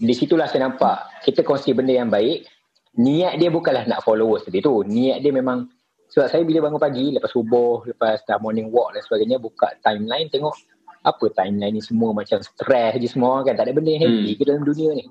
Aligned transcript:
di 0.00 0.14
situlah 0.16 0.48
saya 0.48 0.72
nampak 0.72 1.20
kita 1.20 1.44
kongsi 1.44 1.76
benda 1.76 1.92
yang 1.92 2.08
baik 2.08 2.48
niat 2.96 3.36
dia 3.36 3.52
bukanlah 3.52 3.84
nak 3.84 4.00
followers 4.00 4.48
tadi 4.48 4.64
tu 4.64 4.80
niat 4.80 5.20
dia 5.20 5.28
memang 5.28 5.68
sebab 6.10 6.26
saya 6.26 6.42
bila 6.42 6.66
bangun 6.66 6.80
pagi 6.80 7.12
lepas 7.12 7.28
subuh 7.28 7.84
lepas 7.84 8.24
dah 8.24 8.40
morning 8.40 8.72
walk 8.72 8.96
dan 8.96 9.04
sebagainya 9.04 9.36
buka 9.36 9.76
timeline 9.84 10.32
tengok 10.32 10.56
apa 11.04 11.24
timeline 11.36 11.76
ni 11.76 11.84
semua 11.84 12.16
macam 12.16 12.40
stress 12.40 12.96
je 12.96 13.08
semua 13.12 13.44
kan 13.44 13.54
tak 13.54 13.68
ada 13.68 13.76
benda 13.76 13.92
yang 13.92 14.08
happy 14.08 14.32
hmm. 14.32 14.38
ke 14.40 14.42
dalam 14.48 14.62
dunia 14.64 14.90
ni 14.96 15.04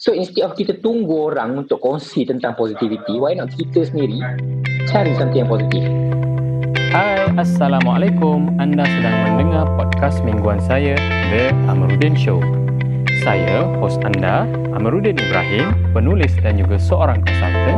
so 0.00 0.16
instead 0.16 0.48
of 0.48 0.56
kita 0.56 0.80
tunggu 0.80 1.28
orang 1.30 1.60
untuk 1.60 1.78
kongsi 1.78 2.24
tentang 2.24 2.56
positivity 2.56 3.20
why 3.20 3.36
not 3.36 3.52
kita 3.52 3.84
sendiri 3.84 4.16
cari 4.88 5.12
something 5.20 5.44
yang 5.44 5.52
positif 5.52 5.84
Hai, 6.90 7.22
Assalamualaikum. 7.38 8.58
Anda 8.58 8.82
sedang 8.82 9.14
mendengar 9.22 9.62
podcast 9.78 10.26
mingguan 10.26 10.58
saya, 10.58 10.98
The 11.30 11.54
Amarudin 11.70 12.18
Show. 12.18 12.42
Saya, 13.20 13.68
host 13.84 14.00
anda, 14.00 14.48
Amarudin 14.72 15.12
Ibrahim, 15.12 15.76
penulis 15.92 16.32
dan 16.40 16.56
juga 16.56 16.80
seorang 16.80 17.20
konsultan, 17.20 17.76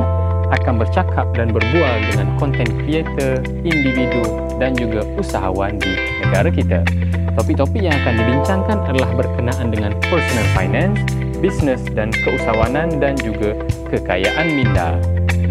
akan 0.54 0.74
bercakap 0.78 1.26
dan 1.34 1.50
berbual 1.50 1.96
dengan 2.14 2.30
konten 2.38 2.70
kreator, 2.86 3.42
individu 3.66 4.22
dan 4.62 4.70
juga 4.78 5.02
usahawan 5.18 5.82
di 5.82 5.98
negara 6.22 6.46
kita. 6.46 6.86
Topik-topik 7.34 7.82
yang 7.82 7.90
akan 8.06 8.14
dibincangkan 8.22 8.78
adalah 8.86 9.10
berkenaan 9.18 9.74
dengan 9.74 9.98
personal 10.06 10.46
finance, 10.54 11.02
bisnes 11.42 11.82
dan 11.90 12.14
keusahawanan 12.22 13.02
dan 13.02 13.18
juga 13.18 13.58
kekayaan 13.90 14.46
minda. 14.54 14.94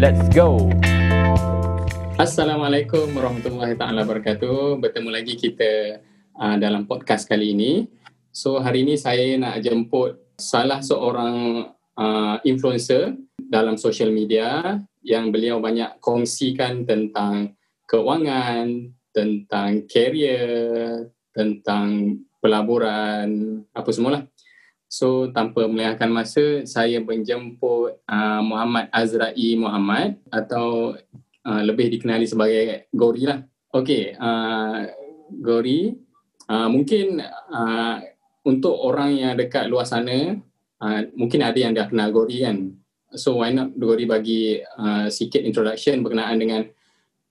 Let's 0.00 0.24
go! 0.32 0.72
Assalamualaikum 2.16 3.12
warahmatullahi 3.12 3.76
taala 3.76 4.08
wabarakatuh. 4.08 4.80
Bertemu 4.80 5.10
lagi 5.12 5.36
kita 5.36 6.00
uh, 6.40 6.56
dalam 6.56 6.88
podcast 6.88 7.28
kali 7.28 7.52
ini. 7.52 8.00
So 8.32 8.56
hari 8.64 8.88
ini 8.88 8.96
saya 8.96 9.36
nak 9.36 9.60
jemput 9.60 10.16
salah 10.40 10.80
seorang 10.80 11.68
uh, 12.00 12.36
influencer 12.48 13.12
dalam 13.36 13.76
social 13.76 14.08
media 14.08 14.80
yang 15.04 15.28
beliau 15.28 15.60
banyak 15.60 16.00
kongsikan 16.00 16.88
tentang 16.88 17.52
keuangan, 17.84 18.88
tentang 19.12 19.84
career, 19.84 21.12
tentang 21.36 22.16
pelaburan, 22.40 23.60
apa 23.76 23.90
semualah. 23.92 24.24
So 24.88 25.28
tanpa 25.28 25.68
melengahkan 25.68 26.08
masa, 26.08 26.64
saya 26.64 27.04
menjemput 27.04 28.00
uh, 28.08 28.40
Muhammad 28.40 28.88
Azrai 28.96 29.60
Muhammad 29.60 30.16
atau 30.32 30.96
uh, 31.44 31.62
lebih 31.68 31.92
dikenali 31.92 32.24
sebagai 32.24 32.88
Gori 32.96 33.28
lah. 33.28 33.44
Okay, 33.68 34.16
uh, 34.16 34.88
Gori, 35.36 35.92
uh, 36.48 36.68
mungkin 36.72 37.20
uh, 37.52 38.11
untuk 38.42 38.74
orang 38.74 39.14
yang 39.14 39.32
dekat 39.38 39.70
luar 39.70 39.86
sana 39.86 40.38
uh, 40.82 41.00
mungkin 41.14 41.40
ada 41.46 41.58
yang 41.58 41.72
dah 41.74 41.86
kenal 41.86 42.10
Gori 42.10 42.42
kan 42.42 42.74
so 43.14 43.38
why 43.38 43.54
not 43.54 43.74
Gori 43.78 44.04
bagi 44.06 44.58
uh, 44.58 45.06
sikit 45.06 45.42
introduction 45.42 46.02
berkenaan 46.02 46.36
dengan 46.38 46.62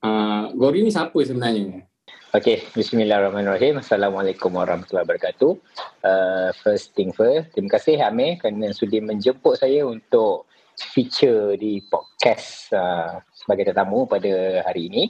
uh, 0.03 0.52
Gori 0.56 0.84
ni 0.84 0.92
siapa 0.92 1.20
sebenarnya 1.20 1.88
Okay, 2.31 2.64
bismillahirrahmanirrahim. 2.72 3.84
Assalamualaikum 3.84 4.56
warahmatullahi 4.56 5.03
wabarakatuh. 5.03 5.52
Uh, 6.00 6.56
first 6.64 6.95
thing 6.95 7.12
first, 7.12 7.52
terima 7.52 7.75
kasih 7.75 8.00
Amir 8.00 8.40
kerana 8.40 8.72
sudi 8.72 9.03
menjemput 9.03 9.59
saya 9.59 9.84
untuk 9.84 10.48
feature 10.80 11.59
di 11.59 11.84
podcast 11.92 12.72
uh, 12.72 13.20
sebagai 13.36 13.75
tetamu 13.75 14.08
pada 14.08 14.64
hari 14.64 14.88
ini. 14.88 15.03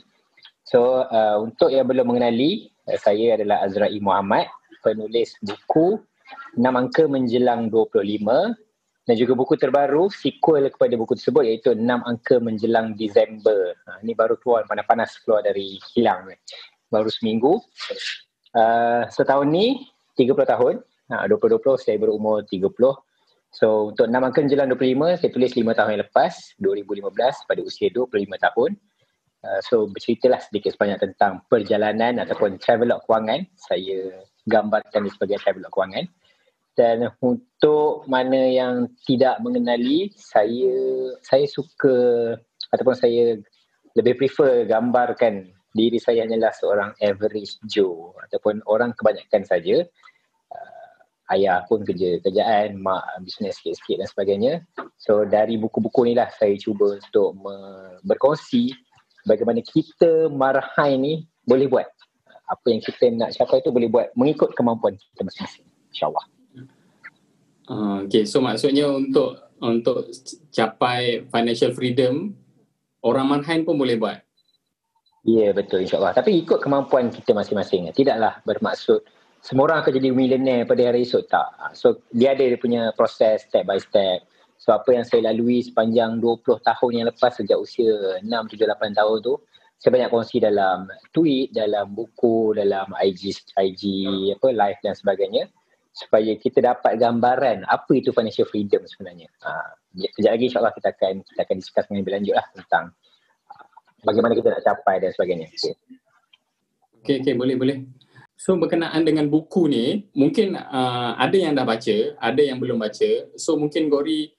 So, 0.66 1.06
uh, 1.06 1.38
untuk 1.46 1.70
yang 1.70 1.86
belum 1.86 2.10
mengenali, 2.10 2.74
uh, 2.90 2.98
saya 2.98 3.38
adalah 3.38 3.70
Azrai 3.70 4.02
Muhammad 4.02 4.50
penulis 4.84 5.38
buku 5.46 6.02
6 6.58 6.64
angka 6.66 7.08
menjelang 7.08 7.72
25 7.72 8.02
dan 9.08 9.16
juga 9.18 9.34
buku 9.34 9.58
terbaru 9.58 10.14
sequel 10.14 10.70
kepada 10.70 10.94
buku 10.94 11.18
tersebut 11.18 11.44
iaitu 11.44 11.74
6 11.74 11.84
angka 11.84 12.38
menjelang 12.38 12.94
Disember. 12.94 13.74
Ha, 13.90 14.00
ini 14.06 14.14
baru 14.14 14.38
keluar 14.38 14.70
panas-panas 14.70 15.18
keluar 15.26 15.42
dari 15.42 15.82
hilang 15.96 16.30
baru 16.94 17.10
seminggu. 17.10 17.60
Uh, 18.54 19.08
setahun 19.10 19.48
ni 19.50 19.90
30 20.20 20.38
tahun. 20.46 20.76
Ha, 21.12 21.28
2020 21.28 21.60
saya 21.82 21.98
berumur 21.98 22.46
30. 22.46 22.72
So 23.52 23.92
untuk 23.92 24.08
6 24.08 24.16
angka 24.16 24.40
menjelang 24.46 24.70
25 24.72 25.20
saya 25.20 25.30
tulis 25.34 25.52
5 25.58 25.78
tahun 25.78 25.90
yang 25.98 26.04
lepas 26.08 26.34
2015 26.62 27.50
pada 27.50 27.62
usia 27.66 27.88
25 27.90 28.16
tahun. 28.38 28.72
Uh, 29.42 29.60
so 29.66 29.90
berceritalah 29.90 30.38
sedikit 30.38 30.78
sebanyak 30.78 31.02
tentang 31.02 31.42
perjalanan 31.50 32.22
ataupun 32.22 32.62
travel 32.62 32.94
kewangan 33.02 33.50
saya 33.58 34.22
gambarkan 34.48 35.10
sebagai 35.12 35.38
travel 35.42 35.68
kewangan 35.70 36.06
dan 36.76 37.12
untuk 37.20 38.08
mana 38.08 38.48
yang 38.48 38.88
tidak 39.04 39.38
mengenali 39.44 40.10
saya 40.16 40.76
saya 41.20 41.46
suka 41.46 42.34
ataupun 42.72 42.96
saya 42.96 43.38
lebih 43.94 44.16
prefer 44.16 44.64
gambarkan 44.64 45.52
diri 45.76 46.00
saya 46.00 46.24
hanyalah 46.24 46.52
seorang 46.56 46.92
average 47.00 47.60
Joe 47.68 48.16
ataupun 48.28 48.64
orang 48.68 48.96
kebanyakan 48.96 49.44
saja. 49.44 49.84
Uh, 50.52 51.36
ayah 51.36 51.64
pun 51.68 51.84
kerja 51.84 52.20
kerjaan 52.24 52.80
mak 52.80 53.04
bisnes 53.24 53.56
sikit-sikit 53.60 54.04
dan 54.04 54.08
sebagainya. 54.08 54.54
So 55.00 55.24
dari 55.28 55.56
buku-buku 55.60 56.08
ni 56.08 56.14
lah 56.16 56.32
saya 56.36 56.56
cuba 56.60 57.00
untuk 57.00 57.36
berkongsi 58.04 58.76
bagaimana 59.28 59.64
kita 59.64 60.28
marahai 60.32 61.00
ni 61.00 61.14
boleh 61.44 61.68
buat 61.68 61.88
apa 62.52 62.68
yang 62.68 62.82
kita 62.84 63.06
nak 63.16 63.32
capai 63.32 63.64
tu 63.64 63.72
boleh 63.72 63.88
buat 63.88 64.12
mengikut 64.20 64.52
kemampuan 64.52 65.00
kita 65.00 65.24
masing-masing 65.24 65.66
insyaallah. 65.96 66.26
Uh, 67.72 68.04
okay 68.04 68.28
so 68.28 68.44
maksudnya 68.44 68.92
untuk 68.92 69.40
untuk 69.64 70.12
capai 70.52 71.24
financial 71.32 71.72
freedom 71.72 72.36
orang 73.08 73.32
manhain 73.32 73.64
pun 73.64 73.80
boleh 73.80 73.96
buat? 73.96 74.20
Ya 75.22 75.50
yeah, 75.50 75.52
betul 75.54 75.86
insyaallah. 75.86 76.18
Tapi 76.18 76.42
ikut 76.42 76.60
kemampuan 76.60 77.14
kita 77.14 77.32
masing-masing. 77.38 77.94
Tidaklah 77.94 78.42
bermaksud 78.44 79.06
semua 79.42 79.70
orang 79.70 79.86
akan 79.86 79.94
jadi 79.98 80.10
millionaire 80.14 80.66
pada 80.66 80.82
hari 80.90 81.06
esok 81.06 81.26
tak. 81.30 81.50
So 81.78 82.02
dia 82.14 82.34
ada 82.34 82.46
dia 82.46 82.58
punya 82.58 82.94
proses 82.94 83.46
step 83.46 83.70
by 83.70 83.78
step. 83.82 84.26
So 84.62 84.74
apa 84.78 84.94
yang 84.94 85.06
saya 85.06 85.34
lalui 85.34 85.66
sepanjang 85.66 86.22
20 86.22 86.62
tahun 86.62 86.92
yang 86.94 87.08
lepas 87.10 87.34
sejak 87.34 87.58
usia 87.58 88.22
6 88.22 88.30
7 88.30 88.66
8 88.70 88.94
tahun 88.94 89.18
tu 89.26 89.34
saya 89.82 89.98
banyak 89.98 90.10
kongsi 90.14 90.38
dalam 90.38 90.86
tweet, 91.10 91.50
dalam 91.58 91.98
buku, 91.98 92.54
dalam 92.54 92.94
IG, 93.02 93.34
IG 93.58 93.82
apa 94.38 94.48
live 94.54 94.80
dan 94.86 94.94
sebagainya 94.94 95.50
supaya 95.90 96.38
kita 96.38 96.62
dapat 96.62 97.02
gambaran 97.02 97.66
apa 97.66 97.92
itu 97.98 98.14
financial 98.14 98.46
freedom 98.46 98.86
sebenarnya. 98.86 99.26
Ha, 99.42 99.74
kejap 100.22 100.38
lagi 100.38 100.46
insyaAllah 100.54 100.74
kita 100.78 100.94
akan 100.94 101.26
kita 101.26 101.42
akan 101.42 101.58
discuss 101.58 101.86
dengan 101.90 102.00
lebih 102.06 102.14
lanjut 102.14 102.34
lah 102.38 102.46
tentang 102.54 102.86
uh, 103.50 103.66
bagaimana 104.06 104.34
kita 104.38 104.48
nak 104.54 104.64
capai 104.64 104.96
dan 105.02 105.10
sebagainya. 105.18 105.50
Okay. 105.50 105.74
okay, 107.02 107.16
okay, 107.26 107.34
boleh, 107.34 107.58
boleh. 107.58 107.78
So 108.38 108.54
berkenaan 108.62 109.02
dengan 109.02 109.34
buku 109.34 109.66
ni, 109.66 110.06
mungkin 110.14 110.62
uh, 110.62 111.18
ada 111.18 111.38
yang 111.42 111.58
dah 111.58 111.66
baca, 111.66 111.98
ada 112.22 112.42
yang 112.42 112.62
belum 112.62 112.78
baca. 112.78 113.34
So 113.34 113.58
mungkin 113.58 113.90
Gori 113.90 114.30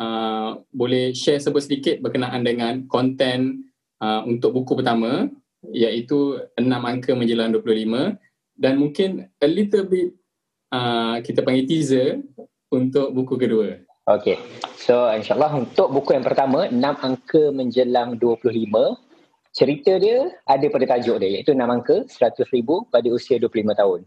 uh, 0.00 0.56
boleh 0.72 1.12
share 1.12 1.40
sedikit 1.44 2.00
berkenaan 2.00 2.40
dengan 2.40 2.88
konten 2.88 3.65
uh, 4.00 4.22
untuk 4.24 4.56
buku 4.56 4.78
pertama 4.78 5.30
iaitu 5.72 6.38
6 6.54 6.62
angka 6.62 7.12
menjelang 7.16 7.50
25 7.54 8.16
dan 8.56 8.72
mungkin 8.80 9.28
a 9.42 9.48
little 9.48 9.84
bit 9.84 10.14
uh, 10.72 11.20
kita 11.20 11.42
panggil 11.44 11.66
teaser 11.68 12.22
untuk 12.72 13.12
buku 13.12 13.34
kedua. 13.36 13.68
Okay, 14.06 14.38
so 14.78 15.10
insyaAllah 15.10 15.66
untuk 15.66 15.90
buku 15.90 16.14
yang 16.14 16.22
pertama 16.22 16.70
6 16.70 16.78
angka 16.78 17.42
menjelang 17.50 18.14
25 18.22 18.70
cerita 19.50 19.92
dia 19.98 20.30
ada 20.46 20.66
pada 20.68 20.84
tajuk 20.94 21.16
dia 21.18 21.40
iaitu 21.40 21.50
6 21.50 21.58
angka 21.58 22.06
100 22.06 22.54
ribu 22.54 22.86
pada 22.92 23.08
usia 23.10 23.40
25 23.42 23.72
tahun. 23.74 24.00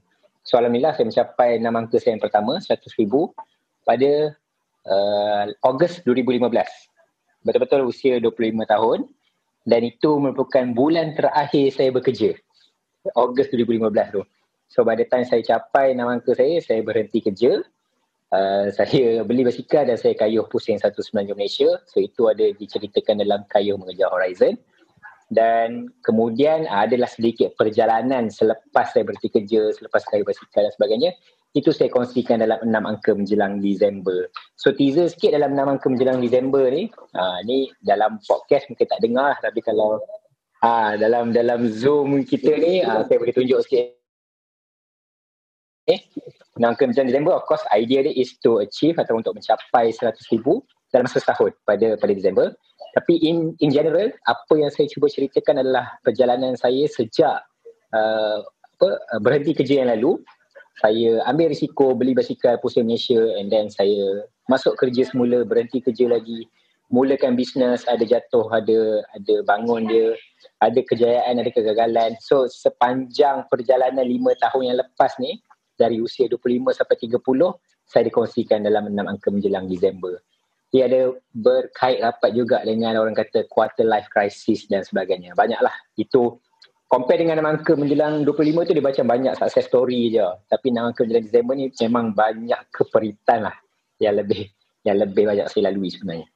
So 0.47 0.55
Alhamdulillah 0.55 0.95
saya 0.95 1.05
mencapai 1.11 1.59
6 1.59 1.67
angka 1.67 1.97
saya 1.99 2.11
yang 2.15 2.23
pertama 2.23 2.63
100 2.63 2.79
ribu 2.95 3.35
pada 3.83 4.39
uh, 4.87 5.67
Ogos 5.67 5.99
2015. 6.07 6.47
Betul-betul 7.43 7.81
usia 7.83 8.23
25 8.23 8.55
tahun 8.63 8.99
dan 9.69 9.85
itu 9.85 10.17
merupakan 10.17 10.65
bulan 10.73 11.13
terakhir 11.13 11.69
saya 11.69 11.93
bekerja. 11.93 12.33
Ogos 13.13 13.53
2015 13.53 14.17
tu. 14.17 14.21
So 14.69 14.81
pada 14.81 15.01
time 15.05 15.25
saya 15.25 15.45
capai 15.45 15.93
nama 15.93 16.17
angka 16.17 16.33
saya, 16.33 16.57
saya 16.61 16.81
berhenti 16.81 17.21
kerja. 17.21 17.61
Uh, 18.29 18.69
saya 18.69 19.25
beli 19.25 19.41
basikal 19.41 19.89
dan 19.89 19.97
saya 19.97 20.13
kayuh 20.13 20.45
pusing 20.49 20.77
satu 20.77 21.01
semenanjung 21.05 21.37
Malaysia. 21.37 21.69
So 21.89 22.01
itu 22.01 22.29
ada 22.29 22.49
diceritakan 22.53 23.21
dalam 23.21 23.45
kayuh 23.49 23.77
mengejar 23.77 24.09
horizon. 24.09 24.57
Dan 25.29 25.93
kemudian 26.01 26.65
adalah 26.65 27.05
sedikit 27.05 27.53
perjalanan 27.53 28.33
selepas 28.33 28.89
saya 28.89 29.05
berhenti 29.05 29.29
kerja, 29.29 29.69
selepas 29.77 30.01
saya 30.09 30.25
basikal 30.25 30.65
dan 30.65 30.73
sebagainya 30.73 31.11
itu 31.57 31.73
saya 31.73 31.89
kongsikan 31.89 32.45
dalam 32.45 32.61
enam 32.61 32.85
angka 32.85 33.17
menjelang 33.17 33.57
Disember. 33.57 34.29
So 34.53 34.69
teaser 34.69 35.09
sikit 35.09 35.33
dalam 35.33 35.57
enam 35.57 35.77
angka 35.77 35.89
menjelang 35.89 36.21
Disember 36.21 36.69
ni. 36.69 36.93
Ha, 37.17 37.41
ni 37.45 37.73
dalam 37.81 38.21
podcast 38.21 38.69
mungkin 38.69 38.85
tak 38.85 39.01
dengar 39.01 39.33
tapi 39.41 39.61
kalau 39.65 39.97
ha, 40.61 40.93
dalam 40.97 41.33
dalam 41.33 41.65
Zoom 41.69 42.21
kita 42.21 42.53
ni 42.57 42.85
ha, 42.85 43.01
saya 43.05 43.17
boleh 43.17 43.33
tunjuk 43.33 43.59
sikit. 43.65 43.97
Eh, 45.89 46.05
enam 46.61 46.77
angka 46.77 46.85
menjelang 46.85 47.09
Disember 47.09 47.33
of 47.33 47.49
course 47.49 47.65
idea 47.73 48.05
dia 48.05 48.13
is 48.13 48.37
to 48.41 48.61
achieve 48.61 49.01
atau 49.01 49.17
untuk 49.17 49.33
mencapai 49.33 49.89
100 49.89 50.21
ribu 50.33 50.61
dalam 50.89 51.05
masa 51.05 51.21
setahun 51.21 51.53
pada 51.65 51.95
pada 51.97 52.13
Disember. 52.13 52.53
Tapi 52.97 53.21
in 53.21 53.53
in 53.61 53.69
general 53.69 54.09
apa 54.25 54.53
yang 54.57 54.73
saya 54.73 54.89
cuba 54.89 55.05
ceritakan 55.05 55.61
adalah 55.61 56.01
perjalanan 56.01 56.57
saya 56.57 56.89
sejak 56.89 57.45
uh, 57.93 58.37
apa 58.41 58.89
berhenti 59.21 59.53
kerja 59.53 59.85
yang 59.85 59.89
lalu. 59.93 60.17
Saya 60.79 61.19
ambil 61.27 61.51
risiko 61.51 61.91
beli 61.91 62.15
basikal 62.15 62.55
pusing 62.63 62.87
Malaysia 62.87 63.19
and 63.35 63.51
then 63.51 63.67
saya 63.67 64.23
masuk 64.47 64.79
kerja 64.79 65.05
semula 65.11 65.43
berhenti 65.43 65.83
kerja 65.83 66.07
lagi. 66.07 66.47
Mulakan 66.89 67.37
bisnes 67.37 67.85
ada 67.85 68.01
jatuh 68.01 68.49
ada 68.49 69.05
ada 69.13 69.35
bangun 69.45 69.85
dia 69.85 70.17
ada 70.63 70.79
kejayaan 70.81 71.37
ada 71.37 71.51
kegagalan. 71.53 72.17
So 72.23 72.49
sepanjang 72.49 73.45
perjalanan 73.51 74.07
lima 74.07 74.33
tahun 74.41 74.73
yang 74.73 74.77
lepas 74.81 75.19
ni 75.21 75.37
dari 75.77 76.01
usia 76.01 76.25
25 76.31 76.73
sampai 76.73 76.97
30 76.97 77.21
saya 77.85 78.03
dikongsikan 78.09 78.65
dalam 78.65 78.89
enam 78.89 79.05
angka 79.05 79.29
menjelang 79.29 79.69
Disember 79.69 80.17
dia 80.69 80.85
ada 80.85 81.17
berkait 81.33 81.97
rapat 81.97 82.31
juga 82.37 82.61
dengan 82.61 82.93
orang 83.01 83.17
kata 83.17 83.49
quarter 83.49 83.85
life 83.85 84.05
crisis 84.13 84.69
dan 84.69 84.85
sebagainya. 84.85 85.33
Banyaklah. 85.33 85.73
Itu 85.97 86.37
compare 86.85 87.21
dengan 87.21 87.41
enam 87.41 87.57
angka 87.57 87.73
menjelang 87.73 88.21
25 88.21 88.69
tu 88.69 88.73
dia 88.77 88.85
baca 88.85 89.01
banyak 89.01 89.33
success 89.33 89.65
story 89.65 90.13
je. 90.13 90.25
Tapi 90.45 90.69
enam 90.69 90.93
angka 90.93 91.05
menjelang 91.05 91.25
Disember 91.25 91.53
ni 91.57 91.73
memang 91.73 92.13
banyak 92.13 92.61
keperitan 92.69 93.49
lah 93.49 93.57
yang 93.97 94.21
lebih 94.21 94.49
yang 94.85 94.97
lebih 95.01 95.23
banyak 95.25 95.49
saya 95.49 95.73
lalui 95.73 95.89
sebenarnya. 95.89 96.27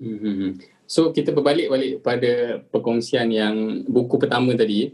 Mm-hmm. 0.00 0.50
So 0.88 1.12
kita 1.12 1.36
berbalik 1.36 1.68
balik 1.68 1.92
pada 2.00 2.64
perkongsian 2.68 3.28
yang 3.28 3.84
buku 3.88 4.16
pertama 4.16 4.56
tadi. 4.56 4.92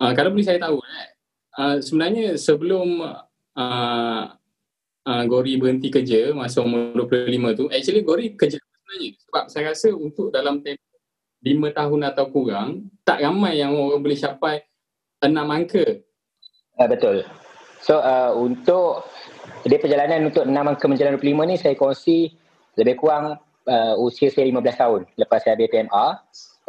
Uh, 0.00 0.16
kalau 0.16 0.32
boleh 0.32 0.46
saya 0.46 0.56
tahu, 0.56 0.80
uh, 1.60 1.76
sebenarnya 1.82 2.40
sebelum 2.40 3.04
uh, 3.52 4.22
uh, 5.10 5.24
Gori 5.26 5.58
berhenti 5.58 5.90
kerja 5.90 6.30
masa 6.30 6.62
umur 6.62 6.94
25 7.10 7.58
tu. 7.58 7.64
Actually 7.74 8.02
Gori 8.06 8.26
kerja 8.38 8.62
sebenarnya? 8.62 9.10
Sebab 9.26 9.44
saya 9.50 9.64
rasa 9.74 9.88
untuk 9.90 10.30
dalam 10.30 10.62
tempoh 10.62 10.86
5 11.42 11.72
tahun 11.72 12.00
atau 12.14 12.24
kurang 12.30 12.68
tak 13.02 13.24
ramai 13.24 13.58
yang 13.58 13.74
orang 13.74 13.98
boleh 13.98 14.18
capai 14.18 14.62
6 15.18 15.34
angka. 15.34 15.84
Uh, 16.78 16.88
betul. 16.88 17.16
So 17.82 17.98
uh, 17.98 18.36
untuk 18.38 19.08
dia 19.66 19.80
perjalanan 19.82 20.30
untuk 20.30 20.46
6 20.46 20.52
angka 20.52 20.86
menjalan 20.86 21.18
25 21.18 21.50
ni 21.50 21.56
saya 21.58 21.74
kongsi 21.74 22.18
lebih 22.78 23.00
kurang 23.00 23.40
uh, 23.66 23.94
usia 23.98 24.30
saya 24.30 24.48
15 24.48 24.62
tahun 24.78 25.00
lepas 25.16 25.40
saya 25.42 25.56
habis 25.56 25.68
PMR 25.68 26.08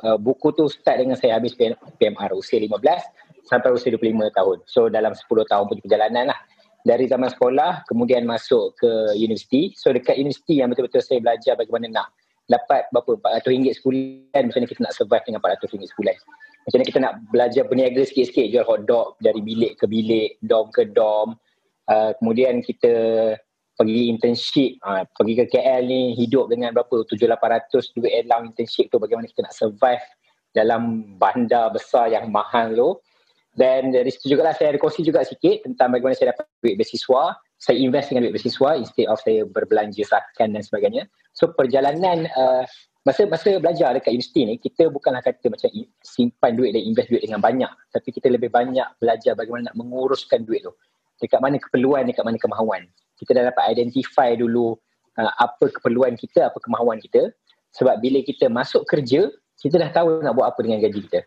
uh, 0.08 0.18
buku 0.20 0.56
tu 0.56 0.68
start 0.72 1.04
dengan 1.04 1.16
saya 1.20 1.38
habis 1.40 1.56
PMR 1.56 2.32
usia 2.36 2.60
15 2.60 2.80
sampai 3.48 3.70
usia 3.76 3.92
25 3.92 4.32
tahun. 4.32 4.58
So 4.68 4.88
dalam 4.88 5.12
10 5.12 5.28
tahun 5.28 5.64
punya 5.68 5.82
perjalanan 5.84 6.26
lah 6.32 6.40
dari 6.82 7.06
zaman 7.06 7.30
sekolah 7.30 7.86
kemudian 7.86 8.26
masuk 8.26 8.78
ke 8.78 8.92
universiti. 9.18 9.74
So 9.78 9.94
dekat 9.94 10.18
universiti 10.18 10.62
yang 10.62 10.74
betul-betul 10.74 11.02
saya 11.02 11.20
belajar 11.22 11.54
bagaimana 11.58 11.88
nak 11.90 12.08
dapat 12.50 12.90
berapa 12.92 13.22
RM400 13.42 13.80
sebulan 13.80 14.42
macam 14.50 14.60
mana 14.60 14.68
kita 14.68 14.82
nak 14.84 14.94
survive 14.98 15.24
dengan 15.24 15.40
RM400 15.40 15.92
sebulan. 15.96 16.16
Macam 16.62 16.78
mana 16.78 16.86
kita 16.86 17.00
nak 17.02 17.14
belajar 17.34 17.64
berniaga 17.66 18.02
sikit-sikit 18.06 18.46
jual 18.54 18.66
hotdog 18.68 19.18
dari 19.24 19.42
bilik 19.42 19.82
ke 19.82 19.86
bilik, 19.90 20.38
dom 20.46 20.70
ke 20.70 20.90
dom. 20.92 21.38
Uh, 21.90 22.14
kemudian 22.22 22.62
kita 22.62 22.94
pergi 23.74 24.14
internship, 24.14 24.78
uh, 24.86 25.02
pergi 25.18 25.34
ke 25.42 25.46
KL 25.58 25.82
ni 25.90 26.14
hidup 26.14 26.54
dengan 26.54 26.76
berapa 26.78 27.02
RM7,800 27.08 27.98
duit 27.98 28.14
elang 28.14 28.54
internship 28.54 28.94
tu 28.94 29.02
bagaimana 29.02 29.26
kita 29.26 29.50
nak 29.50 29.56
survive 29.58 30.06
dalam 30.54 31.16
bandar 31.18 31.74
besar 31.74 32.14
yang 32.14 32.30
mahal 32.30 32.70
tu. 32.76 32.90
Dan 33.52 33.92
dari 33.92 34.08
situ 34.08 34.36
juga 34.36 34.48
lah 34.48 34.56
saya 34.56 34.72
ada 34.72 34.80
kongsi 34.80 35.04
juga 35.04 35.28
sikit 35.28 35.68
tentang 35.68 35.92
bagaimana 35.92 36.16
saya 36.16 36.32
dapat 36.32 36.48
duit 36.64 36.80
beasiswa. 36.80 37.36
Saya 37.60 37.78
invest 37.78 38.10
dengan 38.10 38.28
duit 38.28 38.34
beasiswa 38.40 38.70
instead 38.80 39.08
of 39.12 39.20
saya 39.20 39.44
berbelanja 39.44 40.04
sakan 40.08 40.56
dan 40.56 40.64
sebagainya. 40.64 41.04
So 41.36 41.52
perjalanan 41.52 42.32
uh, 42.32 42.64
masa 43.04 43.28
masa 43.28 43.60
belajar 43.60 43.92
dekat 43.98 44.16
universiti 44.16 44.46
ni 44.46 44.56
kita 44.56 44.88
bukanlah 44.88 45.20
kata 45.26 45.52
macam 45.52 45.68
simpan 46.06 46.52
duit 46.56 46.72
dan 46.72 46.82
invest 46.88 47.12
duit 47.12 47.24
dengan 47.28 47.44
banyak. 47.44 47.72
Tapi 47.92 48.10
kita 48.16 48.32
lebih 48.32 48.48
banyak 48.56 48.88
belajar 49.04 49.36
bagaimana 49.36 49.70
nak 49.70 49.76
menguruskan 49.76 50.48
duit 50.48 50.64
tu. 50.64 50.72
Dekat 51.20 51.44
mana 51.44 51.60
keperluan, 51.60 52.08
dekat 52.08 52.24
mana 52.24 52.40
kemahuan. 52.40 52.88
Kita 53.20 53.36
dah 53.36 53.52
dapat 53.52 53.78
identify 53.78 54.34
dulu 54.34 54.80
uh, 55.20 55.32
apa 55.44 55.68
keperluan 55.68 56.16
kita, 56.16 56.48
apa 56.48 56.58
kemahuan 56.64 57.04
kita. 57.04 57.36
Sebab 57.76 58.00
bila 58.00 58.24
kita 58.24 58.48
masuk 58.48 58.88
kerja, 58.88 59.28
kita 59.60 59.76
dah 59.76 59.92
tahu 59.92 60.24
nak 60.24 60.34
buat 60.40 60.56
apa 60.56 60.60
dengan 60.64 60.80
gaji 60.82 61.08
kita. 61.12 61.20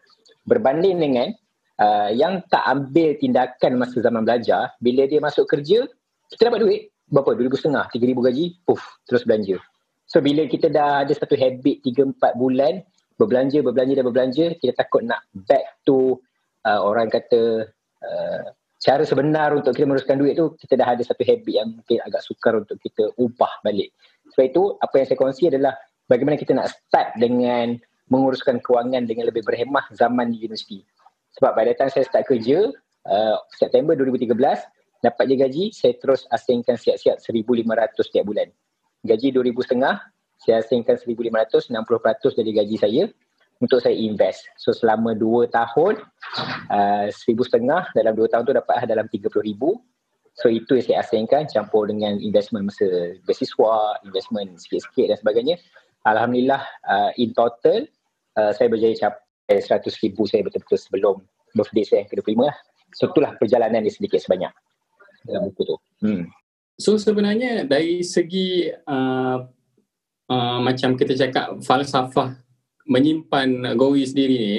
Berbanding 0.45 0.99
dengan 1.01 1.33
uh, 1.81 2.11
yang 2.15 2.43
tak 2.51 2.63
ambil 2.67 3.17
tindakan 3.19 3.73
masa 3.81 3.99
zaman 4.03 4.23
belajar, 4.23 4.75
bila 4.79 5.07
dia 5.09 5.19
masuk 5.19 5.49
kerja, 5.49 5.87
kita 6.31 6.51
dapat 6.51 6.61
duit. 6.63 6.81
Berapa? 7.05 7.37
RM2,500, 7.37 7.95
RM3,000 7.95 8.21
gaji, 8.27 8.45
puff, 8.65 8.83
terus 9.05 9.23
belanja. 9.29 9.61
So 10.09 10.21
bila 10.21 10.45
kita 10.49 10.69
dah 10.73 11.05
ada 11.05 11.13
satu 11.13 11.37
habit 11.37 11.85
3-4 11.85 12.41
bulan, 12.41 12.81
berbelanja, 13.17 13.61
berbelanja 13.65 13.95
dan 14.01 14.05
berbelanja, 14.05 14.47
kita 14.61 14.73
takut 14.77 15.05
nak 15.05 15.25
back 15.49 15.81
to 15.87 16.19
uh, 16.67 16.81
orang 16.81 17.09
kata 17.13 17.69
uh, 18.03 18.45
cara 18.85 19.03
sebenar 19.05 19.57
untuk 19.57 19.73
kita 19.73 19.89
meneruskan 19.89 20.21
duit 20.21 20.37
tu, 20.37 20.53
kita 20.61 20.77
dah 20.77 20.93
ada 20.93 21.03
satu 21.05 21.25
habit 21.25 21.53
yang 21.53 21.69
mungkin 21.73 21.99
agak 22.05 22.21
sukar 22.21 22.57
untuk 22.61 22.77
kita 22.81 23.17
ubah 23.17 23.65
balik. 23.65 23.93
Sebab 24.33 24.45
itu, 24.45 24.63
apa 24.81 24.95
yang 25.01 25.07
saya 25.09 25.19
kongsi 25.21 25.45
adalah 25.49 25.73
bagaimana 26.05 26.37
kita 26.37 26.53
nak 26.53 26.69
start 26.69 27.17
dengan 27.17 27.81
menguruskan 28.13 28.61
kewangan 28.61 29.09
dengan 29.09 29.33
lebih 29.33 29.41
berhemah 29.41 29.89
zaman 29.97 30.29
di 30.37 30.45
universiti. 30.45 30.85
Sebab 31.39 31.51
pada 31.55 31.71
time 31.75 31.91
saya 31.91 32.05
start 32.07 32.25
kerja, 32.31 32.71
uh, 33.11 33.37
September 33.55 33.99
2013, 33.99 34.31
dapat 35.05 35.25
je 35.29 35.37
gaji, 35.37 35.65
saya 35.75 35.93
terus 36.01 36.25
asingkan 36.33 36.81
siap-siap 36.81 37.21
1,500 37.21 38.01
setiap 38.01 38.25
bulan. 38.25 38.49
Gaji 39.05 39.37
2,500, 39.37 40.01
saya 40.41 40.65
asingkan 40.65 40.97
1,500, 40.97 41.69
60% 41.69 42.39
dari 42.39 42.53
gaji 42.57 42.77
saya 42.81 43.05
untuk 43.61 43.79
saya 43.85 43.93
invest. 43.93 44.49
So 44.57 44.73
selama 44.73 45.13
2 45.13 45.51
tahun, 45.53 46.01
uh, 46.73 47.07
1,500 47.13 47.93
dalam 47.93 48.15
2 48.17 48.33
tahun 48.33 48.43
tu 48.49 48.55
dapat 48.57 48.75
dalam 48.89 49.07
30,000. 49.11 49.33
So 50.35 50.51
itu 50.51 50.81
yang 50.81 50.87
saya 50.87 50.99
asingkan 51.07 51.47
campur 51.47 51.87
dengan 51.87 52.19
investment 52.19 52.73
masa 52.73 53.15
beasiswa, 53.23 54.03
investment 54.03 54.59
sikit-sikit 54.59 55.15
dan 55.15 55.19
sebagainya. 55.23 55.57
Alhamdulillah 56.05 56.63
uh, 56.85 57.11
in 57.17 57.31
total 57.33 57.87
uh, 58.37 58.51
saya 58.53 58.67
berjaya 58.67 58.93
cap 58.99 59.24
100 59.49 59.85
ribu 60.05 60.25
saya 60.25 60.47
betul-betul 60.47 60.79
sebelum 60.81 61.17
birthday 61.53 61.85
saya 61.85 61.99
yang 62.05 62.11
ke-25 62.11 62.41
lah. 62.41 62.57
So 62.95 63.11
itulah 63.11 63.37
perjalanan 63.37 63.85
dia 63.85 63.93
sedikit 63.93 64.23
sebanyak 64.23 64.53
dalam 65.29 65.51
buku 65.51 65.63
tu. 65.67 65.77
Hmm. 66.05 66.25
So 66.79 66.99
sebenarnya 66.99 67.69
dari 67.69 68.03
segi 68.03 68.71
uh, 68.71 69.39
uh, 70.31 70.59
macam 70.63 70.99
kita 70.99 71.15
cakap 71.15 71.61
falsafah 71.63 72.35
menyimpan 72.89 73.75
Gori 73.79 74.05
sendiri 74.05 74.37
ni 74.37 74.57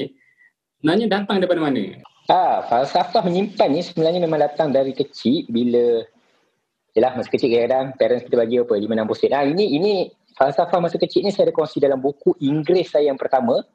sebenarnya 0.79 1.07
datang 1.21 1.41
daripada 1.41 1.61
mana? 1.61 2.01
Ah, 2.25 2.65
falsafah 2.65 3.21
menyimpan 3.21 3.69
ni 3.69 3.81
sebenarnya 3.85 4.21
memang 4.21 4.41
datang 4.41 4.73
dari 4.73 4.93
kecil 4.93 5.45
bila 5.49 6.05
Yalah, 6.95 7.11
masa 7.19 7.27
kecil 7.27 7.51
kadang-kadang 7.51 7.91
parents 7.99 8.23
kita 8.23 8.39
bagi 8.39 8.55
apa, 8.55 8.71
5-6 8.79 9.19
sen. 9.19 9.35
Ah, 9.35 9.43
ini, 9.43 9.75
ini 9.75 10.07
falsafah 10.39 10.79
masa 10.79 10.95
kecil 10.95 11.27
ni 11.27 11.31
saya 11.35 11.51
ada 11.51 11.53
kongsi 11.55 11.83
dalam 11.83 11.99
buku 11.99 12.31
Inggeris 12.39 12.95
saya 12.95 13.11
yang 13.11 13.19
pertama 13.19 13.67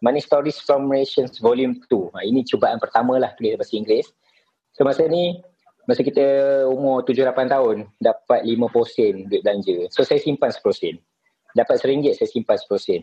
Money 0.00 0.22
Stories 0.22 0.62
from 0.62 0.86
Nations 0.86 1.42
Volume 1.42 1.82
2. 1.90 2.14
Ha, 2.14 2.22
ini 2.22 2.46
cubaan 2.46 2.78
pertama 2.78 3.18
lah 3.18 3.34
tulis 3.34 3.58
bahasa 3.58 3.74
Inggeris. 3.74 4.08
So 4.78 4.86
masa 4.86 5.10
ni, 5.10 5.42
masa 5.90 6.06
kita 6.06 6.22
umur 6.70 7.02
7-8 7.02 7.50
tahun, 7.50 7.76
dapat 7.98 8.46
50 8.46 8.94
sen 8.94 9.14
duit 9.26 9.42
belanja. 9.42 9.90
So 9.90 10.06
saya 10.06 10.22
simpan 10.22 10.54
10 10.54 10.62
sen. 10.70 10.94
Dapat 11.58 11.82
RM1, 11.82 12.14
saya 12.14 12.30
simpan 12.30 12.54
10 12.60 12.78
sen. 12.78 13.02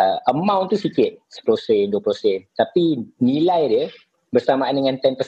Uh, 0.00 0.16
amount 0.32 0.72
tu 0.72 0.80
sikit, 0.80 1.20
10 1.44 1.52
sen, 1.60 1.84
20 1.92 2.00
sen. 2.16 2.38
Tapi 2.56 3.04
nilai 3.20 3.62
dia 3.68 3.84
bersamaan 4.32 4.72
dengan 4.72 4.96
10%. 4.96 5.20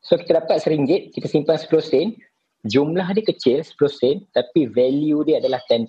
So 0.00 0.16
kita 0.16 0.40
dapat 0.40 0.64
RM1, 0.64 1.12
kita 1.12 1.28
simpan 1.28 1.60
10 1.60 1.68
sen. 1.84 2.16
Jumlah 2.64 3.12
dia 3.12 3.24
kecil, 3.28 3.60
10 3.60 3.76
sen. 3.92 4.16
Tapi 4.32 4.72
value 4.72 5.20
dia 5.28 5.36
adalah 5.44 5.60
10%. 5.68 5.84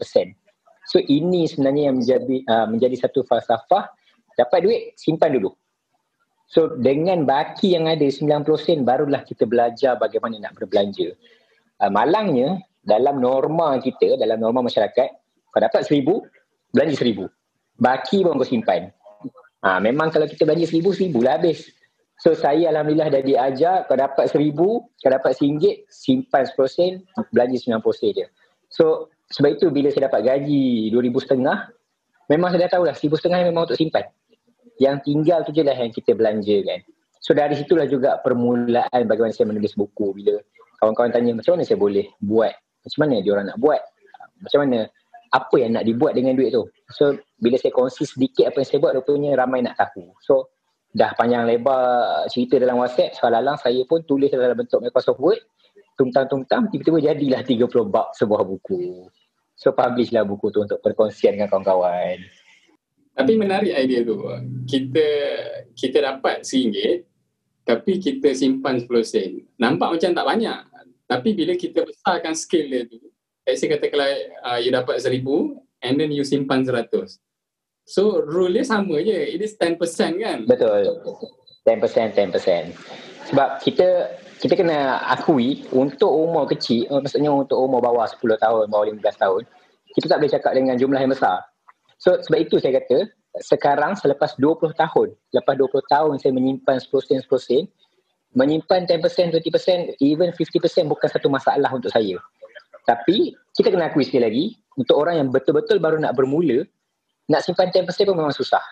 So 0.92 1.00
ini 1.00 1.48
sebenarnya 1.48 1.88
yang 1.88 2.04
menjadi 2.04 2.38
uh, 2.52 2.68
menjadi 2.68 3.08
satu 3.08 3.24
falsafah 3.24 3.88
dapat 4.36 4.60
duit 4.68 4.82
simpan 5.00 5.40
dulu. 5.40 5.56
So 6.52 6.76
dengan 6.76 7.24
baki 7.24 7.80
yang 7.80 7.88
ada 7.88 8.04
90 8.04 8.44
sen 8.60 8.84
barulah 8.84 9.24
kita 9.24 9.48
belajar 9.48 9.96
bagaimana 9.96 10.52
nak 10.52 10.60
berbelanja. 10.60 11.16
Uh, 11.80 11.88
malangnya 11.88 12.60
dalam 12.84 13.24
norma 13.24 13.80
kita, 13.80 14.20
dalam 14.20 14.44
norma 14.44 14.68
masyarakat, 14.68 15.10
kau 15.48 15.62
dapat 15.64 15.88
seribu, 15.88 16.28
belanja 16.76 17.00
seribu. 17.00 17.32
Baki 17.80 18.28
pun 18.28 18.36
kau 18.36 18.44
simpan. 18.44 18.92
Ha, 19.64 19.78
memang 19.80 20.12
kalau 20.12 20.28
kita 20.28 20.44
belanja 20.44 20.68
seribu, 20.68 20.92
seribu 20.92 21.24
lah 21.24 21.40
habis. 21.40 21.72
So 22.20 22.36
saya 22.36 22.70
Alhamdulillah 22.70 23.16
dah 23.16 23.24
diajar, 23.24 23.88
kau 23.88 23.96
dapat 23.96 24.28
seribu, 24.28 24.92
kau 25.00 25.10
dapat 25.10 25.40
singgit, 25.40 25.88
simpan 25.88 26.44
10 26.46 26.68
sen, 26.68 26.92
belanja 27.32 27.58
90 27.64 27.80
sen 27.96 28.12
je. 28.12 28.26
So 28.68 29.08
sebab 29.32 29.50
itu 29.56 29.72
bila 29.72 29.88
saya 29.90 30.12
dapat 30.12 30.28
gaji 30.28 30.92
RM2,500, 30.92 32.32
memang 32.32 32.48
saya 32.52 32.68
dah 32.68 32.72
tahu 32.80 32.84
lah 32.88 32.96
RM1,500 32.96 33.48
memang 33.48 33.64
untuk 33.68 33.80
simpan. 33.80 34.06
Yang 34.80 34.96
tinggal 35.08 35.40
tu 35.48 35.52
je 35.56 35.64
lah 35.64 35.76
yang 35.76 35.92
kita 35.92 36.12
belanja 36.16 36.58
kan. 36.68 36.80
So 37.22 37.38
dari 37.38 37.54
situlah 37.54 37.86
juga 37.86 38.18
permulaan 38.20 39.02
bagaimana 39.06 39.32
saya 39.32 39.48
menulis 39.48 39.78
buku 39.78 40.10
bila 40.18 40.42
kawan-kawan 40.82 41.14
tanya 41.14 41.38
macam 41.38 41.54
mana 41.54 41.64
saya 41.64 41.78
boleh 41.78 42.10
buat, 42.18 42.50
macam 42.82 43.00
mana 43.06 43.16
dia 43.22 43.32
orang 43.38 43.46
nak 43.54 43.58
buat, 43.62 43.82
macam 44.42 44.60
mana 44.66 44.78
apa 45.32 45.56
yang 45.62 45.72
nak 45.78 45.86
dibuat 45.86 46.18
dengan 46.18 46.34
duit 46.36 46.50
tu. 46.52 46.66
So 46.92 47.16
bila 47.38 47.56
saya 47.62 47.72
kongsi 47.72 48.10
sedikit 48.10 48.50
apa 48.50 48.66
yang 48.66 48.68
saya 48.68 48.80
buat 48.82 48.94
rupanya 48.98 49.38
ramai 49.38 49.62
nak 49.62 49.78
tahu. 49.78 50.12
So 50.26 50.50
dah 50.92 51.14
panjang 51.16 51.48
lebar 51.48 52.26
cerita 52.28 52.60
dalam 52.60 52.82
WhatsApp, 52.82 53.16
soalan 53.16 53.56
saya 53.56 53.86
pun 53.88 54.04
tulis 54.04 54.28
dalam 54.34 54.58
bentuk 54.58 54.82
Microsoft 54.82 55.22
Word, 55.22 55.40
tungtang-tungtang 55.96 56.74
tiba-tiba 56.74 57.14
jadilah 57.14 57.42
30 57.46 57.70
bab 57.94 58.12
sebuah 58.18 58.42
buku. 58.44 59.08
So 59.62 59.78
publish 59.78 60.10
lah 60.10 60.26
buku 60.26 60.50
tu 60.50 60.66
untuk 60.66 60.82
perkongsian 60.82 61.38
dengan 61.38 61.46
kawan-kawan. 61.46 62.18
Tapi 63.14 63.34
menarik 63.38 63.78
idea 63.78 64.02
tu. 64.02 64.18
Kita 64.66 65.08
kita 65.78 66.02
dapat 66.02 66.42
RM1 66.42 67.06
tapi 67.62 68.02
kita 68.02 68.34
simpan 68.34 68.82
10 68.82 68.90
sen. 69.06 69.46
Nampak 69.62 69.94
macam 69.94 70.18
tak 70.18 70.26
banyak. 70.26 70.62
Tapi 71.06 71.30
bila 71.38 71.54
kita 71.54 71.86
besarkan 71.86 72.34
skill 72.34 72.74
dia 72.74 72.90
tu, 72.90 72.98
let's 73.46 73.62
say 73.62 73.70
katakanlah 73.70 74.10
uh, 74.42 74.58
you 74.58 74.74
dapat 74.74 74.98
seribu 74.98 75.62
and 75.86 76.02
then 76.02 76.10
you 76.10 76.26
simpan 76.26 76.66
seratus. 76.66 77.22
So 77.86 78.26
rule 78.26 78.58
dia 78.58 78.66
sama 78.66 78.98
je. 79.06 79.14
It 79.14 79.46
is 79.46 79.54
10% 79.62 79.78
kan? 80.18 80.50
Betul. 80.50 80.90
10%, 81.70 82.18
10%. 82.18 83.30
Sebab 83.30 83.62
kita 83.62 84.10
kita 84.42 84.58
kena 84.58 84.98
akui 85.06 85.70
untuk 85.70 86.10
umur 86.10 86.50
kecil, 86.50 86.90
uh, 86.90 86.98
maksudnya 86.98 87.30
untuk 87.30 87.62
umur 87.62 87.78
bawah 87.78 88.10
10 88.10 88.18
tahun, 88.42 88.74
bawah 88.74 88.86
15 88.90 89.22
tahun, 89.22 89.42
kita 89.94 90.06
tak 90.10 90.18
boleh 90.18 90.34
cakap 90.34 90.52
dengan 90.58 90.76
jumlah 90.82 90.98
yang 90.98 91.14
besar. 91.14 91.46
So 92.02 92.18
sebab 92.18 92.50
itu 92.50 92.58
saya 92.58 92.82
kata, 92.82 93.06
sekarang 93.46 93.94
selepas 93.94 94.34
20 94.42 94.74
tahun, 94.74 95.08
lepas 95.14 95.56
20 95.56 95.94
tahun 95.94 96.14
saya 96.18 96.32
menyimpan 96.34 96.82
10%, 96.82 97.22
10%, 97.30 97.70
menyimpan 98.34 98.90
10%, 98.90 99.30
20%, 99.30 100.02
even 100.02 100.34
50% 100.34 100.90
bukan 100.90 101.08
satu 101.08 101.30
masalah 101.30 101.70
untuk 101.70 101.94
saya. 101.94 102.18
Tapi 102.90 103.38
kita 103.54 103.70
kena 103.70 103.94
akui 103.94 104.10
sekali 104.10 104.24
lagi, 104.26 104.46
untuk 104.74 104.98
orang 104.98 105.22
yang 105.22 105.28
betul-betul 105.30 105.78
baru 105.78 106.02
nak 106.02 106.18
bermula, 106.18 106.66
nak 107.30 107.46
simpan 107.46 107.70
10% 107.70 107.86
pun 108.10 108.18
memang 108.18 108.34
susah. 108.34 108.64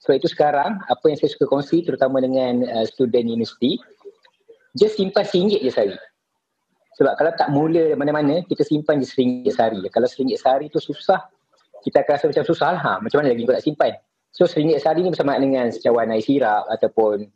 Sebab 0.00 0.14
itu 0.24 0.30
sekarang, 0.30 0.78
apa 0.86 1.04
yang 1.10 1.18
saya 1.18 1.34
suka 1.34 1.50
kongsi 1.50 1.82
terutama 1.82 2.22
dengan 2.22 2.62
uh, 2.64 2.86
student 2.86 3.26
universiti, 3.26 3.76
just 4.78 4.94
simpan 4.94 5.26
RM1 5.26 5.58
je 5.58 5.70
sehari. 5.74 5.98
Sebab 6.98 7.14
kalau 7.14 7.30
tak 7.34 7.48
mula 7.50 7.94
mana-mana, 7.98 8.42
kita 8.46 8.62
simpan 8.62 9.02
je 9.02 9.10
RM1 9.10 9.50
sehari. 9.50 9.82
Kalau 9.90 10.06
RM1 10.06 10.38
sehari 10.38 10.66
tu 10.70 10.78
susah, 10.78 11.26
kita 11.82 12.02
akan 12.02 12.12
rasa 12.14 12.24
macam 12.30 12.44
susah 12.46 12.68
lah. 12.74 12.80
Ha, 12.82 12.92
macam 13.02 13.16
mana 13.22 13.34
lagi 13.34 13.42
kau 13.46 13.54
nak 13.54 13.66
simpan? 13.66 13.92
So 14.30 14.46
RM1 14.46 14.82
sehari 14.82 15.02
ni 15.02 15.10
bersama 15.10 15.34
dengan 15.38 15.70
secawan 15.70 16.10
air 16.14 16.22
sirap 16.22 16.66
ataupun 16.70 17.26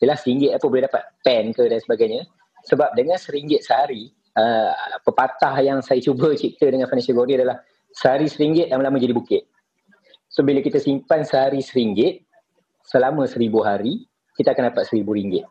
jelas 0.00 0.20
RM1 0.24 0.56
apa 0.56 0.64
boleh 0.64 0.84
dapat 0.88 1.02
pen 1.24 1.52
ke 1.56 1.68
dan 1.68 1.80
sebagainya. 1.80 2.24
Sebab 2.68 2.92
dengan 2.96 3.16
RM1 3.16 3.60
sehari, 3.64 4.12
uh, 4.36 4.72
pepatah 5.04 5.56
yang 5.60 5.80
saya 5.80 6.00
cuba 6.00 6.32
cipta 6.36 6.68
dengan 6.68 6.88
Financial 6.88 7.16
Glory 7.16 7.40
adalah 7.40 7.60
sehari 7.92 8.28
RM1 8.28 8.72
lama-lama 8.72 8.96
jadi 8.96 9.12
bukit. 9.16 9.44
So 10.32 10.46
bila 10.46 10.62
kita 10.62 10.80
simpan 10.80 11.28
sehari 11.28 11.60
RM1 11.60 12.24
selama 12.88 13.28
seribu 13.28 13.60
hari, 13.60 14.08
kita 14.38 14.56
akan 14.56 14.72
dapat 14.72 14.88
seribu 14.88 15.12
ringgit. 15.12 15.44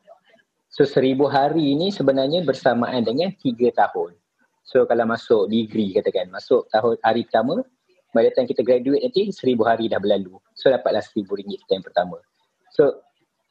So 0.70 0.86
seribu 0.86 1.26
hari 1.26 1.74
ini 1.74 1.90
sebenarnya 1.90 2.46
bersamaan 2.46 3.02
dengan 3.02 3.34
tiga 3.42 3.74
tahun. 3.74 4.14
So 4.62 4.86
kalau 4.86 5.10
masuk 5.10 5.50
degree 5.50 5.98
katakan, 5.98 6.30
masuk 6.30 6.70
tahun 6.70 7.02
hari 7.02 7.26
pertama, 7.26 7.66
the 8.14 8.30
time 8.38 8.46
kita 8.46 8.62
graduate 8.62 9.02
nanti 9.02 9.34
seribu 9.34 9.66
hari 9.66 9.90
dah 9.90 9.98
berlalu. 9.98 10.38
So 10.54 10.70
dapatlah 10.70 11.02
seribu 11.02 11.42
ringgit 11.42 11.66
kita 11.66 11.82
yang 11.82 11.86
pertama. 11.86 12.22
So 12.70 13.02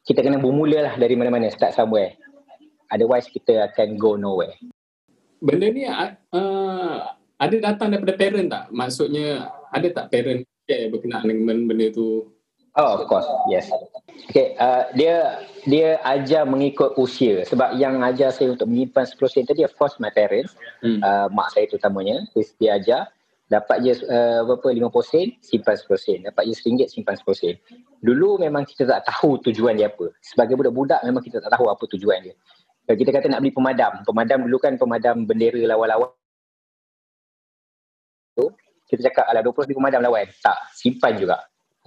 kita 0.07 0.23
kena 0.23 0.39
bermula 0.39 0.79
lah 0.79 0.95
dari 0.95 1.19
mana-mana, 1.19 1.51
start 1.51 1.75
somewhere. 1.75 2.15
Otherwise 2.87 3.27
kita 3.27 3.67
akan 3.67 3.99
go 3.99 4.15
nowhere. 4.15 4.55
Benda 5.43 5.67
ni 5.75 5.83
uh, 5.87 6.97
ada 7.35 7.55
datang 7.59 7.91
daripada 7.91 8.15
parent 8.15 8.47
tak? 8.47 8.65
Maksudnya 8.71 9.51
ada 9.75 9.87
tak 9.91 10.07
parent 10.07 10.47
share 10.67 10.87
berkenaan 10.87 11.27
dengan 11.27 11.67
benda 11.67 11.87
tu? 11.91 12.31
Oh, 12.77 13.01
of 13.01 13.09
course. 13.09 13.25
Yes. 13.49 13.69
Okay, 14.29 14.53
uh, 14.61 14.89
dia 14.93 15.41
dia 15.65 15.97
ajar 16.05 16.45
mengikut 16.45 16.93
usia. 17.01 17.41
Sebab 17.47 17.77
yang 17.81 18.01
ajar 18.05 18.29
saya 18.29 18.53
untuk 18.53 18.69
menyimpan 18.69 19.09
10% 19.09 19.49
tadi, 19.49 19.65
of 19.65 19.73
course, 19.73 19.97
my 19.97 20.13
parents. 20.13 20.53
Hmm. 20.85 21.01
Uh, 21.01 21.27
mak 21.33 21.49
saya 21.53 21.65
terutamanya. 21.65 22.25
Dia 22.61 22.77
ajar, 22.77 23.09
dapat 23.49 23.81
je 23.81 23.93
uh, 24.05 24.45
berapa, 24.45 24.91
5%, 24.91 25.41
simpan 25.41 25.75
10%. 25.75 26.29
Dapat 26.29 26.43
je 26.45 26.53
RM1, 26.61 26.93
simpan 26.93 27.17
10%. 27.17 27.57
Dulu 28.05 28.37
memang 28.37 28.63
kita 28.69 28.85
tak 28.85 29.09
tahu 29.09 29.41
tujuan 29.49 29.73
dia 29.79 29.89
apa. 29.89 30.13
Sebagai 30.21 30.53
budak-budak, 30.59 31.01
memang 31.01 31.25
kita 31.25 31.41
tak 31.41 31.51
tahu 31.51 31.67
apa 31.67 31.83
tujuan 31.97 32.21
dia. 32.21 32.35
Kalau 32.85 32.97
kita 32.97 33.11
kata 33.13 33.25
nak 33.29 33.41
beli 33.41 33.53
pemadam. 33.53 34.01
Pemadam 34.05 34.39
dulu 34.45 34.57
kan 34.57 34.73
pemadam 34.77 35.25
bendera 35.25 35.61
lawan-lawan 35.73 36.09
kita 38.89 39.05
cakap 39.13 39.29
ala 39.29 39.45
20 39.45 39.69
ribu 39.69 39.77
pemadam 39.77 40.01
lawan. 40.01 40.25
Tak, 40.41 40.73
simpan 40.73 41.13
juga. 41.13 41.37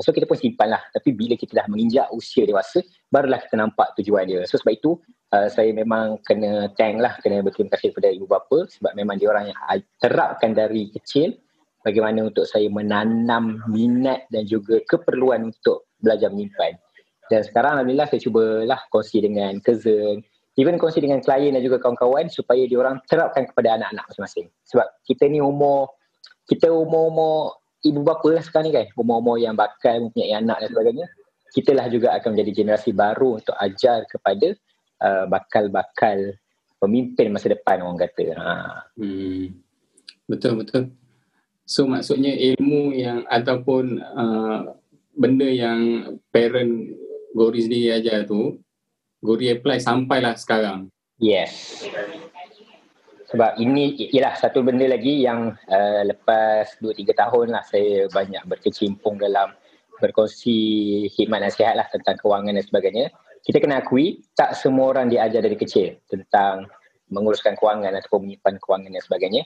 So 0.02 0.11
kita 0.11 0.26
pun 0.26 0.35
simpan 0.37 0.75
lah. 0.75 0.82
Tapi 0.90 1.14
bila 1.14 1.38
kita 1.38 1.54
dah 1.62 1.66
menginjak 1.71 2.11
usia 2.11 2.42
dewasa, 2.42 2.82
barulah 3.09 3.38
kita 3.38 3.54
nampak 3.54 3.94
tujuan 4.02 4.26
dia. 4.26 4.42
So 4.50 4.59
sebab 4.59 4.75
itu, 4.75 4.99
uh, 5.30 5.49
saya 5.49 5.71
memang 5.71 6.18
kena 6.26 6.75
thank 6.75 6.99
lah, 6.99 7.16
kena 7.23 7.40
berterima 7.40 7.73
kasih 7.78 7.94
kepada 7.94 8.11
ibu 8.11 8.26
bapa 8.26 8.66
sebab 8.66 8.92
memang 8.99 9.16
dia 9.23 9.30
orang 9.30 9.54
yang 9.54 9.59
terapkan 10.02 10.52
dari 10.52 10.90
kecil 10.90 11.38
bagaimana 11.87 12.26
untuk 12.26 12.47
saya 12.47 12.66
menanam 12.66 13.62
minat 13.71 14.26
dan 14.30 14.47
juga 14.47 14.82
keperluan 14.87 15.54
untuk 15.54 15.90
belajar 16.02 16.30
menyimpan. 16.30 16.78
Dan 17.30 17.40
sekarang 17.47 17.80
Alhamdulillah 17.80 18.11
saya 18.11 18.21
cubalah 18.21 18.80
kongsi 18.90 19.23
dengan 19.25 19.56
cousin, 19.62 20.21
even 20.59 20.76
kongsi 20.76 21.00
dengan 21.00 21.23
klien 21.23 21.54
dan 21.54 21.62
juga 21.62 21.80
kawan-kawan 21.80 22.28
supaya 22.28 22.66
dia 22.66 22.78
orang 22.82 23.00
terapkan 23.09 23.49
kepada 23.49 23.78
anak-anak 23.78 24.04
masing-masing. 24.11 24.47
Sebab 24.68 24.87
kita 25.06 25.30
ni 25.30 25.40
umur 25.40 25.94
kita 26.50 26.68
umur-umur 26.68 27.62
ibu 27.82 28.00
bapa 28.06 28.26
lah 28.30 28.42
sekarang 28.42 28.70
ni 28.70 28.72
kan, 28.74 28.86
umur-umur 28.94 29.36
yang 29.42 29.58
bakal 29.58 30.08
mempunyai 30.08 30.38
anak 30.38 30.62
dan 30.62 30.68
sebagainya, 30.70 31.06
kita 31.52 31.70
lah 31.76 31.86
juga 31.92 32.14
akan 32.16 32.28
menjadi 32.32 32.52
generasi 32.64 32.90
baru 32.96 33.42
untuk 33.42 33.56
ajar 33.60 34.08
kepada 34.08 34.56
uh, 35.04 35.24
bakal-bakal 35.28 36.32
pemimpin 36.80 37.30
masa 37.30 37.52
depan 37.52 37.84
orang 37.84 38.00
kata. 38.00 38.34
Ha. 38.34 38.52
Hmm. 38.96 39.60
Betul 40.26 40.64
betul. 40.64 40.82
So 41.68 41.86
maksudnya 41.86 42.32
ilmu 42.34 42.96
yang 42.96 43.22
ataupun 43.28 44.00
uh, 44.00 44.74
benda 45.14 45.46
yang 45.46 45.80
parent 46.32 46.96
Gori 47.32 47.64
sendiri 47.64 47.96
ajar 47.96 48.24
tu, 48.24 48.58
Gori 49.22 49.52
apply 49.52 49.78
sampailah 49.78 50.34
sekarang. 50.36 50.90
Yes 51.22 51.86
sebab 53.32 53.56
ini 53.56 54.12
ialah 54.12 54.36
satu 54.36 54.60
benda 54.60 54.84
lagi 54.84 55.24
yang 55.24 55.56
uh, 55.72 56.02
lepas 56.04 56.68
2-3 56.84 57.16
tahun 57.16 57.46
lah 57.56 57.64
saya 57.64 58.04
banyak 58.12 58.44
berkecimpung 58.44 59.16
dalam 59.16 59.56
berkongsi 60.04 60.58
khidmat 61.16 61.40
nasihat 61.40 61.80
lah 61.80 61.88
tentang 61.88 62.20
kewangan 62.20 62.60
dan 62.60 62.64
sebagainya. 62.66 63.08
Kita 63.40 63.56
kena 63.56 63.80
akui 63.80 64.20
tak 64.36 64.52
semua 64.52 64.92
orang 64.92 65.08
diajar 65.08 65.40
dari 65.40 65.56
kecil 65.56 65.96
tentang 66.12 66.68
menguruskan 67.08 67.56
kewangan 67.56 67.96
ataupun 67.96 68.28
menyimpan 68.28 68.60
kewangan 68.60 68.92
dan 68.92 69.02
sebagainya. 69.02 69.42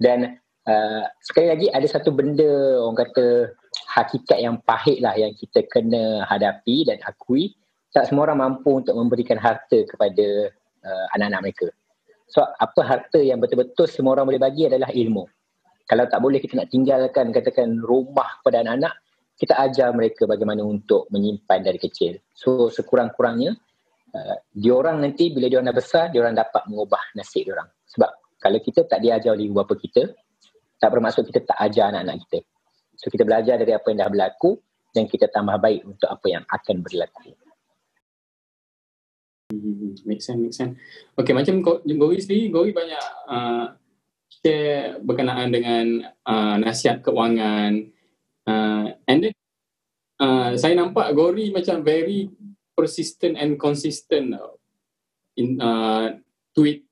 Dan 0.00 0.18
uh, 0.64 1.04
sekali 1.20 1.52
lagi 1.52 1.68
ada 1.68 1.84
satu 1.84 2.16
benda 2.16 2.80
orang 2.80 3.04
kata 3.04 3.52
hakikat 3.92 4.38
yang 4.40 4.56
pahit 4.64 5.04
lah 5.04 5.12
yang 5.12 5.36
kita 5.36 5.60
kena 5.68 6.24
hadapi 6.24 6.88
dan 6.88 7.04
akui 7.04 7.52
tak 7.92 8.08
semua 8.08 8.32
orang 8.32 8.40
mampu 8.40 8.80
untuk 8.80 8.96
memberikan 8.96 9.36
harta 9.36 9.84
kepada 9.84 10.48
uh, 10.88 11.06
anak-anak 11.12 11.52
mereka. 11.52 11.68
So 12.26 12.42
apa 12.42 12.80
harta 12.82 13.22
yang 13.22 13.38
betul-betul 13.38 13.86
semua 13.86 14.18
orang 14.18 14.34
boleh 14.34 14.42
bagi 14.42 14.66
adalah 14.66 14.90
ilmu. 14.90 15.24
Kalau 15.86 16.04
tak 16.10 16.18
boleh 16.18 16.42
kita 16.42 16.58
nak 16.58 16.68
tinggalkan 16.74 17.30
katakan 17.30 17.78
rumah 17.78 18.42
kepada 18.42 18.66
anak-anak, 18.66 18.94
kita 19.38 19.54
ajar 19.62 19.94
mereka 19.94 20.26
bagaimana 20.26 20.66
untuk 20.66 21.06
menyimpan 21.14 21.62
dari 21.62 21.78
kecil. 21.78 22.18
So 22.34 22.66
sekurang-kurangnya 22.74 23.54
uh, 24.10 24.36
diorang 24.50 24.98
nanti 24.98 25.30
bila 25.30 25.46
diorang 25.46 25.70
dah 25.70 25.76
besar, 25.78 26.10
diorang 26.10 26.34
dapat 26.34 26.66
mengubah 26.66 27.14
nasib 27.14 27.46
diorang. 27.46 27.70
Sebab 27.86 28.10
kalau 28.42 28.58
kita 28.58 28.82
tak 28.90 28.98
diajar 28.98 29.38
oleh 29.38 29.46
ibu 29.46 29.62
bapa 29.62 29.78
kita, 29.78 30.10
tak 30.82 30.90
bermaksud 30.90 31.22
kita 31.30 31.46
tak 31.46 31.58
ajar 31.62 31.94
anak-anak 31.94 32.26
kita. 32.26 32.38
So 32.98 33.06
kita 33.12 33.22
belajar 33.22 33.54
dari 33.60 33.70
apa 33.70 33.86
yang 33.92 33.98
dah 34.02 34.10
berlaku 34.10 34.58
dan 34.90 35.04
kita 35.06 35.28
tambah 35.30 35.60
baik 35.60 35.84
untuk 35.86 36.08
apa 36.08 36.26
yang 36.26 36.42
akan 36.48 36.76
berlaku. 36.82 37.36
Hmm, 39.46 39.94
make 40.02 40.18
sense, 40.18 40.40
make 40.42 40.54
sense. 40.54 40.74
Okay, 41.14 41.30
macam 41.30 41.62
Gori 41.62 42.18
sendiri, 42.18 42.50
Gori 42.50 42.74
banyak 42.74 43.04
uh, 43.30 43.78
share 44.26 44.98
berkenaan 44.98 45.54
dengan 45.54 46.02
uh, 46.26 46.58
nasihat 46.58 46.98
keuangan. 47.06 47.86
Uh, 48.42 48.90
and 49.06 49.30
then, 49.30 49.34
uh, 50.18 50.50
saya 50.58 50.74
nampak 50.74 51.14
Gori 51.14 51.54
macam 51.54 51.86
very 51.86 52.26
persistent 52.74 53.38
and 53.38 53.54
consistent 53.54 54.34
in 55.38 55.62
uh, 55.62 56.18
tweet 56.50 56.82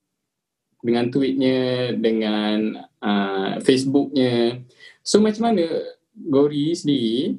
dengan 0.79 1.11
tweetnya, 1.11 1.91
dengan 1.99 2.87
uh, 3.03 3.59
Facebooknya. 3.67 4.63
So 5.03 5.19
macam 5.19 5.51
mana 5.51 5.67
Gori 6.15 6.71
sendiri 6.71 7.35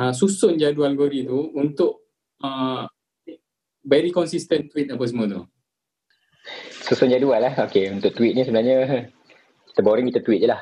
uh, 0.00 0.16
susun 0.16 0.56
jadual 0.56 0.96
Gori 0.96 1.28
tu 1.28 1.52
untuk 1.52 2.08
uh, 2.40 2.88
very 3.86 4.10
consistent 4.10 4.68
tweet 4.74 4.90
apa 4.90 5.04
semua 5.06 5.30
tu? 5.30 5.40
Susun 6.86 7.10
jadual 7.10 7.42
lah. 7.42 7.54
Okay, 7.66 7.90
untuk 7.90 8.14
tweet 8.14 8.34
ni 8.34 8.42
sebenarnya 8.42 9.06
kita 9.70 9.80
boring 9.80 10.10
kita 10.10 10.20
tweet 10.26 10.42
je 10.44 10.48
lah. 10.50 10.60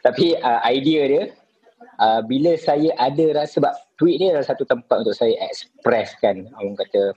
Tapi 0.00 0.38
uh, 0.38 0.62
idea 0.70 1.02
dia, 1.10 1.22
uh, 1.98 2.22
bila 2.24 2.54
saya 2.56 2.94
ada 2.96 3.42
rasa, 3.42 3.58
sebab 3.58 3.72
tweet 3.98 4.22
ni 4.22 4.30
adalah 4.30 4.46
satu 4.46 4.64
tempat 4.64 5.02
untuk 5.02 5.14
saya 5.14 5.34
expresskan, 5.50 6.48
orang 6.56 6.78
kata 6.78 7.12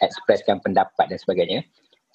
expresskan 0.00 0.58
pendapat 0.64 1.12
dan 1.12 1.18
sebagainya. 1.20 1.60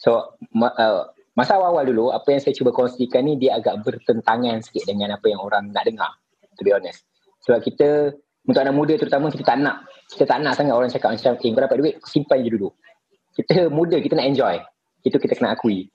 So, 0.01 0.35
ma- 0.51 0.73
uh, 0.75 1.13
masa 1.37 1.55
awal-awal 1.55 1.87
dulu, 1.87 2.05
apa 2.11 2.33
yang 2.33 2.41
saya 2.41 2.57
cuba 2.57 2.73
kongsikan 2.73 3.29
ni, 3.29 3.37
dia 3.37 3.55
agak 3.61 3.85
bertentangan 3.85 4.65
sikit 4.65 4.89
dengan 4.89 5.13
apa 5.15 5.25
yang 5.29 5.39
orang 5.39 5.69
nak 5.71 5.85
dengar, 5.85 6.11
to 6.57 6.65
be 6.65 6.73
honest. 6.73 7.05
Sebab 7.45 7.61
kita, 7.61 8.17
untuk 8.45 8.61
anak 8.61 8.75
muda 8.77 8.93
terutama, 8.97 9.33
kita 9.33 9.41
tak 9.41 9.57
nak, 9.57 9.89
kita 10.13 10.23
tak 10.29 10.39
nak 10.41 10.53
sangat 10.53 10.73
orang 10.77 10.89
cakap 10.93 11.17
macam, 11.17 11.33
eh, 11.33 11.49
kau 11.49 11.61
dapat 11.65 11.77
duit, 11.81 11.93
simpan 12.05 12.45
je 12.45 12.49
dulu. 12.53 12.69
Kita 13.33 13.67
muda, 13.73 13.97
kita 13.97 14.13
nak 14.15 14.27
enjoy. 14.29 14.55
Itu 15.01 15.17
kita 15.17 15.33
kena 15.33 15.57
akui. 15.57 15.89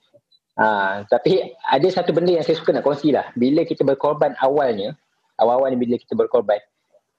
Ha, 0.59 1.07
tapi 1.07 1.55
ada 1.57 1.87
satu 1.87 2.11
benda 2.11 2.35
yang 2.35 2.43
saya 2.43 2.59
suka 2.59 2.75
nak 2.75 2.83
kongsi 2.83 3.15
lah. 3.15 3.31
Bila 3.39 3.63
kita 3.63 3.87
berkorban 3.87 4.35
awalnya, 4.43 4.93
awal-awal 5.39 5.71
ni 5.73 5.79
bila 5.79 5.95
kita 5.95 6.13
berkorban, 6.13 6.59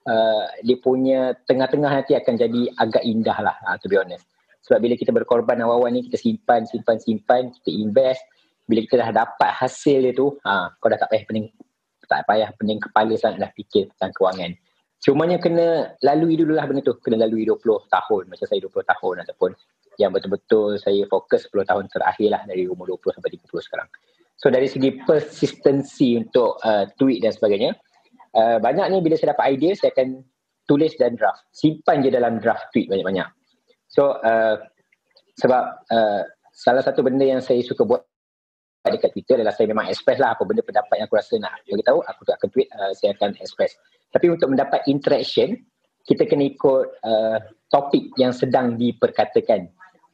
uh, 0.07 0.47
dia 0.63 0.77
punya 0.79 1.35
tengah-tengah 1.49 1.91
nanti 1.91 2.13
akan 2.15 2.35
jadi 2.39 2.63
agak 2.77 3.03
indah 3.03 3.39
lah, 3.41 3.57
uh, 3.67 3.77
to 3.81 3.89
be 3.89 3.97
honest. 3.97 4.23
Sebab 4.69 4.79
bila 4.79 4.95
kita 4.95 5.11
berkorban 5.11 5.59
awal-awal 5.59 5.91
ni, 5.91 6.07
kita 6.07 6.21
simpan, 6.21 6.69
simpan, 6.69 7.01
simpan, 7.03 7.51
kita 7.51 7.71
invest. 7.73 8.23
Bila 8.69 8.79
kita 8.87 9.03
dah 9.03 9.11
dapat 9.27 9.51
hasil 9.59 10.07
dia 10.07 10.13
tu, 10.15 10.39
uh, 10.39 10.67
kau 10.79 10.87
dah 10.87 11.01
tak 11.01 11.11
payah 11.11 11.25
pening, 11.27 11.51
tak 12.07 12.23
payah 12.29 12.53
pening 12.55 12.79
kepala 12.79 13.17
sangat 13.19 13.43
dah 13.43 13.51
fikir 13.59 13.91
tentang 13.97 14.13
kewangan. 14.15 14.55
Cumanya 15.03 15.37
kena 15.43 15.99
lalui 16.07 16.39
dulu 16.39 16.55
lah 16.55 16.63
benda 16.71 16.79
tu. 16.87 16.95
Kena 17.03 17.27
lalui 17.27 17.43
20 17.43 17.59
tahun. 17.91 18.23
Macam 18.31 18.47
saya 18.47 18.63
20 18.63 18.71
tahun 18.87 19.17
ataupun 19.27 19.51
yang 19.99 20.15
betul-betul 20.15 20.79
saya 20.79 21.03
fokus 21.11 21.51
10 21.51 21.69
tahun 21.69 21.85
terakhir 21.91 22.29
lah 22.31 22.43
dari 22.47 22.71
umur 22.71 22.97
20 22.97 23.19
sampai 23.19 23.31
30 23.35 23.67
sekarang. 23.67 23.89
So 24.39 24.49
dari 24.49 24.71
segi 24.71 24.91
persistency 25.03 26.19
untuk 26.19 26.59
uh, 26.63 26.87
tweet 26.97 27.23
dan 27.23 27.35
sebagainya, 27.35 27.77
uh, 28.39 28.59
banyak 28.63 28.87
ni 28.95 28.99
bila 29.03 29.19
saya 29.19 29.35
dapat 29.35 29.59
idea, 29.59 29.75
saya 29.75 29.91
akan 29.95 30.23
tulis 30.71 30.95
dan 30.97 31.19
draft. 31.19 31.45
Simpan 31.51 32.03
je 32.07 32.11
dalam 32.11 32.39
draft 32.39 32.71
tweet 32.71 32.87
banyak-banyak. 32.87 33.29
So 33.91 34.23
uh, 34.23 34.57
sebab 35.39 35.63
uh, 35.91 36.23
salah 36.55 36.83
satu 36.83 37.03
benda 37.03 37.27
yang 37.27 37.43
saya 37.43 37.61
suka 37.61 37.83
buat 37.83 38.07
dekat 38.83 39.15
Twitter 39.15 39.39
adalah 39.39 39.55
saya 39.55 39.71
memang 39.71 39.87
express 39.87 40.19
lah 40.19 40.35
apa 40.35 40.43
benda 40.43 40.63
pendapat 40.67 40.99
yang 40.99 41.07
aku 41.07 41.17
rasa 41.19 41.39
nak 41.39 41.55
bagi 41.63 41.87
tahu, 41.87 42.03
aku 42.03 42.21
akan 42.27 42.49
tweet, 42.51 42.69
uh, 42.75 42.91
saya 42.99 43.15
akan 43.15 43.39
express. 43.39 43.79
Tapi 44.13 44.29
untuk 44.29 44.53
mendapat 44.53 44.85
interaction, 44.87 45.57
kita 46.05 46.29
kena 46.29 46.53
ikut 46.53 46.85
uh, 47.03 47.39
topik 47.73 48.13
yang 48.21 48.31
sedang 48.31 48.77
diperkatakan 48.77 49.67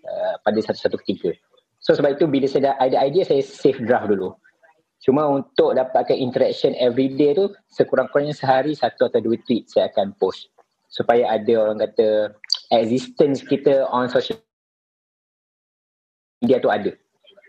uh, 0.06 0.34
pada 0.46 0.58
satu-satu 0.62 0.96
ketika. 1.02 1.34
So 1.82 1.94
sebab 1.94 2.18
itu 2.18 2.26
bila 2.30 2.46
saya 2.46 2.74
ada 2.78 2.96
idea 3.02 3.26
saya 3.26 3.42
save 3.42 3.82
draft 3.82 4.10
dulu. 4.10 4.34
Cuma 4.98 5.30
untuk 5.30 5.78
dapatkan 5.78 6.18
interaction 6.18 6.74
every 6.74 7.14
day 7.14 7.34
tu 7.34 7.54
sekurang-kurangnya 7.70 8.34
sehari 8.34 8.74
satu 8.74 9.06
atau 9.06 9.22
dua 9.22 9.38
tweet 9.46 9.70
saya 9.70 9.86
akan 9.94 10.10
post 10.18 10.50
supaya 10.90 11.38
ada 11.38 11.52
orang 11.54 11.78
kata 11.78 12.34
existence 12.74 13.46
kita 13.46 13.86
on 13.94 14.10
social 14.10 14.36
media 16.42 16.58
tu 16.58 16.66
ada. 16.66 16.90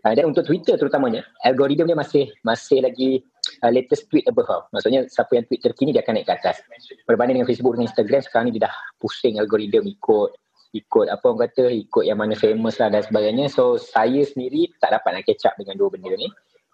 Uh, 0.07 0.13
dan 0.15 0.31
untuk 0.31 0.47
Twitter 0.47 0.79
terutamanya 0.79 1.27
algoritma 1.43 1.83
dia 1.83 1.97
masih 1.97 2.23
masih 2.47 2.79
lagi 2.79 3.19
uh, 3.63 3.71
latest 3.71 4.07
tweet 4.07 4.23
above. 4.31 4.67
Maksudnya 4.71 5.03
siapa 5.11 5.35
yang 5.35 5.45
tweet 5.47 5.59
terkini 5.59 5.91
dia 5.91 5.99
akan 6.03 6.19
naik 6.19 6.27
ke 6.27 6.33
atas. 6.39 6.63
Berbanding 7.03 7.41
dengan 7.41 7.49
Facebook 7.49 7.75
dengan 7.75 7.91
Instagram 7.91 8.21
sekarang 8.23 8.45
ni 8.47 8.53
dia 8.55 8.71
dah 8.71 8.75
pusing 8.99 9.35
algoritma 9.39 9.83
ikut 9.83 10.29
ikut 10.69 11.09
apa 11.09 11.25
orang 11.25 11.49
kata 11.49 11.65
ikut 11.73 12.03
yang 12.05 12.21
mana 12.21 12.37
famous 12.37 12.77
lah 12.77 12.93
dan 12.93 13.01
sebagainya. 13.03 13.49
So 13.51 13.75
saya 13.75 14.21
sendiri 14.23 14.69
tak 14.79 14.95
dapat 14.95 15.19
nak 15.19 15.23
catch 15.25 15.49
up 15.49 15.53
dengan 15.59 15.75
dua 15.75 15.89
benda 15.91 16.13
ni. 16.15 16.29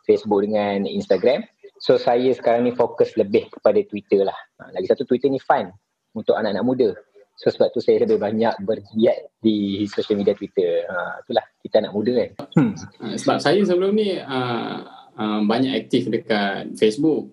Facebook 0.05 0.45
dengan 0.45 0.85
Instagram. 0.85 1.41
So 1.81 1.97
saya 1.97 2.29
sekarang 2.29 2.69
ni 2.69 2.73
fokus 2.77 3.17
lebih 3.17 3.49
kepada 3.49 3.81
Twitter 3.89 4.21
lah. 4.21 4.37
Ha, 4.61 4.69
lagi 4.69 4.85
satu 4.85 5.03
Twitter 5.03 5.33
ni 5.33 5.41
fun 5.41 5.73
untuk 6.13 6.37
anak-anak 6.37 6.63
muda 6.63 6.89
so 7.35 7.51
sebab 7.51 7.71
tu 7.75 7.83
saya 7.83 8.07
lebih 8.07 8.17
banyak 8.17 8.55
bergiat 8.63 9.31
di 9.43 9.83
social 9.91 10.17
media 10.19 10.33
Twitter 10.35 10.87
ha, 10.87 11.19
itulah 11.23 11.45
kita 11.59 11.75
anak 11.83 11.93
muda 11.93 12.13
kan 12.15 12.31
hmm. 12.55 12.73
Ha, 12.75 13.05
sebab 13.19 13.37
saya 13.43 13.59
sebelum 13.63 13.91
ni 13.95 14.17
uh, 14.17 14.77
uh, 15.19 15.39
banyak 15.43 15.75
aktif 15.75 16.07
dekat 16.07 16.73
Facebook 16.79 17.29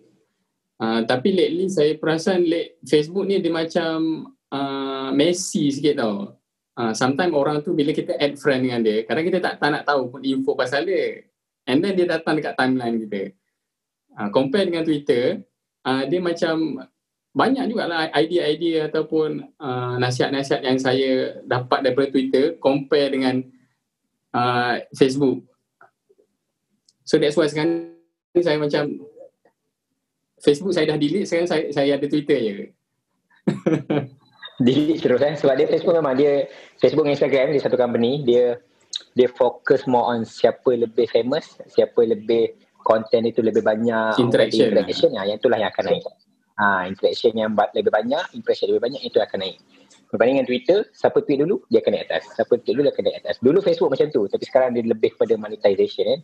uh, 0.82 1.06
tapi 1.06 1.32
lately 1.32 1.70
saya 1.70 1.94
perasan 1.96 2.44
Facebook 2.82 3.24
ni 3.24 3.38
dia 3.38 3.54
macam 3.54 4.26
uh, 4.50 5.14
messy 5.14 5.70
sikit 5.70 6.02
tau 6.02 6.42
uh, 6.78 6.92
sometimes 6.96 7.34
orang 7.34 7.60
tu 7.60 7.76
bila 7.76 7.92
kita 7.92 8.16
add 8.16 8.38
friend 8.40 8.68
dengan 8.68 8.80
dia, 8.80 9.04
kadang 9.04 9.24
kita 9.28 9.38
tak, 9.42 9.54
tak 9.60 9.68
nak 9.72 9.84
tahu 9.84 10.08
pun 10.08 10.20
info 10.24 10.56
pasal 10.56 10.88
dia. 10.88 11.26
And 11.68 11.78
then 11.78 11.94
dia 11.94 12.06
datang 12.08 12.38
dekat 12.38 12.58
timeline 12.58 12.98
kita. 13.06 13.22
Uh, 14.12 14.28
compare 14.28 14.68
dengan 14.68 14.84
Twitter, 14.84 15.40
uh, 15.86 16.04
dia 16.04 16.20
macam 16.20 16.84
banyak 17.32 17.64
jugalah 17.72 18.12
idea-idea 18.12 18.92
ataupun 18.92 19.56
uh, 19.56 19.96
nasihat-nasihat 19.96 20.60
yang 20.60 20.76
saya 20.76 21.40
dapat 21.48 21.80
daripada 21.80 22.12
Twitter 22.12 22.60
compare 22.60 23.08
dengan 23.08 23.40
uh, 24.36 24.76
Facebook. 24.92 25.40
So 27.08 27.16
that's 27.16 27.36
why 27.40 27.48
sekarang 27.48 27.96
saya 28.36 28.60
macam 28.60 29.00
Facebook 30.44 30.76
saya 30.76 30.92
dah 30.92 30.98
delete, 31.00 31.24
sekarang 31.24 31.48
saya, 31.48 31.64
saya 31.72 31.96
ada 31.96 32.06
Twitter 32.06 32.38
je. 32.38 32.56
delete 34.62 35.02
terus 35.02 35.18
kan 35.18 35.34
sebab 35.34 35.54
dia 35.58 35.66
Facebook 35.66 35.96
memang 35.98 36.14
dia 36.14 36.46
Facebook 36.78 37.08
dan 37.08 37.14
Instagram 37.18 37.50
dia 37.56 37.62
satu 37.64 37.74
company 37.74 38.22
dia 38.22 38.60
dia 39.16 39.28
fokus 39.32 39.84
more 39.90 40.06
on 40.06 40.22
siapa 40.22 40.78
lebih 40.78 41.10
famous 41.10 41.58
siapa 41.66 42.06
lebih 42.06 42.54
content 42.86 43.26
itu 43.26 43.42
lebih 43.42 43.66
banyak 43.66 44.18
interaction, 44.22 44.70
interaction 44.70 45.10
lah. 45.16 45.26
yang 45.26 45.38
itulah 45.42 45.58
yang 45.58 45.70
akan 45.74 45.84
naik 45.90 46.04
ha, 46.58 46.84
interaction 46.88 47.32
yang 47.36 47.52
lebih 47.54 47.92
banyak 47.92 48.24
impression 48.36 48.68
lebih 48.72 48.84
banyak 48.84 49.02
itu 49.04 49.18
akan 49.20 49.44
naik. 49.44 49.58
Berbanding 50.12 50.44
dengan 50.44 50.48
Twitter 50.48 50.78
siapa 50.92 51.24
tweet 51.24 51.40
dulu 51.40 51.64
dia 51.72 51.80
akan 51.80 51.90
naik 51.96 52.04
atas. 52.10 52.24
Siapa 52.36 52.52
tweet 52.60 52.76
dulu 52.76 52.80
dia 52.84 52.92
akan 52.92 53.04
naik 53.08 53.18
atas. 53.24 53.36
Dulu 53.40 53.58
Facebook 53.64 53.90
macam 53.92 54.06
tu 54.12 54.22
tapi 54.28 54.44
sekarang 54.44 54.70
dia 54.76 54.84
lebih 54.84 55.16
pada 55.16 55.34
monetization 55.40 56.04
kan 56.04 56.20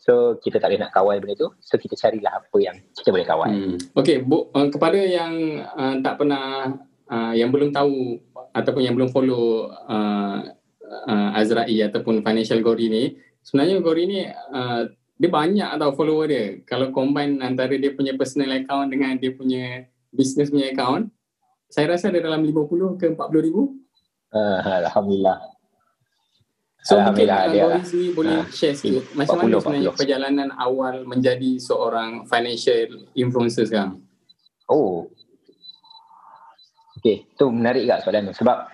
So 0.00 0.40
kita 0.40 0.56
tak 0.56 0.72
boleh 0.72 0.80
nak 0.80 0.92
kawal 0.96 1.20
benda 1.20 1.36
tu. 1.36 1.52
So 1.60 1.76
kita 1.76 1.92
carilah 1.92 2.40
apa 2.40 2.56
yang 2.56 2.80
kita 2.96 3.12
boleh 3.12 3.28
kawal. 3.28 3.52
Hmm. 3.52 3.76
Okay 4.00 4.24
bu, 4.24 4.48
uh, 4.56 4.68
kepada 4.72 4.96
yang 4.96 5.60
uh, 5.76 6.00
tak 6.00 6.16
pernah 6.16 6.72
uh, 7.12 7.32
yang 7.36 7.52
belum 7.52 7.68
tahu 7.68 8.16
ataupun 8.56 8.80
yang 8.80 8.96
belum 8.96 9.12
follow 9.12 9.68
uh, 9.68 10.40
uh, 11.04 11.30
Azrai 11.36 11.84
ataupun 11.84 12.24
Financial 12.24 12.64
Gori 12.64 12.88
ni, 12.88 13.04
sebenarnya 13.44 13.84
Gori 13.84 14.04
ni 14.08 14.20
uh, 14.24 14.88
dia 15.20 15.28
banyak 15.28 15.70
tau 15.76 15.92
follower 15.92 16.26
dia. 16.32 16.44
Kalau 16.64 16.88
combine 16.96 17.44
antara 17.44 17.76
dia 17.76 17.92
punya 17.92 18.16
personal 18.16 18.56
account 18.56 18.88
dengan 18.88 19.20
dia 19.20 19.36
punya 19.36 19.84
business 20.08 20.48
punya 20.48 20.72
account, 20.72 21.12
saya 21.68 21.92
rasa 21.92 22.08
ada 22.08 22.24
dalam 22.24 22.40
50 22.40 22.96
ke 22.96 23.06
40 23.12 23.46
ribu. 23.46 23.76
Uh, 24.32 24.88
Alhamdulillah. 24.88 25.44
So 26.80 26.96
Alhamdulillah 26.96 27.52
mungkin 27.52 27.60
Gori 27.60 27.84
sini 27.84 28.06
boleh 28.16 28.36
uh, 28.40 28.44
share 28.48 28.72
sikit 28.72 29.04
macam 29.12 29.36
40, 29.36 29.44
mana 29.44 29.60
sebenarnya 29.60 29.92
40. 29.92 30.00
perjalanan 30.00 30.48
awal 30.56 30.94
menjadi 31.04 31.50
seorang 31.60 32.24
financial 32.24 33.04
influencer 33.12 33.68
sekarang? 33.68 34.00
Oh, 34.64 35.12
Okay, 37.00 37.24
tu 37.40 37.48
menarik 37.48 37.88
tak 37.88 38.04
soalan 38.04 38.28
tu. 38.28 38.44
Sebab 38.44 38.68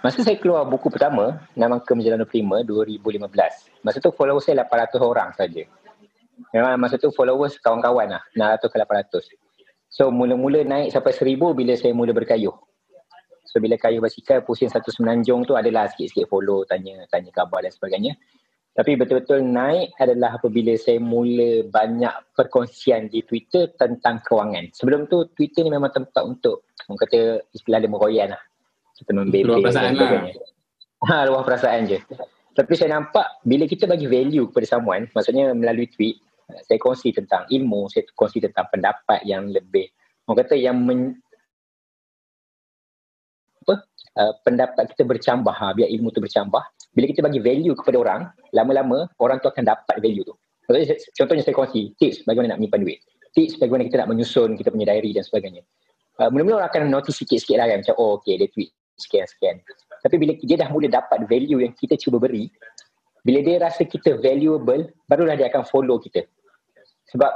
masa 0.00 0.24
saya 0.24 0.40
keluar 0.40 0.64
buku 0.64 0.88
pertama, 0.88 1.44
Nama 1.52 1.76
Kemajalan 1.84 2.24
Prima 2.24 2.64
2015, 2.64 3.84
masa 3.84 4.00
tu 4.00 4.08
followers 4.16 4.48
saya 4.48 4.64
800 4.64 4.96
orang 5.04 5.36
saja. 5.36 5.68
Memang 6.52 6.76
masa 6.76 7.00
tu 7.00 7.08
followers 7.12 7.56
kawan-kawan 7.60 8.12
lah, 8.16 8.22
600 8.36 8.68
ke 8.68 8.76
800. 8.80 9.36
So 9.88 10.12
mula-mula 10.12 10.60
naik 10.66 10.92
sampai 10.92 11.16
1000 11.16 11.40
bila 11.56 11.72
saya 11.74 11.96
mula 11.96 12.12
berkayuh. 12.12 12.52
So 13.48 13.56
bila 13.62 13.80
kayuh 13.80 14.04
basikal, 14.04 14.44
pusing 14.44 14.68
satu 14.68 14.92
semenanjung 14.92 15.48
tu 15.48 15.56
adalah 15.56 15.88
sikit-sikit 15.88 16.28
follow, 16.28 16.68
tanya 16.68 17.08
tanya 17.08 17.32
khabar 17.32 17.64
dan 17.64 17.72
sebagainya. 17.72 18.12
Tapi 18.76 18.92
betul-betul 19.00 19.40
naik 19.40 19.96
adalah 19.96 20.36
apabila 20.36 20.76
saya 20.76 21.00
mula 21.00 21.64
banyak 21.64 22.12
perkongsian 22.36 23.08
di 23.08 23.24
Twitter 23.24 23.72
tentang 23.72 24.20
kewangan. 24.20 24.68
Sebelum 24.76 25.08
tu 25.08 25.24
Twitter 25.32 25.64
ni 25.64 25.72
memang 25.72 25.88
tempat 25.88 26.20
untuk 26.20 26.68
orang 26.84 27.00
kata 27.00 27.40
istilah 27.56 27.80
dia 27.80 27.88
meroyan 27.88 28.36
lah. 28.36 28.42
Kita 28.92 29.16
membebel. 29.16 29.48
Luar 29.48 29.64
perasaan 29.64 29.92
lah. 29.96 30.10
Ha, 31.08 31.16
luar 31.24 31.42
perasaan 31.48 31.88
je. 31.88 31.98
Tapi 32.52 32.72
saya 32.76 33.00
nampak 33.00 33.40
bila 33.40 33.64
kita 33.64 33.88
bagi 33.88 34.04
value 34.04 34.52
kepada 34.52 34.76
someone, 34.76 35.08
maksudnya 35.16 35.56
melalui 35.56 35.88
tweet, 35.88 36.20
saya 36.46 36.78
kongsi 36.78 37.10
tentang 37.10 37.42
ilmu, 37.50 37.90
saya 37.90 38.06
kongsi 38.14 38.38
tentang 38.38 38.70
pendapat 38.70 39.22
yang 39.26 39.50
lebih, 39.50 39.90
orang 40.30 40.38
kata 40.46 40.54
yang 40.54 40.78
men, 40.78 41.18
apa, 43.66 43.82
uh, 44.22 44.32
pendapat 44.46 44.94
kita 44.94 45.02
bercambah, 45.02 45.50
ha, 45.50 45.74
biar 45.74 45.90
ilmu 45.90 46.14
tu 46.14 46.22
bercambah, 46.22 46.62
bila 46.94 47.04
kita 47.10 47.20
bagi 47.26 47.42
value 47.42 47.74
kepada 47.74 47.96
orang, 47.98 48.20
lama-lama 48.54 49.10
orang 49.18 49.42
tu 49.42 49.50
akan 49.50 49.66
dapat 49.66 49.98
value 49.98 50.22
tu. 50.22 50.34
Maksudnya, 50.66 50.98
contohnya 51.14 51.42
saya 51.46 51.54
kongsi 51.54 51.94
tips 51.98 52.26
bagaimana 52.26 52.54
nak 52.54 52.58
menyimpan 52.62 52.82
duit. 52.82 52.98
Tips 53.34 53.58
bagaimana 53.58 53.86
kita 53.86 54.02
nak 54.02 54.08
menyusun 54.10 54.58
kita 54.58 54.74
punya 54.74 54.90
diary 54.90 55.14
dan 55.14 55.22
sebagainya. 55.22 55.62
Uh, 56.16 56.32
mula-mula 56.32 56.64
orang 56.64 56.70
akan 56.72 56.82
notice 56.88 57.20
sikit-sikit 57.20 57.60
lah 57.60 57.68
kan 57.68 57.84
macam 57.84 57.94
oh 58.00 58.16
okay 58.16 58.40
dia 58.40 58.48
tweet 58.50 58.72
sekian-sekian. 58.96 59.60
Tapi 60.00 60.16
bila 60.16 60.32
dia 60.40 60.56
dah 60.56 60.68
mula 60.72 60.88
dapat 60.88 61.28
value 61.28 61.60
yang 61.60 61.76
kita 61.76 61.94
cuba 62.00 62.16
beri, 62.16 62.48
bila 63.26 63.42
dia 63.42 63.58
rasa 63.58 63.82
kita 63.84 64.16
valuable, 64.22 64.88
barulah 65.10 65.34
dia 65.34 65.50
akan 65.50 65.66
follow 65.66 65.98
kita. 65.98 66.24
Sebab 67.12 67.32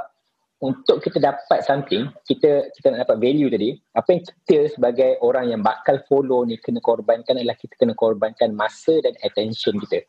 untuk 0.61 1.01
kita 1.01 1.17
dapat 1.17 1.65
something, 1.65 2.05
kita 2.27 2.69
kita 2.69 2.93
nak 2.93 3.09
dapat 3.09 3.17
value 3.17 3.49
tadi, 3.49 3.73
apa 3.97 4.07
yang 4.13 4.21
kita 4.21 4.57
sebagai 4.77 5.17
orang 5.25 5.49
yang 5.49 5.61
bakal 5.65 5.97
follow 6.05 6.45
ni 6.45 6.61
kena 6.61 6.77
korbankan 6.77 7.39
adalah 7.39 7.57
kita 7.57 7.73
kena 7.79 7.97
korbankan 7.97 8.53
masa 8.53 9.01
dan 9.01 9.17
attention 9.25 9.81
kita. 9.81 10.05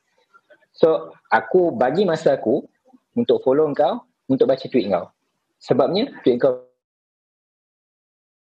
So, 0.76 1.16
aku 1.32 1.72
bagi 1.72 2.04
masa 2.04 2.36
aku 2.36 2.64
untuk 3.16 3.40
follow 3.44 3.68
kau, 3.72 4.04
untuk 4.28 4.44
baca 4.44 4.64
tweet 4.68 4.92
kau. 4.92 5.08
Sebabnya 5.56 6.10
tweet 6.20 6.36
kau 6.36 6.68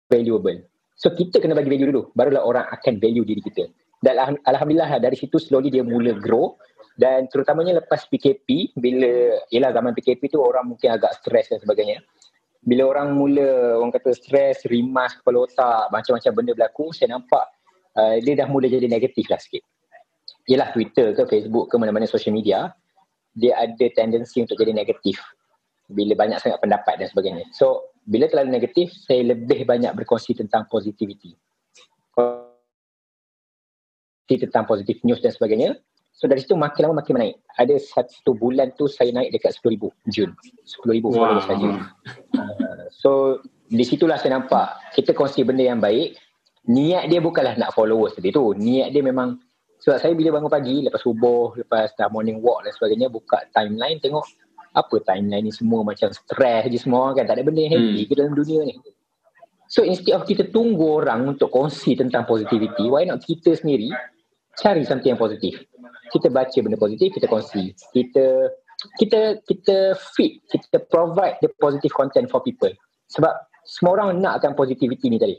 valuable. 0.07 0.63
So 0.97 1.13
kita 1.13 1.37
kena 1.37 1.53
bagi 1.53 1.69
value 1.69 1.93
dulu, 1.93 2.01
barulah 2.17 2.41
orang 2.41 2.65
akan 2.73 2.97
value 2.97 3.21
diri 3.21 3.41
kita. 3.43 3.69
Dan 4.01 4.37
alhamdulillah 4.45 4.97
dari 4.97 5.17
situ 5.17 5.37
slowly 5.37 5.69
dia 5.69 5.85
mula 5.85 6.17
grow 6.17 6.57
dan 6.97 7.29
terutamanya 7.29 7.77
lepas 7.77 8.09
PKP 8.09 8.73
bila 8.73 9.37
ialah 9.53 9.69
zaman 9.69 9.93
PKP 9.93 10.33
tu 10.33 10.41
orang 10.41 10.73
mungkin 10.73 10.97
agak 10.97 11.21
stres 11.21 11.53
dan 11.53 11.61
sebagainya. 11.61 12.01
Bila 12.65 12.89
orang 12.89 13.13
mula 13.13 13.77
orang 13.77 13.93
kata 13.93 14.17
stres, 14.17 14.65
rimas 14.65 15.13
kepala 15.21 15.45
otak, 15.45 15.93
macam-macam 15.93 16.31
benda 16.33 16.51
berlaku, 16.57 16.89
saya 16.91 17.15
nampak 17.15 17.45
uh, 17.95 18.17
dia 18.19 18.33
dah 18.33 18.49
mula 18.49 18.65
jadi 18.65 18.89
negatif 18.89 19.29
lah 19.29 19.37
sikit. 19.37 19.61
Ialah 20.49 20.73
Twitter 20.73 21.13
ke 21.13 21.23
Facebook 21.29 21.69
ke 21.69 21.77
mana-mana 21.77 22.09
social 22.09 22.33
media, 22.33 22.73
dia 23.37 23.53
ada 23.55 23.85
tendensi 23.93 24.41
untuk 24.41 24.57
jadi 24.57 24.73
negatif 24.73 25.21
bila 25.87 26.17
banyak 26.17 26.41
sangat 26.41 26.59
pendapat 26.59 26.99
dan 26.99 27.07
sebagainya. 27.07 27.45
So, 27.55 27.93
bila 28.03 28.27
terlalu 28.27 28.57
negatif, 28.59 28.91
saya 28.91 29.35
lebih 29.35 29.63
banyak 29.63 29.93
berkongsi 29.95 30.35
tentang 30.35 30.67
positivity. 30.67 31.37
Tentang 34.27 34.67
positif 34.67 34.99
news 35.07 35.23
dan 35.23 35.31
sebagainya. 35.31 35.79
So 36.17 36.25
dari 36.25 36.41
situ 36.41 36.57
makin 36.57 36.89
lama 36.89 37.05
makin 37.05 37.21
naik. 37.21 37.35
Ada 37.61 37.77
satu 37.77 38.33
bulan 38.33 38.73
tu 38.73 38.89
saya 38.89 39.13
naik 39.13 39.37
dekat 39.37 39.53
10,000 39.61 39.93
Jun. 40.09 40.33
10,000 40.33 41.05
wow. 41.05 41.13
followers 41.13 41.45
saja. 41.45 41.67
Uh, 42.33 42.83
so 42.89 43.11
di 43.69 43.85
situlah 43.85 44.17
saya 44.17 44.41
nampak 44.41 44.81
kita 44.97 45.13
kongsi 45.13 45.45
benda 45.45 45.61
yang 45.61 45.77
baik. 45.77 46.17
Niat 46.67 47.07
dia 47.13 47.21
bukanlah 47.21 47.53
nak 47.61 47.77
followers 47.77 48.17
tadi 48.17 48.33
tu. 48.33 48.57
Niat 48.57 48.89
dia 48.89 49.05
memang 49.05 49.37
sebab 49.77 50.01
saya 50.01 50.17
bila 50.17 50.41
bangun 50.41 50.49
pagi 50.49 50.81
lepas 50.81 51.05
subuh, 51.05 51.53
lepas 51.53 51.93
dah 51.93 52.09
morning 52.09 52.41
walk 52.41 52.65
dan 52.65 52.73
sebagainya 52.73 53.13
buka 53.13 53.45
timeline 53.53 54.01
tengok 54.01 54.25
apa 54.77 54.95
timeline 55.01 55.49
ni 55.49 55.53
semua 55.53 55.81
macam 55.81 56.13
stress 56.13 56.69
je 56.69 56.77
semua 56.77 57.09
kan 57.17 57.25
tak 57.25 57.41
ada 57.41 57.43
benda 57.45 57.65
yang 57.65 57.73
happy 57.81 58.05
hmm. 58.05 58.09
ke 58.09 58.13
dalam 58.13 58.33
dunia 58.37 58.61
ni 58.69 58.75
so 59.65 59.81
instead 59.81 60.13
of 60.13 60.23
kita 60.29 60.45
tunggu 60.53 61.01
orang 61.01 61.25
untuk 61.33 61.49
kongsi 61.49 61.97
tentang 61.97 62.29
positivity 62.29 62.85
why 62.85 63.01
not 63.01 63.17
kita 63.25 63.57
sendiri 63.57 63.89
cari 64.53 64.85
something 64.85 65.17
yang 65.17 65.21
positif 65.21 65.65
kita 66.13 66.27
baca 66.31 66.57
benda 66.63 66.77
positif 66.79 67.13
kita 67.13 67.27
kongsi 67.27 67.75
kita 67.95 68.51
kita 69.01 69.41
kita 69.45 69.97
fit 70.15 70.43
kita 70.49 70.77
provide 70.87 71.37
the 71.41 71.49
positive 71.57 71.93
content 71.93 72.29
for 72.29 72.39
people 72.43 72.71
sebab 73.09 73.33
semua 73.67 73.99
orang 73.99 74.21
nakkan 74.21 74.55
positivity 74.55 75.11
ni 75.11 75.17
tadi 75.19 75.35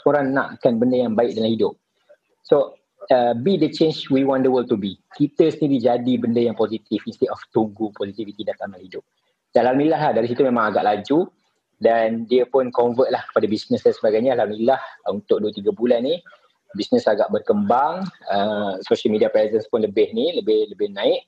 semua 0.00 0.18
orang 0.18 0.26
nakkan 0.34 0.80
benda 0.80 0.96
yang 1.06 1.12
baik 1.14 1.36
dalam 1.36 1.52
hidup 1.52 1.74
so 2.42 2.78
uh, 3.10 3.32
be 3.34 3.56
the 3.56 3.68
change 3.68 4.08
we 4.10 4.24
want 4.24 4.44
the 4.44 4.52
world 4.52 4.68
to 4.68 4.76
be. 4.76 4.96
Kita 5.16 5.48
sendiri 5.48 5.80
jadi 5.80 6.12
benda 6.20 6.40
yang 6.40 6.56
positif 6.56 7.02
instead 7.08 7.32
of 7.32 7.40
tunggu 7.52 7.90
positivity 7.96 8.44
datang 8.44 8.72
dalam 8.72 8.84
hidup. 8.84 9.04
Dan 9.52 9.64
Alhamdulillah 9.64 10.00
lah, 10.00 10.12
dari 10.12 10.26
situ 10.28 10.44
memang 10.44 10.70
agak 10.72 10.84
laju 10.84 11.32
dan 11.78 12.26
dia 12.28 12.44
pun 12.44 12.68
convert 12.74 13.08
lah 13.08 13.22
kepada 13.32 13.46
bisnes 13.48 13.80
dan 13.80 13.94
sebagainya. 13.96 14.36
Alhamdulillah 14.36 14.80
untuk 15.08 15.40
2-3 15.40 15.72
bulan 15.72 16.04
ni 16.04 16.20
bisnes 16.76 17.08
agak 17.08 17.32
berkembang, 17.32 18.04
uh, 18.28 18.76
social 18.84 19.12
media 19.14 19.32
presence 19.32 19.64
pun 19.68 19.80
lebih 19.80 20.12
ni, 20.12 20.36
lebih 20.36 20.68
lebih 20.72 20.92
naik 20.92 21.24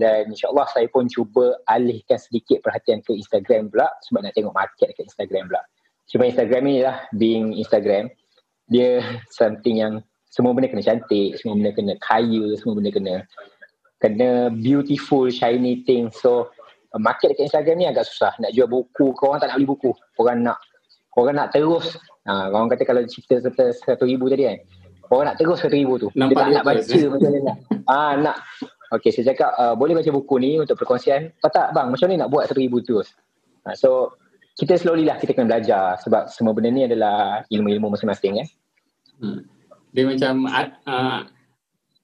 dan 0.00 0.32
insyaAllah 0.32 0.64
saya 0.72 0.88
pun 0.88 1.04
cuba 1.12 1.60
alihkan 1.68 2.16
sedikit 2.16 2.64
perhatian 2.64 3.04
ke 3.04 3.12
Instagram 3.12 3.68
pula 3.68 3.92
sebab 4.08 4.24
nak 4.24 4.32
tengok 4.32 4.56
market 4.56 4.96
ke 4.96 5.00
Instagram 5.04 5.52
pula. 5.52 5.62
Cuma 6.08 6.26
Instagram 6.26 6.62
ni 6.64 6.80
lah 6.80 6.96
being 7.14 7.54
Instagram, 7.54 8.08
dia 8.72 9.04
something 9.30 9.78
yang 9.78 10.00
semua 10.32 10.56
benda 10.56 10.72
kena 10.72 10.82
cantik, 10.82 11.36
semua 11.38 11.54
benda 11.58 11.70
kena 11.74 11.94
kaya, 12.00 12.44
semua 12.56 12.74
benda 12.80 12.90
kena 12.90 13.14
kena 14.00 14.48
beautiful, 14.50 15.28
shiny 15.28 15.84
thing. 15.84 16.08
So 16.10 16.48
market 16.96 17.36
dekat 17.36 17.52
Instagram 17.52 17.76
ni 17.78 17.86
agak 17.86 18.08
susah. 18.08 18.32
Nak 18.40 18.56
jual 18.56 18.66
buku, 18.66 19.12
kau 19.14 19.30
orang 19.30 19.44
tak 19.44 19.52
nak 19.52 19.56
beli 19.60 19.68
buku. 19.68 19.90
Orang 20.16 20.42
nak 20.42 20.58
orang 21.14 21.36
nak 21.36 21.52
terus. 21.52 21.98
Ha, 22.24 22.48
orang 22.48 22.72
kata 22.72 22.88
kalau 22.88 23.02
cerita 23.04 23.42
serta 23.42 23.74
satu 23.74 24.08
ribu 24.08 24.32
tadi 24.32 24.48
kan. 24.48 24.58
Orang 25.10 25.26
nak 25.26 25.36
terus 25.36 25.58
satu 25.58 25.74
ribu 25.74 25.98
tu. 25.98 26.08
Nampak 26.14 26.30
dia 26.30 26.38
tak 26.38 26.48
nak 26.54 26.64
baca 26.64 26.94
eh? 26.94 27.10
macam 27.10 27.30
ni 27.34 27.40
nak. 27.42 27.56
Ah 27.90 28.14
nak. 28.14 28.36
Okay, 28.90 29.10
saya 29.10 29.34
cakap 29.34 29.50
uh, 29.58 29.74
boleh 29.74 29.98
baca 29.98 30.10
buku 30.10 30.38
ni 30.38 30.58
untuk 30.58 30.78
perkongsian. 30.78 31.34
Apa 31.42 31.48
tak 31.50 31.68
bang, 31.74 31.90
macam 31.90 32.06
ni 32.10 32.16
nak 32.18 32.30
buat 32.30 32.46
satu 32.46 32.58
ribu 32.58 32.82
terus. 32.82 33.14
Ha, 33.62 33.74
so, 33.78 34.18
kita 34.58 34.74
slowly 34.78 35.06
lah 35.06 35.14
kita 35.18 35.30
kena 35.30 35.46
belajar 35.46 35.98
sebab 36.02 36.26
semua 36.26 36.54
benda 36.54 36.70
ni 36.74 36.82
adalah 36.86 37.46
ilmu-ilmu 37.50 37.94
masing-masing. 37.94 38.42
Eh. 38.42 38.48
Hmm 39.22 39.60
dia 39.90 40.04
macam 40.06 40.46
uh, 40.46 41.20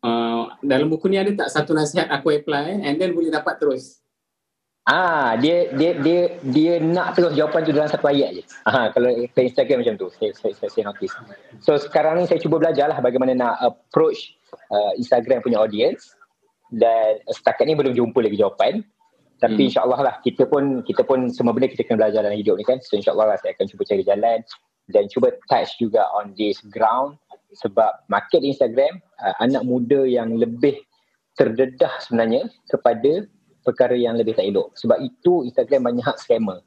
uh, 0.02 0.42
dalam 0.62 0.86
buku 0.90 1.06
ni 1.06 1.18
ada 1.22 1.30
tak 1.34 1.48
satu 1.50 1.70
nasihat 1.72 2.10
aku 2.10 2.34
apply 2.34 2.82
and 2.82 2.98
then 2.98 3.14
boleh 3.14 3.30
dapat 3.30 3.58
terus 3.62 4.02
Ah, 4.86 5.34
dia 5.34 5.74
dia 5.74 5.98
dia 5.98 6.38
dia 6.46 6.72
nak 6.78 7.18
terus 7.18 7.34
jawapan 7.34 7.66
tu 7.66 7.74
dalam 7.74 7.90
satu 7.90 8.06
ayat 8.06 8.38
je. 8.38 8.42
Ha, 8.70 8.94
kalau 8.94 9.10
ke 9.34 9.40
Instagram 9.42 9.82
macam 9.82 9.98
tu, 9.98 10.06
saya 10.14 10.30
saya, 10.38 10.54
saya, 10.54 10.70
saya 10.70 10.84
notice. 10.86 11.10
So 11.58 11.74
sekarang 11.74 12.22
ni 12.22 12.30
saya 12.30 12.38
cuba 12.38 12.62
belajar 12.62 12.86
lah 12.94 13.02
bagaimana 13.02 13.34
nak 13.34 13.58
approach 13.66 14.38
uh, 14.70 14.94
Instagram 14.94 15.42
punya 15.42 15.58
audience 15.58 16.14
dan 16.70 17.18
setakat 17.34 17.66
ni 17.66 17.74
belum 17.74 17.98
jumpa 17.98 18.18
lagi 18.22 18.38
jawapan. 18.38 18.86
Tapi 19.42 19.58
hmm. 19.58 19.68
insyaAllah 19.74 20.00
lah 20.06 20.14
kita 20.22 20.46
pun 20.46 20.86
kita 20.86 21.02
pun 21.02 21.34
semua 21.34 21.50
benda 21.50 21.66
kita 21.66 21.82
kena 21.82 22.06
belajar 22.06 22.22
dalam 22.22 22.38
hidup 22.38 22.54
ni 22.54 22.62
kan. 22.62 22.78
So 22.78 22.94
insyaAllah 22.94 23.34
lah 23.34 23.36
saya 23.42 23.58
akan 23.58 23.66
cuba 23.66 23.82
cari 23.90 24.06
jalan 24.06 24.38
dan 24.86 25.10
cuba 25.10 25.34
touch 25.50 25.82
juga 25.82 26.06
on 26.14 26.30
this 26.38 26.62
ground 26.70 27.18
sebab 27.58 28.06
market 28.06 28.46
Instagram 28.46 29.02
uh, 29.18 29.34
anak 29.42 29.66
muda 29.66 30.06
yang 30.06 30.38
lebih 30.38 30.78
terdedah 31.34 31.90
sebenarnya 32.00 32.46
kepada 32.70 33.26
perkara 33.66 33.98
yang 33.98 34.14
lebih 34.14 34.38
tak 34.38 34.46
elok. 34.46 34.78
Sebab 34.78 35.02
itu 35.02 35.42
Instagram 35.42 35.90
banyak 35.90 36.14
scammer. 36.22 36.62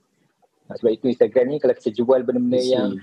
Uh, 0.68 0.76
sebab 0.76 0.92
itu 0.92 1.08
Instagram 1.08 1.56
ni 1.56 1.58
kalau 1.64 1.74
kita 1.80 1.96
jual 1.96 2.20
benda-benda 2.28 2.60
yang 2.60 3.00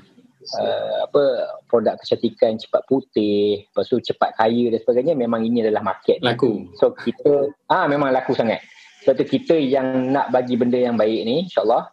uh, 0.61 1.09
apa 1.09 1.23
produk 1.67 1.97
kecantikan 1.99 2.61
cepat 2.61 2.85
putih 2.85 3.65
lepas 3.67 3.89
tu 3.89 3.99
cepat 3.99 4.37
kaya 4.37 4.71
dan 4.71 4.79
sebagainya 4.85 5.15
memang 5.17 5.43
ini 5.43 5.65
adalah 5.65 5.83
market. 5.83 6.21
Laku. 6.21 6.69
So 6.77 6.93
kita 6.93 7.49
ah 7.73 7.89
memang 7.89 8.13
laku 8.13 8.37
sangat. 8.37 8.61
Sebab 9.03 9.23
tu 9.23 9.27
kita 9.27 9.57
yang 9.57 10.13
nak 10.13 10.29
bagi 10.29 10.55
benda 10.61 10.77
yang 10.77 10.95
baik 10.95 11.25
ni 11.25 11.49
insyaallah 11.49 11.89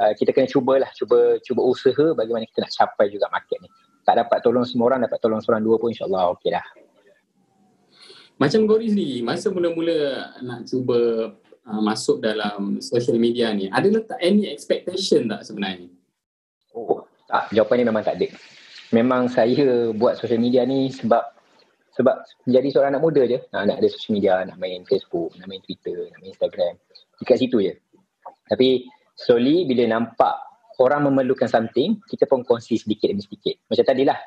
uh, 0.00 0.12
kita 0.16 0.32
kena 0.32 0.48
cubalah 0.48 0.90
cuba 0.96 1.36
cuba 1.44 1.60
usaha 1.62 2.16
bagaimana 2.16 2.48
kita 2.48 2.64
nak 2.64 2.72
capai 2.72 3.12
juga 3.12 3.28
market 3.28 3.60
ni. 3.60 3.68
Tak 4.02 4.18
dapat 4.18 4.42
tolong 4.42 4.66
semua 4.66 4.90
orang 4.90 5.06
dapat 5.06 5.18
tolong 5.22 5.38
seorang 5.38 5.62
dua 5.62 5.78
pun 5.78 5.94
insyaallah 5.94 6.34
okey 6.34 6.50
dah 6.50 6.66
macam 8.42 8.66
Gori 8.66 8.90
sendiri 8.90 9.22
masa 9.22 9.54
mula-mula 9.54 10.34
nak 10.42 10.66
cuba 10.66 11.30
uh, 11.68 11.80
masuk 11.82 12.22
dalam 12.22 12.82
social 12.82 13.18
media 13.18 13.50
ni 13.52 13.68
ada 13.68 13.86
letak 13.86 14.18
any 14.22 14.48
expectation 14.50 15.28
tak 15.30 15.46
sebenarnya? 15.46 15.90
Oh 16.72 17.04
tak 17.28 17.48
jawapan 17.56 17.80
ni 17.80 17.84
memang 17.88 18.04
tak 18.04 18.20
ada. 18.20 18.28
Memang 18.92 19.24
saya 19.32 19.88
buat 19.96 20.20
social 20.20 20.36
media 20.36 20.68
ni 20.68 20.92
sebab 20.92 21.32
sebab 21.92 22.24
jadi 22.48 22.68
seorang 22.72 22.96
anak 22.96 23.04
muda 23.04 23.22
je. 23.24 23.40
Nak, 23.52 23.62
nak 23.68 23.76
ada 23.80 23.88
social 23.88 24.16
media 24.16 24.44
nak 24.44 24.60
main 24.60 24.84
Facebook 24.84 25.32
nak 25.40 25.48
main 25.48 25.64
Twitter 25.64 26.12
nak 26.12 26.18
main 26.20 26.32
Instagram. 26.32 26.74
Dekat 27.20 27.36
situ 27.40 27.58
je. 27.64 27.72
Tapi 28.52 28.84
slowly 29.16 29.64
bila 29.64 29.88
nampak 29.96 30.36
orang 30.80 31.08
memerlukan 31.08 31.48
something, 31.48 32.00
kita 32.10 32.26
pun 32.26 32.42
kongsi 32.42 32.80
sedikit 32.80 33.12
demi 33.12 33.22
sedikit. 33.22 33.60
Macam 33.70 33.84
tadi 33.86 34.02
lah, 34.02 34.18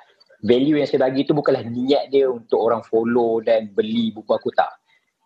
value 0.45 0.79
yang 0.79 0.87
saya 0.87 1.09
bagi 1.09 1.27
tu 1.27 1.33
bukanlah 1.35 1.65
niat 1.67 2.09
dia 2.13 2.29
untuk 2.29 2.61
orang 2.61 2.81
follow 2.85 3.43
dan 3.43 3.69
beli 3.73 4.15
buku 4.15 4.31
aku 4.31 4.49
tak. 4.53 4.71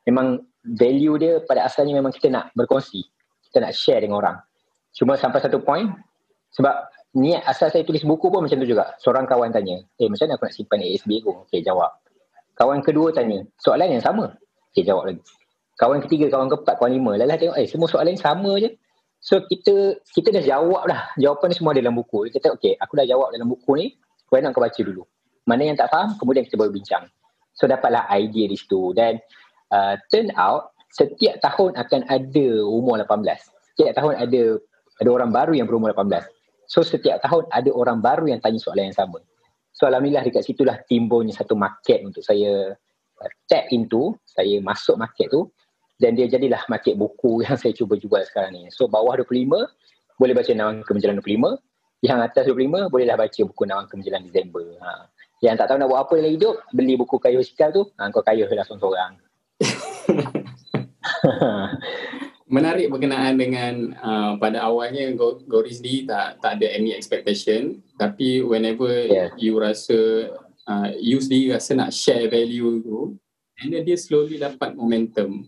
Memang 0.09 0.41
value 0.63 1.15
dia 1.19 1.33
pada 1.43 1.65
asalnya 1.65 1.95
memang 1.95 2.11
kita 2.11 2.27
nak 2.27 2.51
berkongsi. 2.55 3.05
Kita 3.49 3.63
nak 3.63 3.73
share 3.73 4.03
dengan 4.03 4.21
orang. 4.21 4.37
Cuma 4.93 5.15
sampai 5.15 5.39
satu 5.41 5.61
point, 5.61 5.89
sebab 6.53 6.73
niat 7.17 7.45
asal 7.45 7.69
saya 7.73 7.81
tulis 7.85 8.05
buku 8.05 8.29
pun 8.29 8.45
macam 8.45 8.57
tu 8.61 8.67
juga. 8.69 8.93
Seorang 9.01 9.25
kawan 9.25 9.49
tanya, 9.53 9.81
eh 9.97 10.07
macam 10.09 10.29
mana 10.29 10.33
aku 10.37 10.45
nak 10.49 10.55
simpan 10.55 10.79
ASB 10.81 11.09
aku? 11.21 11.31
Okay, 11.49 11.61
jawab. 11.65 11.89
Kawan 12.57 12.83
kedua 12.83 13.13
tanya, 13.15 13.41
soalan 13.61 13.97
yang 13.97 14.03
sama? 14.03 14.35
Okay, 14.73 14.85
jawab 14.85 15.09
lagi. 15.09 15.21
Kawan 15.79 16.03
ketiga, 16.03 16.27
kawan 16.27 16.51
keempat, 16.51 16.75
kawan 16.75 16.91
lima. 16.91 17.11
Lalah 17.15 17.39
tengok, 17.39 17.55
eh 17.55 17.65
semua 17.65 17.87
soalan 17.87 18.13
yang 18.13 18.21
sama 18.21 18.51
je. 18.59 18.69
So 19.19 19.39
kita 19.47 19.99
kita 20.15 20.31
dah 20.35 20.43
jawab 20.43 20.87
dah. 20.87 21.11
Jawapan 21.19 21.51
ni 21.51 21.55
semua 21.55 21.71
dalam 21.75 21.95
buku. 21.95 22.27
Kita 22.31 22.55
okay, 22.55 22.75
aku 22.79 22.99
dah 22.99 23.07
jawab 23.07 23.31
dalam 23.35 23.47
buku 23.51 23.71
ni. 23.79 23.87
Why 24.31 24.43
nak 24.43 24.55
kau 24.55 24.63
baca 24.63 24.79
dulu. 24.79 25.03
Mana 25.47 25.65
yang 25.65 25.79
tak 25.79 25.89
faham, 25.89 26.15
kemudian 26.19 26.45
kita 26.45 26.55
baru 26.59 26.71
bincang. 26.71 27.07
So 27.55 27.65
dapatlah 27.67 28.07
idea 28.15 28.45
di 28.47 28.55
situ. 28.55 28.95
Dan 28.95 29.19
uh, 29.73 29.95
turn 30.13 30.29
out, 30.35 30.73
setiap 30.93 31.37
tahun 31.41 31.77
akan 31.77 32.01
ada 32.09 32.47
umur 32.65 33.01
18. 33.01 33.25
Setiap 33.75 33.93
tahun 33.95 34.13
ada 34.17 34.41
ada 34.99 35.09
orang 35.09 35.31
baru 35.31 35.53
yang 35.55 35.67
berumur 35.69 35.95
18. 35.95 36.27
So 36.69 36.85
setiap 36.85 37.23
tahun 37.23 37.49
ada 37.49 37.69
orang 37.73 38.03
baru 38.03 38.29
yang 38.29 38.39
tanya 38.43 38.59
soalan 38.61 38.93
yang 38.93 38.97
sama. 38.97 39.21
So 39.73 39.87
Alhamdulillah 39.87 40.27
dekat 40.27 40.43
situlah 40.43 40.77
timbulnya 40.85 41.31
satu 41.33 41.55
market 41.55 42.03
untuk 42.03 42.21
saya 42.21 42.75
uh, 43.21 43.31
tap 43.47 43.71
into, 43.71 44.17
saya 44.27 44.59
masuk 44.59 44.99
market 44.99 45.31
tu 45.31 45.47
dan 45.99 46.15
dia 46.15 46.27
jadilah 46.27 46.59
market 46.67 46.95
buku 46.95 47.39
yang 47.45 47.55
saya 47.55 47.71
cuba 47.75 47.95
jual 47.95 48.21
sekarang 48.27 48.55
ni. 48.55 48.67
So 48.73 48.91
bawah 48.91 49.17
25 49.23 50.19
boleh 50.19 50.33
baca 50.35 50.51
Nawang 50.51 50.83
ke 50.83 50.91
Menjelang 50.91 51.23
25, 51.23 52.03
yang 52.03 52.19
atas 52.19 52.43
25 52.47 52.91
bolehlah 52.91 53.15
baca 53.15 53.41
buku 53.43 53.63
Nawang 53.63 53.87
ke 53.87 53.95
Menjelang 53.95 54.23
Disember. 54.27 54.67
Ha. 54.83 55.07
Yang 55.39 55.55
tak 55.63 55.65
tahu 55.71 55.77
nak 55.79 55.87
buat 55.87 55.99
apa 56.03 56.13
dalam 56.19 56.31
hidup, 56.35 56.55
beli 56.75 56.99
buku 56.99 57.15
kayu 57.23 57.39
hospital 57.39 57.69
tu, 57.71 57.83
ha, 57.95 58.11
kau 58.11 58.19
kayu 58.19 58.43
lah 58.43 58.67
seorang-seorang. 58.67 59.15
Menarik 62.49 62.89
berkenaan 62.89 63.37
dengan 63.37 63.93
uh, 64.01 64.33
pada 64.41 64.65
awalnya 64.65 65.13
Gori 65.45 65.69
sendiri 65.69 66.09
tak 66.09 66.41
tak 66.41 66.57
ada 66.57 66.65
any 66.73 66.97
expectation 66.97 67.77
tapi 68.01 68.41
whenever 68.41 68.89
yeah. 68.89 69.29
you 69.37 69.53
rasa 69.61 70.33
uh, 70.65 70.89
you 70.97 71.21
sendiri 71.21 71.53
rasa 71.53 71.77
nak 71.77 71.93
share 71.93 72.25
value 72.25 72.81
tu 72.81 73.13
and 73.61 73.69
then 73.69 73.85
dia 73.85 74.01
slowly 74.01 74.41
dapat 74.41 74.73
momentum 74.73 75.45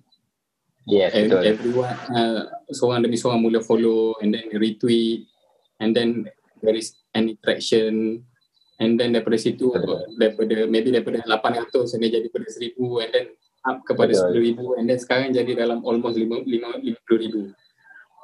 Yes, 0.89 1.13
and 1.13 1.29
betul. 1.29 1.45
Everyone, 1.45 1.93
uh, 2.09 2.41
seorang 2.73 3.05
demi 3.05 3.13
seorang 3.13 3.37
mula 3.37 3.61
follow 3.61 4.17
and 4.17 4.33
then 4.33 4.49
retweet 4.57 5.29
and 5.77 5.93
then 5.93 6.25
there 6.65 6.73
is 6.73 6.97
an 7.13 7.29
interaction 7.29 8.25
and 8.81 8.97
then 8.97 9.13
daripada 9.13 9.37
situ 9.37 9.69
betul. 9.69 10.01
daripada 10.17 10.65
maybe 10.65 10.89
daripada 10.89 11.21
800 11.29 11.69
and 11.69 12.01
then 12.01 12.11
jadi 12.17 12.27
pada 12.33 12.45
1000 12.49 13.05
and 13.05 13.11
then 13.13 13.25
up 13.65 13.85
kepada 13.85 14.13
betul. 14.13 14.77
10,000 14.77 14.79
and 14.81 14.85
then 14.89 14.99
sekarang 14.99 15.29
jadi 15.33 15.51
dalam 15.53 15.85
almost 15.85 16.17
50,000. 16.17 16.47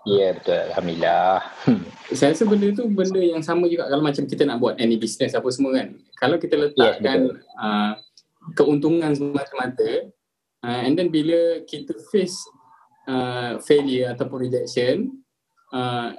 Ya 0.08 0.32
yeah, 0.32 0.32
betul 0.40 0.62
Alhamdulillah 0.72 1.36
hmm. 1.68 1.84
Saya 2.16 2.32
rasa 2.32 2.48
benda 2.48 2.68
tu 2.72 2.88
benda 2.88 3.20
yang 3.20 3.44
sama 3.44 3.68
juga 3.68 3.92
kalau 3.92 4.00
macam 4.00 4.24
kita 4.24 4.48
nak 4.48 4.64
buat 4.64 4.80
any 4.80 4.96
business 4.96 5.36
apa 5.36 5.52
semua 5.52 5.76
kan 5.76 6.00
Kalau 6.16 6.40
kita 6.40 6.56
letakkan 6.56 7.28
yes, 7.28 7.44
uh, 7.60 7.94
keuntungan 8.56 9.12
semata-mata 9.12 10.08
uh, 10.64 10.80
and 10.88 10.96
then 10.96 11.12
bila 11.12 11.60
kita 11.68 11.92
face 12.08 12.40
uh, 13.12 13.60
failure 13.60 14.16
ataupun 14.16 14.48
rejection 14.48 15.12
uh, 15.76 16.16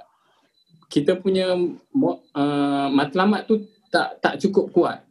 kita 0.85 1.17
punya 1.17 1.57
uh, 1.57 2.87
matlamat 2.93 3.49
tu 3.49 3.65
tak 3.89 4.21
tak 4.21 4.37
cukup 4.37 4.69
kuat 4.69 5.01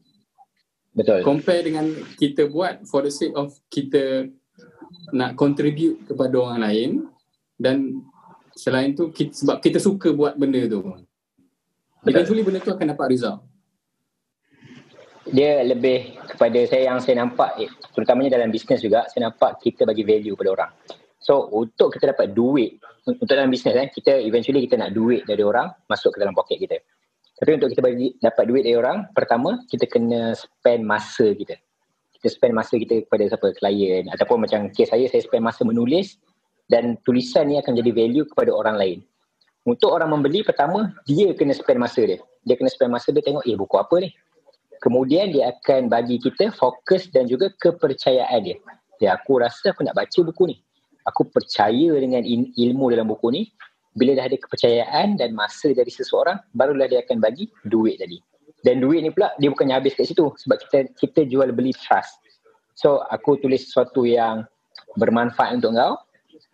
Betul. 0.99 1.23
Compare 1.23 1.63
dengan 1.63 1.87
kita 2.19 2.51
buat 2.51 2.83
for 2.91 3.07
the 3.07 3.13
sake 3.15 3.31
of 3.39 3.55
kita 3.71 4.27
nak 5.15 5.39
contribute 5.39 6.03
kepada 6.11 6.35
orang 6.35 6.61
lain 6.67 6.91
dan 7.55 8.03
selain 8.59 8.99
tu 8.99 9.15
kita, 9.15 9.31
sebab 9.31 9.63
kita 9.63 9.79
suka 9.79 10.11
buat 10.11 10.35
benda 10.35 10.67
tu. 10.67 10.83
Eventually 12.03 12.43
benda 12.43 12.59
tu 12.59 12.75
akan 12.75 12.99
dapat 12.99 13.07
result. 13.15 13.47
Dia 15.29 15.63
lebih 15.63 16.19
kepada 16.35 16.59
saya 16.67 16.91
yang 16.91 16.99
saya 16.99 17.23
nampak 17.23 17.63
eh, 17.63 17.71
terutamanya 17.95 18.41
dalam 18.41 18.51
bisnes 18.51 18.81
juga 18.81 19.07
saya 19.13 19.31
nampak 19.31 19.61
kita 19.63 19.87
bagi 19.87 20.03
value 20.03 20.35
pada 20.35 20.51
orang. 20.51 20.73
So 21.21 21.53
untuk 21.53 21.95
kita 21.95 22.17
dapat 22.17 22.33
duit 22.33 22.81
untuk 23.07 23.29
dalam 23.29 23.53
bisnes 23.53 23.77
eh, 23.77 23.93
kita 23.93 24.19
eventually 24.19 24.67
kita 24.67 24.81
nak 24.81 24.91
duit 24.97 25.29
dari 25.29 25.45
orang 25.45 25.69
masuk 25.87 26.17
ke 26.17 26.19
dalam 26.19 26.35
poket 26.35 26.59
kita. 26.59 26.81
Tapi 27.39 27.51
untuk 27.55 27.71
kita 27.71 27.83
bagi 27.87 28.19
dapat 28.19 28.45
duit 28.51 28.67
dari 28.67 28.75
orang, 28.75 29.07
pertama 29.15 29.63
kita 29.71 29.87
kena 29.87 30.35
spend 30.35 30.83
masa 30.83 31.31
kita. 31.31 31.55
Kita 32.19 32.27
spend 32.35 32.55
masa 32.59 32.75
kita 32.75 33.07
kepada 33.07 33.31
siapa 33.31 33.55
klien 33.55 34.11
ataupun 34.11 34.43
macam 34.43 34.67
kes 34.75 34.91
saya 34.91 35.07
saya 35.07 35.23
spend 35.23 35.47
masa 35.47 35.63
menulis 35.63 36.19
dan 36.67 36.99
tulisan 37.07 37.47
ni 37.47 37.63
akan 37.63 37.79
jadi 37.79 37.95
value 37.95 38.27
kepada 38.27 38.51
orang 38.51 38.75
lain. 38.75 38.99
Untuk 39.63 39.95
orang 39.95 40.11
membeli 40.11 40.43
pertama 40.43 40.91
dia 41.07 41.31
kena 41.39 41.55
spend 41.55 41.79
masa 41.79 42.03
dia. 42.03 42.19
Dia 42.43 42.59
kena 42.59 42.75
spend 42.75 42.91
masa 42.91 43.15
dia 43.15 43.23
tengok 43.23 43.47
eh 43.47 43.55
buku 43.55 43.77
apa 43.79 43.97
ni. 44.03 44.11
Kemudian 44.83 45.31
dia 45.31 45.55
akan 45.55 45.87
bagi 45.87 46.19
kita 46.19 46.51
fokus 46.51 47.07
dan 47.15 47.31
juga 47.31 47.55
kepercayaan 47.55 48.41
dia. 48.43 48.59
Ya 48.99 49.15
aku 49.15 49.39
rasa 49.39 49.71
aku 49.71 49.87
nak 49.87 49.95
baca 49.95 50.19
buku 50.27 50.51
ni. 50.51 50.57
Aku 51.07 51.23
percaya 51.31 51.95
dengan 52.03 52.27
ilmu 52.59 52.91
dalam 52.91 53.07
buku 53.07 53.31
ni 53.31 53.43
bila 53.99 54.15
dah 54.15 54.31
ada 54.31 54.39
kepercayaan 54.39 55.19
dan 55.19 55.35
masa 55.35 55.75
dari 55.75 55.91
seseorang 55.91 56.39
barulah 56.55 56.87
dia 56.87 57.03
akan 57.03 57.19
bagi 57.19 57.51
duit 57.67 57.99
tadi. 57.99 58.23
Dan 58.63 58.83
duit 58.83 59.03
ni 59.03 59.11
pula 59.11 59.35
dia 59.39 59.51
bukannya 59.51 59.75
habis 59.75 59.99
kat 59.99 60.07
situ 60.07 60.31
sebab 60.39 60.57
kita 60.67 60.79
kita 60.95 61.21
jual 61.27 61.51
beli 61.51 61.75
trust. 61.75 62.19
So 62.79 63.03
aku 63.11 63.43
tulis 63.43 63.67
sesuatu 63.67 64.07
yang 64.07 64.47
bermanfaat 64.95 65.59
untuk 65.59 65.75
kau 65.75 65.95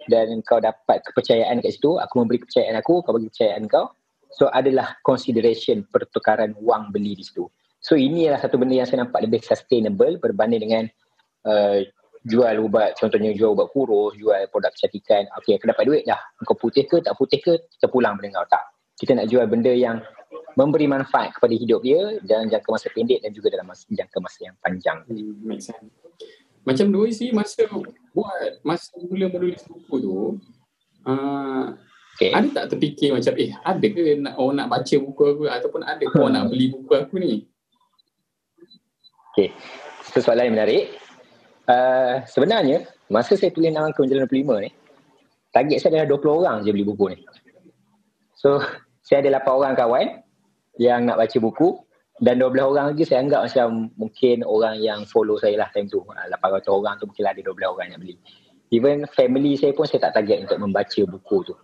dan 0.08 0.40
kau 0.44 0.60
dapat 0.60 1.04
kepercayaan 1.04 1.60
kat 1.60 1.76
situ 1.76 1.96
aku 2.00 2.24
memberi 2.24 2.40
kepercayaan 2.40 2.76
aku 2.80 3.04
kau 3.04 3.12
bagi 3.16 3.28
kepercayaan 3.28 3.64
kau. 3.68 3.92
So 4.34 4.50
adalah 4.50 4.98
consideration 5.06 5.86
pertukaran 5.86 6.58
wang 6.58 6.90
beli 6.90 7.14
di 7.14 7.22
situ. 7.22 7.46
So 7.84 7.94
ini 7.94 8.26
adalah 8.26 8.42
satu 8.48 8.56
benda 8.56 8.80
yang 8.80 8.88
saya 8.88 9.04
nampak 9.04 9.20
lebih 9.22 9.44
sustainable 9.44 10.16
berbanding 10.18 10.64
dengan 10.64 10.84
uh, 11.44 11.84
jual 12.24 12.56
ubat 12.64 12.96
contohnya 12.96 13.36
jual 13.36 13.52
ubat 13.52 13.68
kurus 13.68 14.16
jual 14.16 14.48
produk 14.48 14.72
kecantikan 14.72 15.28
okey 15.40 15.60
aku 15.60 15.68
dapat 15.68 15.84
duit 15.84 16.02
dah. 16.08 16.20
Kau 16.44 16.56
putih 16.56 16.88
ke 16.88 17.04
tak 17.04 17.14
putih 17.20 17.40
ke 17.44 17.52
kita 17.76 17.86
pulang 17.92 18.16
benda 18.16 18.40
kau 18.40 18.48
tak 18.48 18.64
kita 18.96 19.12
nak 19.12 19.26
jual 19.28 19.44
benda 19.44 19.72
yang 19.72 20.00
memberi 20.54 20.86
manfaat 20.86 21.34
kepada 21.34 21.54
hidup 21.54 21.82
dia 21.82 22.18
dalam 22.22 22.46
jangka 22.46 22.68
masa 22.70 22.86
pendek 22.94 23.18
dan 23.26 23.34
juga 23.34 23.58
dalam 23.58 23.66
masa, 23.66 23.84
jangka 23.90 24.18
masa 24.22 24.38
yang 24.46 24.56
panjang. 24.62 24.98
Hmm, 25.10 25.58
macam 26.64 26.86
dua 26.88 27.04
isi 27.12 27.28
masa 27.30 27.68
buat 28.16 28.64
masa 28.64 28.96
mula 29.04 29.28
menulis 29.28 29.60
buku 29.68 29.94
tu 30.00 30.16
uh, 31.04 31.76
okay. 32.16 32.32
ada 32.32 32.48
tak 32.64 32.66
terfikir 32.72 33.12
macam 33.12 33.36
eh 33.36 33.52
ada 33.52 33.84
ke 33.84 34.16
nak, 34.16 34.34
orang 34.40 34.56
nak 34.64 34.68
baca 34.72 34.94
buku 34.96 35.22
aku 35.28 35.42
ataupun 35.44 35.82
ada 35.84 36.00
ke 36.00 36.16
orang 36.16 36.34
nak 36.40 36.44
beli 36.48 36.72
buku 36.72 36.92
aku 36.96 37.14
ni? 37.20 37.44
Okay, 39.34 39.50
itu 40.08 40.18
soalan 40.22 40.46
yang 40.48 40.54
menarik 40.56 40.94
uh, 41.68 42.24
sebenarnya 42.28 42.84
masa 43.08 43.36
saya 43.36 43.52
tulis 43.52 43.70
nama 43.72 43.92
ke 43.92 44.00
Menjalan 44.00 44.28
25 44.28 44.64
ni 44.64 44.70
target 45.54 45.78
saya 45.78 46.02
adalah 46.02 46.18
20 46.18 46.40
orang 46.42 46.56
je 46.66 46.70
beli 46.74 46.84
buku 46.84 47.04
ni. 47.14 47.18
So 48.34 48.58
saya 49.06 49.22
ada 49.22 49.38
8 49.38 49.46
orang 49.54 49.74
kawan 49.78 50.06
yang 50.82 51.06
nak 51.06 51.22
baca 51.22 51.36
buku 51.38 51.78
dan 52.22 52.42
12 52.42 52.58
orang 52.58 52.86
lagi 52.90 53.06
saya 53.06 53.22
anggap 53.22 53.46
macam 53.46 53.90
mungkin 53.94 54.42
orang 54.42 54.82
yang 54.82 55.06
follow 55.06 55.38
saya 55.38 55.54
lah 55.62 55.70
time 55.70 55.86
tu. 55.86 56.02
800 56.02 56.42
ah, 56.42 56.74
orang 56.74 56.94
tu 56.98 57.06
mungkin 57.06 57.24
ada 57.30 57.40
12 57.40 57.74
orang 57.78 57.88
yang 57.94 58.00
beli. 58.02 58.18
Even 58.74 59.06
family 59.14 59.54
saya 59.54 59.70
pun 59.70 59.86
saya 59.86 60.10
tak 60.10 60.18
target 60.18 60.50
untuk 60.50 60.58
membaca 60.58 61.00
buku 61.06 61.36
tu. 61.46 61.54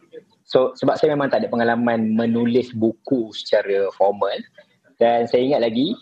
So 0.46 0.74
sebab 0.78 0.94
saya 0.94 1.18
memang 1.18 1.30
tak 1.34 1.42
ada 1.42 1.48
pengalaman 1.50 2.14
menulis 2.14 2.70
buku 2.70 3.34
secara 3.34 3.90
formal. 3.98 4.38
Dan 5.00 5.26
saya 5.26 5.42
ingat 5.42 5.66
lagi 5.66 5.96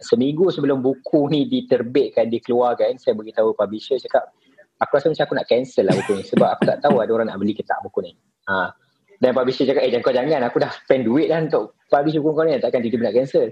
seminggu 0.00 0.48
sebelum 0.48 0.80
buku 0.80 1.28
ni 1.30 1.46
diterbitkan, 1.48 2.28
dikeluarkan, 2.28 2.96
saya 2.96 3.12
beritahu 3.16 3.52
publisher 3.52 4.00
cakap, 4.00 4.32
aku 4.80 4.90
rasa 4.96 5.12
macam 5.12 5.24
aku 5.28 5.34
nak 5.36 5.46
cancel 5.48 5.84
lah 5.86 5.94
buku 5.96 6.12
ni 6.20 6.24
sebab 6.24 6.48
aku 6.56 6.62
tak 6.68 6.78
tahu 6.80 6.96
ada 7.00 7.10
orang 7.12 7.28
nak 7.30 7.38
beli 7.40 7.52
ke 7.56 7.62
tak 7.64 7.78
buku 7.84 8.04
ni. 8.04 8.12
Ha. 8.48 8.72
Dan 9.20 9.30
publisher 9.32 9.64
cakap, 9.64 9.82
eh 9.86 9.90
jangan 9.92 10.04
kau 10.04 10.14
jangan, 10.14 10.40
aku 10.44 10.58
dah 10.60 10.72
spend 10.72 11.02
duit 11.06 11.30
dah 11.30 11.38
untuk 11.40 11.78
publish 11.88 12.16
buku 12.20 12.30
kau 12.32 12.44
ni, 12.44 12.52
takkan 12.60 12.80
tiba-tiba 12.82 13.04
nak 13.08 13.16
cancel. 13.16 13.48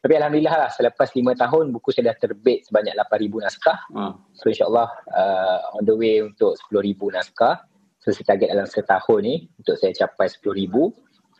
Tapi 0.00 0.12
Alhamdulillah 0.16 0.54
lah, 0.64 0.70
selepas 0.72 1.12
lima 1.12 1.36
tahun, 1.36 1.76
buku 1.76 1.92
saya 1.92 2.12
dah 2.12 2.16
terbit 2.16 2.64
sebanyak 2.64 2.96
8,000 2.96 3.44
naskah. 3.44 3.78
Ha. 3.92 4.02
So 4.32 4.48
insyaAllah, 4.48 4.88
uh, 5.12 5.76
on 5.76 5.84
the 5.84 5.92
way 5.92 6.24
untuk 6.24 6.56
10,000 6.72 6.96
naskah. 7.12 7.68
So 8.00 8.08
saya 8.08 8.32
target 8.32 8.48
dalam 8.48 8.64
setahun 8.64 9.18
ni, 9.20 9.52
untuk 9.60 9.76
saya 9.76 9.92
capai 9.92 10.32
10,000. 10.32 10.72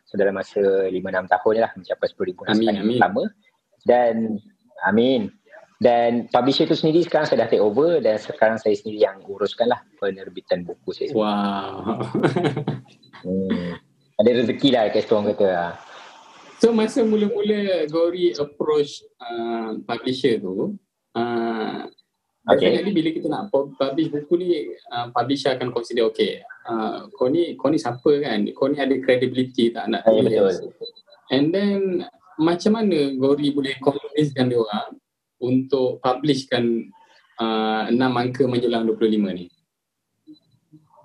So 0.05 0.12
dalam 0.20 0.37
masa 0.37 0.61
5-6 0.92 0.92
tahun 1.33 1.55
lah, 1.57 1.70
mencapai 1.72 2.07
10,000 2.12 2.48
naskah 2.53 2.68
amin, 2.68 2.76
yang 2.76 2.88
pertama 3.00 3.22
dan 3.87 4.40
amin 4.85 5.31
dan 5.81 6.29
publisher 6.29 6.69
itu 6.69 6.77
sendiri 6.77 7.01
sekarang 7.09 7.25
saya 7.25 7.49
dah 7.49 7.49
take 7.49 7.64
over 7.64 8.05
dan 8.05 8.21
sekarang 8.21 8.61
saya 8.61 8.77
sendiri 8.77 9.01
yang 9.01 9.16
uruskan 9.25 9.73
lah 9.73 9.81
penerbitan 9.97 10.61
buku 10.61 10.93
saya 10.93 11.09
sendiri. 11.09 11.25
Wow. 11.25 12.05
hmm. 13.25 13.69
Ada 14.21 14.31
rezeki 14.45 14.69
lah 14.77 14.93
kat 14.93 15.09
situ 15.09 15.16
orang 15.16 15.33
kata. 15.33 15.49
Lah. 15.49 15.73
So 16.61 16.77
masa 16.77 17.01
mula-mula 17.01 17.88
Gori 17.88 18.37
approach 18.37 19.01
uh, 19.25 19.81
publisher 19.88 20.37
tu, 20.37 20.77
uh, 21.16 21.88
okay. 22.45 22.77
Definitely 22.77 22.93
bila 22.93 23.09
kita 23.16 23.27
nak 23.33 23.49
publish 23.49 24.12
buku 24.12 24.37
ni, 24.37 24.69
uh, 24.93 25.09
publisher 25.16 25.57
akan 25.57 25.73
consider 25.73 26.05
okay, 26.05 26.45
uh, 26.69 27.09
kau 27.16 27.33
ni 27.33 27.57
kau 27.57 27.73
ni 27.73 27.81
siapa 27.81 28.21
kan? 28.21 28.45
Kau 28.53 28.69
ni 28.69 28.77
ada 28.77 28.93
credibility 29.01 29.73
tak 29.73 29.88
nak? 29.88 30.05
Ya, 30.05 30.21
betul. 30.21 30.77
And 31.33 31.57
then 31.57 32.05
macam 32.40 32.72
mana 32.81 33.12
Gori 33.20 33.53
boleh 33.53 33.76
convincekan 33.85 34.48
dia 34.48 34.59
orang 34.59 34.96
untuk 35.40 36.00
publishkan 36.00 36.88
uh, 37.37 37.92
enam 37.92 38.16
uh, 38.16 38.20
angka 38.24 38.48
menjelang 38.48 38.88
25 38.88 39.37
ni? 39.37 39.46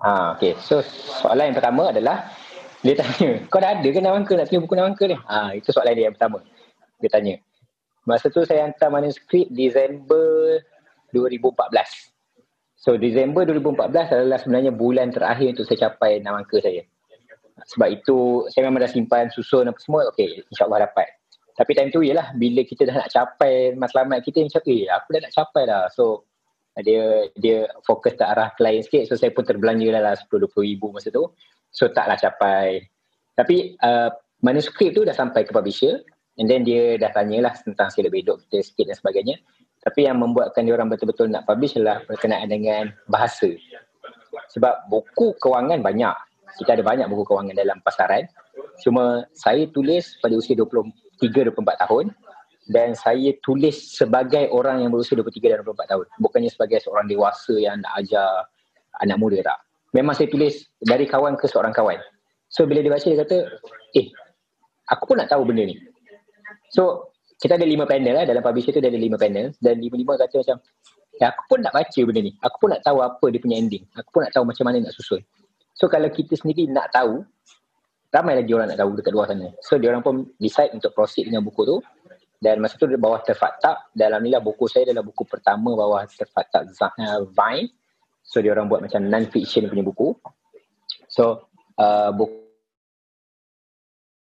Ha, 0.00 0.36
okay. 0.36 0.56
So 0.64 0.80
soalan 1.20 1.52
yang 1.52 1.58
pertama 1.60 1.92
adalah 1.92 2.32
dia 2.80 2.96
tanya, 2.96 3.40
kau 3.52 3.60
dah 3.60 3.76
ada 3.76 3.88
ke 3.88 3.98
enam 4.00 4.16
angka 4.16 4.32
nak 4.36 4.48
tulis 4.48 4.64
buku 4.64 4.74
enam 4.76 4.92
angka 4.92 5.04
ni? 5.08 5.16
Ha, 5.16 5.56
itu 5.56 5.68
soalan 5.72 5.92
dia 5.92 6.08
yang 6.08 6.16
pertama. 6.16 6.40
Dia 7.00 7.10
tanya. 7.12 7.34
Masa 8.06 8.30
tu 8.30 8.46
saya 8.46 8.64
hantar 8.64 8.88
manuskrip 8.88 9.50
Disember 9.52 10.62
2014. 11.10 11.66
So 12.76 12.94
Disember 12.94 13.42
2014 13.48 14.14
adalah 14.14 14.38
sebenarnya 14.38 14.70
bulan 14.70 15.10
terakhir 15.10 15.58
untuk 15.58 15.66
saya 15.66 15.90
capai 15.90 16.22
enam 16.22 16.38
angka 16.38 16.62
saya. 16.62 16.86
Sebab 17.72 17.88
itu 17.88 18.46
saya 18.52 18.68
memang 18.68 18.84
dah 18.84 18.92
simpan 18.92 19.32
susun 19.32 19.66
apa 19.66 19.80
semua. 19.80 20.06
Okay, 20.12 20.44
insyaAllah 20.52 20.86
dapat. 20.86 21.08
Tapi 21.56 21.72
time 21.72 21.88
tu 21.88 22.04
ialah 22.04 22.36
bila 22.36 22.60
kita 22.68 22.84
dah 22.84 23.00
nak 23.00 23.08
capai 23.08 23.72
matlamat 23.72 24.20
kita 24.20 24.44
macam 24.44 24.60
eh 24.68 24.92
aku 24.92 25.08
dah 25.16 25.20
nak 25.24 25.32
capai 25.32 25.62
dah. 25.64 25.84
So 25.88 26.28
dia 26.76 27.32
dia 27.32 27.64
fokus 27.88 28.12
ke 28.12 28.20
arah 28.20 28.52
klien 28.52 28.84
sikit 28.84 29.08
so 29.08 29.16
saya 29.16 29.32
pun 29.32 29.48
terbelanja 29.48 29.88
lah 29.96 30.12
10 30.12 30.28
20 30.28 30.52
ribu 30.52 30.92
masa 30.92 31.08
tu. 31.08 31.32
So 31.72 31.88
taklah 31.88 32.20
capai. 32.20 32.84
Tapi 33.32 33.80
uh, 33.80 34.12
manuskrip 34.44 34.92
tu 34.92 35.08
dah 35.08 35.16
sampai 35.16 35.48
ke 35.48 35.56
publisher 35.56 36.04
and 36.36 36.44
then 36.44 36.60
dia 36.60 37.00
dah 37.00 37.08
tanyalah 37.16 37.56
tentang 37.56 37.88
sila 37.88 38.12
bedok 38.12 38.44
kita 38.44 38.60
sikit 38.60 38.92
dan 38.92 38.96
sebagainya. 39.00 39.36
Tapi 39.80 40.04
yang 40.04 40.20
membuatkan 40.20 40.66
dia 40.66 40.74
orang 40.76 40.92
betul-betul 40.92 41.32
nak 41.32 41.48
publish 41.48 41.78
adalah 41.78 42.04
berkenaan 42.04 42.52
dengan 42.52 42.92
bahasa. 43.08 43.48
Sebab 44.52 44.92
buku 44.92 45.38
kewangan 45.40 45.80
banyak. 45.80 46.16
Kita 46.58 46.76
ada 46.76 46.82
banyak 46.84 47.06
buku 47.08 47.22
kewangan 47.32 47.54
dalam 47.54 47.78
pasaran. 47.80 48.26
Cuma 48.82 49.24
saya 49.32 49.64
tulis 49.70 50.18
pada 50.20 50.34
usia 50.36 50.58
23-24 51.22 51.82
tahun 51.86 52.04
dan 52.66 52.98
saya 52.98 53.30
tulis 53.46 53.94
sebagai 53.94 54.50
orang 54.50 54.82
yang 54.82 54.90
berusia 54.90 55.14
23 55.14 55.54
dan 55.54 55.58
24 55.62 55.92
tahun. 55.92 56.06
Bukannya 56.18 56.50
sebagai 56.50 56.82
seorang 56.82 57.06
dewasa 57.06 57.54
yang 57.54 57.78
nak 57.78 57.92
ajar 58.02 58.50
anak 59.02 59.16
muda 59.22 59.38
tak. 59.42 59.58
Memang 59.94 60.18
saya 60.18 60.26
tulis 60.26 60.66
dari 60.82 61.06
kawan 61.06 61.38
ke 61.38 61.46
seorang 61.46 61.70
kawan. 61.70 61.96
So 62.50 62.66
bila 62.66 62.82
dia 62.82 62.90
baca 62.90 63.06
dia 63.06 63.18
kata, 63.22 63.38
eh 63.94 64.06
aku 64.90 65.02
pun 65.06 65.16
nak 65.22 65.30
tahu 65.30 65.46
benda 65.46 65.62
ni. 65.62 65.78
So 66.74 67.14
kita 67.38 67.54
ada 67.54 67.66
lima 67.68 67.86
panel 67.86 68.16
lah 68.16 68.24
dalam 68.26 68.42
publisher 68.42 68.74
tu 68.74 68.82
dia 68.82 68.90
ada 68.90 68.98
lima 68.98 69.14
panel 69.14 69.54
dan 69.62 69.78
lima-lima 69.78 70.18
kata 70.18 70.42
macam 70.42 70.56
ya, 71.22 71.30
aku 71.30 71.42
pun 71.46 71.58
nak 71.62 71.72
baca 71.72 72.00
benda 72.02 72.20
ni. 72.20 72.32
Aku 72.42 72.56
pun 72.58 72.68
nak 72.74 72.82
tahu 72.82 72.98
apa 73.00 73.24
dia 73.30 73.40
punya 73.40 73.56
ending. 73.62 73.84
Aku 73.94 74.08
pun 74.10 74.20
nak 74.26 74.32
tahu 74.34 74.42
macam 74.42 74.64
mana 74.66 74.82
nak 74.82 74.94
susun. 74.96 75.22
So 75.76 75.86
kalau 75.86 76.08
kita 76.08 76.34
sendiri 76.34 76.66
nak 76.72 76.90
tahu 76.90 77.22
ramai 78.12 78.34
lagi 78.38 78.52
orang 78.54 78.72
nak 78.72 78.78
tahu 78.80 78.90
dekat 78.96 79.12
luar 79.12 79.26
sana. 79.28 79.48
So 79.60 79.76
dia 79.76 79.92
orang 79.92 80.02
pun 80.02 80.14
decide 80.40 80.72
untuk 80.72 80.92
proceed 80.96 81.28
dengan 81.28 81.44
buku 81.44 81.62
tu 81.66 81.76
dan 82.36 82.60
masa 82.60 82.76
tu 82.76 82.86
bawah 82.88 83.20
terfakta 83.24 83.88
dalam 83.96 84.20
ni 84.20 84.30
lah 84.32 84.44
buku 84.44 84.68
saya 84.68 84.92
adalah 84.92 85.04
buku 85.04 85.24
pertama 85.24 85.72
bawah 85.72 86.04
terfakta 86.04 86.64
uh, 86.64 87.22
Vine. 87.32 87.72
So 88.26 88.42
dia 88.42 88.52
orang 88.52 88.66
buat 88.66 88.82
macam 88.82 89.06
non-fiction 89.06 89.70
punya 89.70 89.84
buku. 89.86 90.16
So 91.08 91.48
uh, 91.80 92.10
buku 92.12 92.46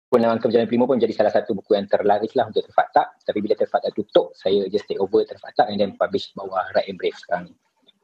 pun 0.07 0.23
dalam 0.23 0.39
keberjalanan 0.39 0.71
primo 0.71 0.87
pun 0.87 1.03
jadi 1.03 1.11
salah 1.11 1.35
satu 1.35 1.53
buku 1.53 1.75
yang 1.75 1.91
terlaris 1.91 2.31
lah 2.39 2.47
untuk 2.47 2.63
terfakta. 2.63 3.19
Tapi 3.27 3.39
bila 3.43 3.59
terfakta 3.59 3.91
tutup, 3.91 4.33
saya 4.39 4.71
just 4.71 4.87
take 4.87 5.03
over 5.03 5.21
terfakta 5.27 5.67
and 5.67 5.83
then 5.83 5.99
publish 5.99 6.31
bawah 6.33 6.63
Right 6.73 6.87
and 6.87 6.97
Brave 6.97 7.19
sekarang 7.19 7.51
ni. 7.51 7.55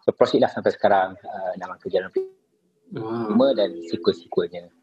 So 0.02 0.10
proceed 0.10 0.42
lah 0.42 0.50
sampai 0.50 0.74
sekarang 0.74 1.14
uh, 1.14 1.52
dalam 1.54 1.78
keberjalanan 1.78 2.10
primo 2.10 3.38
wow. 3.38 3.54
dan 3.54 3.70
sequel-sequelnya. 3.86 4.81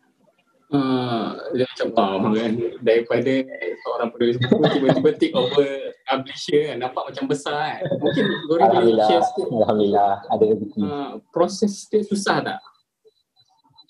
Uh, 0.69 1.33
dia 1.57 1.65
macam 1.65 1.87
wow 1.97 2.29
kan 2.29 2.53
daripada 2.85 3.33
seorang 3.81 4.09
penulis 4.13 4.37
buku 4.37 4.61
tiba-tiba 4.69 5.09
take 5.17 5.33
over 5.33 5.65
publisher 6.05 6.61
kan 6.69 6.77
nampak 6.77 7.03
macam 7.09 7.25
besar 7.25 7.81
kan 7.81 7.89
mungkin 7.97 8.25
Gori 8.45 8.61
boleh 8.69 9.01
share 9.09 9.25
sikit 9.25 9.49
Alhamdulillah 9.49 10.13
ada 10.29 10.43
rezeki 10.45 10.81
uh, 10.85 11.11
proses 11.33 11.73
dia 11.89 12.05
susah 12.05 12.37
tak? 12.45 12.61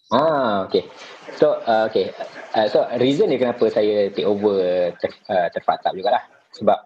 Ah, 0.10 0.66
okay. 0.66 0.90
So, 1.38 1.62
uh, 1.70 1.86
okay. 1.86 2.10
Uh, 2.58 2.66
so, 2.66 2.82
reason 2.98 3.30
dia 3.30 3.38
kenapa 3.38 3.70
saya 3.70 4.10
take 4.10 4.26
over 4.26 4.58
ter, 4.98 5.14
uh, 5.30 5.54
terfatap 5.54 5.94
jugalah. 5.94 6.26
Sebab 6.58 6.82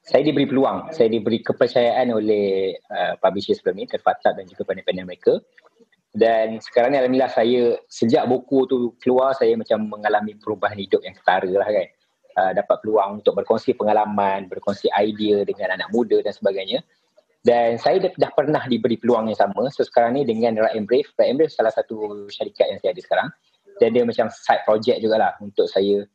saya 0.00 0.24
diberi 0.24 0.48
peluang, 0.48 0.88
saya 0.88 1.12
diberi 1.12 1.44
kepercayaan 1.44 2.08
oleh 2.16 2.72
uh, 2.88 3.20
publisher 3.20 3.52
sebelum 3.52 3.76
ni, 3.76 3.84
terfatap 3.84 4.40
dan 4.40 4.48
juga 4.48 4.64
panel-panel 4.64 5.04
mereka. 5.04 5.36
Dan 6.12 6.60
sekarang 6.60 6.92
ni 6.92 7.00
Alhamdulillah 7.00 7.32
saya, 7.32 7.80
sejak 7.88 8.28
buku 8.28 8.68
tu 8.68 8.76
keluar, 9.00 9.32
saya 9.32 9.56
macam 9.56 9.80
mengalami 9.88 10.36
perubahan 10.36 10.76
hidup 10.76 11.00
yang 11.00 11.16
ketara 11.16 11.48
lah 11.48 11.68
kan. 11.68 11.88
Uh, 12.32 12.52
dapat 12.56 12.80
peluang 12.80 13.20
untuk 13.20 13.36
berkongsi 13.36 13.76
pengalaman, 13.76 14.48
berkongsi 14.48 14.88
idea 14.96 15.44
dengan 15.44 15.76
anak 15.76 15.88
muda 15.92 16.20
dan 16.20 16.32
sebagainya. 16.32 16.84
Dan 17.42 17.74
saya 17.80 17.98
dah, 17.98 18.12
dah 18.14 18.30
pernah 18.32 18.62
diberi 18.68 19.00
peluang 19.00 19.32
yang 19.32 19.40
sama. 19.40 19.66
So 19.72 19.82
sekarang 19.82 20.20
ni 20.20 20.22
dengan 20.22 20.56
Right 20.60 20.78
and 20.78 20.86
Brave, 20.86 21.08
Right 21.16 21.32
and 21.32 21.40
Brave 21.40 21.52
salah 21.52 21.72
satu 21.74 22.28
syarikat 22.30 22.70
yang 22.70 22.78
saya 22.80 22.90
ada 22.94 23.02
sekarang. 23.02 23.28
Dan 23.80 23.88
dia 23.96 24.04
macam 24.06 24.30
side 24.30 24.62
project 24.68 25.02
jugalah 25.02 25.34
untuk 25.42 25.66
saya 25.66 26.06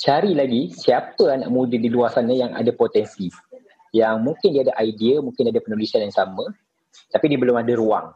cari 0.00 0.32
lagi 0.34 0.72
siapa 0.74 1.38
anak 1.38 1.52
muda 1.52 1.76
di 1.78 1.86
luar 1.92 2.10
sana 2.10 2.34
yang 2.34 2.50
ada 2.56 2.72
potensi. 2.74 3.30
Yang 3.92 4.14
mungkin 4.24 4.48
dia 4.56 4.62
ada 4.66 4.74
idea, 4.80 5.20
mungkin 5.20 5.52
ada 5.52 5.60
penulisan 5.60 6.02
yang 6.02 6.12
sama. 6.12 6.50
Tapi 7.12 7.24
dia 7.30 7.38
belum 7.38 7.56
ada 7.60 7.72
ruang. 7.76 8.06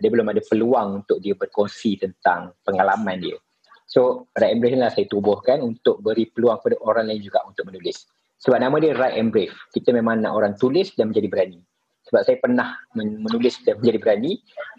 Dia 0.00 0.10
belum 0.10 0.26
ada 0.30 0.40
peluang 0.42 1.04
untuk 1.04 1.18
dia 1.20 1.34
berkongsi 1.34 1.98
tentang 2.00 2.54
pengalaman 2.62 3.18
dia. 3.20 3.36
So 3.84 4.30
Right 4.34 4.56
and 4.56 4.60
Brave 4.64 4.80
lah 4.80 4.90
saya 4.90 5.06
tubuhkan 5.06 5.60
untuk 5.60 6.00
beri 6.00 6.30
peluang 6.30 6.58
kepada 6.62 6.76
orang 6.82 7.12
lain 7.12 7.22
juga 7.22 7.44
untuk 7.44 7.68
menulis. 7.68 8.08
Sebab 8.40 8.58
nama 8.58 8.76
dia 8.82 8.96
Right 8.96 9.20
and 9.20 9.30
Brave. 9.30 9.54
Kita 9.70 9.94
memang 9.94 10.24
nak 10.24 10.34
orang 10.34 10.54
tulis 10.58 10.92
dan 10.96 11.12
menjadi 11.12 11.28
berani 11.30 11.60
sebab 12.04 12.20
saya 12.20 12.36
pernah 12.36 12.68
menulis 12.94 13.64
dan 13.64 13.80
menjadi 13.80 13.98
berani 13.98 14.32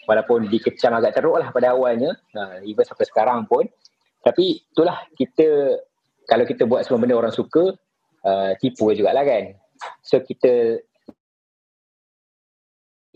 walaupun 0.06 0.46
dikecam 0.46 0.94
agak 0.94 1.18
teruk 1.18 1.42
lah 1.42 1.50
pada 1.50 1.74
awalnya 1.74 2.14
uh, 2.38 2.62
even 2.62 2.86
sampai 2.86 3.06
sekarang 3.10 3.50
pun 3.50 3.66
tapi 4.22 4.62
itulah 4.62 5.02
kita 5.18 5.78
kalau 6.30 6.46
kita 6.46 6.70
buat 6.70 6.86
semua 6.86 7.02
benda 7.02 7.18
orang 7.18 7.34
suka 7.34 7.74
uh, 8.26 8.52
tipu 8.62 8.94
jugalah 8.94 9.26
kan 9.26 9.58
so 10.06 10.22
kita 10.22 10.86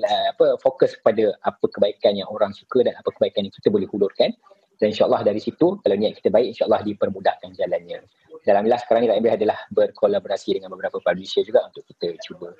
uh, 0.03 0.25
apa 0.35 0.55
fokus 0.59 0.95
pada 0.99 1.35
apa 1.43 1.65
kebaikan 1.67 2.15
yang 2.15 2.27
orang 2.31 2.55
suka 2.55 2.83
dan 2.83 2.95
apa 2.95 3.09
kebaikan 3.11 3.47
yang 3.47 3.53
kita 3.53 3.69
boleh 3.71 3.87
hulurkan 3.91 4.31
dan 4.79 4.95
insyaAllah 4.95 5.21
dari 5.27 5.43
situ 5.43 5.79
kalau 5.79 5.95
niat 5.95 6.15
kita 6.19 6.31
baik 6.31 6.55
insyaAllah 6.55 6.81
dipermudahkan 6.87 7.55
jalannya 7.55 7.99
dan 8.47 8.51
Alhamdulillah 8.55 8.81
sekarang 8.87 9.01
ni 9.03 9.09
Rakyat 9.11 9.35
adalah 9.35 9.59
berkolaborasi 9.75 10.59
dengan 10.59 10.71
beberapa 10.71 11.03
publisher 11.03 11.43
juga 11.43 11.67
untuk 11.67 11.83
kita 11.83 12.15
cuba 12.23 12.55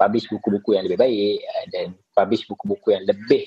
publish 0.00 0.26
buku-buku 0.32 0.80
yang 0.80 0.84
lebih 0.88 0.98
baik 1.00 1.38
uh, 1.44 1.64
dan 1.68 1.86
publish 2.16 2.48
buku-buku 2.48 2.96
yang 2.96 3.04
lebih 3.04 3.44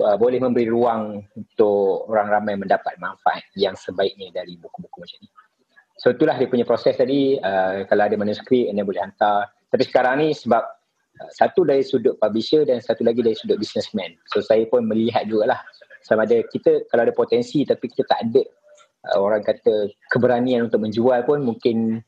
uh, 0.00 0.16
boleh 0.16 0.40
memberi 0.40 0.66
ruang 0.70 1.20
untuk 1.36 2.08
orang 2.08 2.28
ramai 2.32 2.54
mendapat 2.56 2.96
manfaat 2.96 3.44
yang 3.58 3.76
sebaiknya 3.76 4.32
dari 4.32 4.56
buku-buku 4.56 5.04
macam 5.04 5.18
ni. 5.20 5.28
So 5.98 6.14
itulah 6.14 6.38
dia 6.38 6.46
punya 6.46 6.62
proses 6.62 6.94
tadi 6.94 7.36
uh, 7.42 7.84
kalau 7.90 8.06
ada 8.06 8.14
manuskrip 8.14 8.70
anda 8.70 8.86
boleh 8.86 9.02
hantar. 9.02 9.50
Tapi 9.68 9.82
sekarang 9.84 10.24
ni 10.24 10.28
sebab 10.32 10.62
uh, 10.62 10.77
satu 11.34 11.66
dari 11.66 11.82
sudut 11.82 12.14
publisher 12.22 12.62
dan 12.62 12.78
satu 12.78 13.02
lagi 13.02 13.20
dari 13.22 13.34
sudut 13.34 13.58
businessman. 13.58 14.14
So 14.30 14.38
saya 14.44 14.64
pun 14.70 14.86
melihat 14.86 15.26
jugalah 15.26 15.58
sama 16.06 16.24
ada 16.24 16.40
kita 16.46 16.86
kalau 16.88 17.02
ada 17.04 17.14
potensi 17.14 17.66
tapi 17.66 17.90
kita 17.90 18.06
tak 18.06 18.18
ada 18.30 18.42
uh, 19.12 19.18
orang 19.18 19.42
kata 19.42 19.90
keberanian 20.10 20.70
untuk 20.70 20.82
menjual 20.82 21.26
pun 21.26 21.42
mungkin 21.42 22.00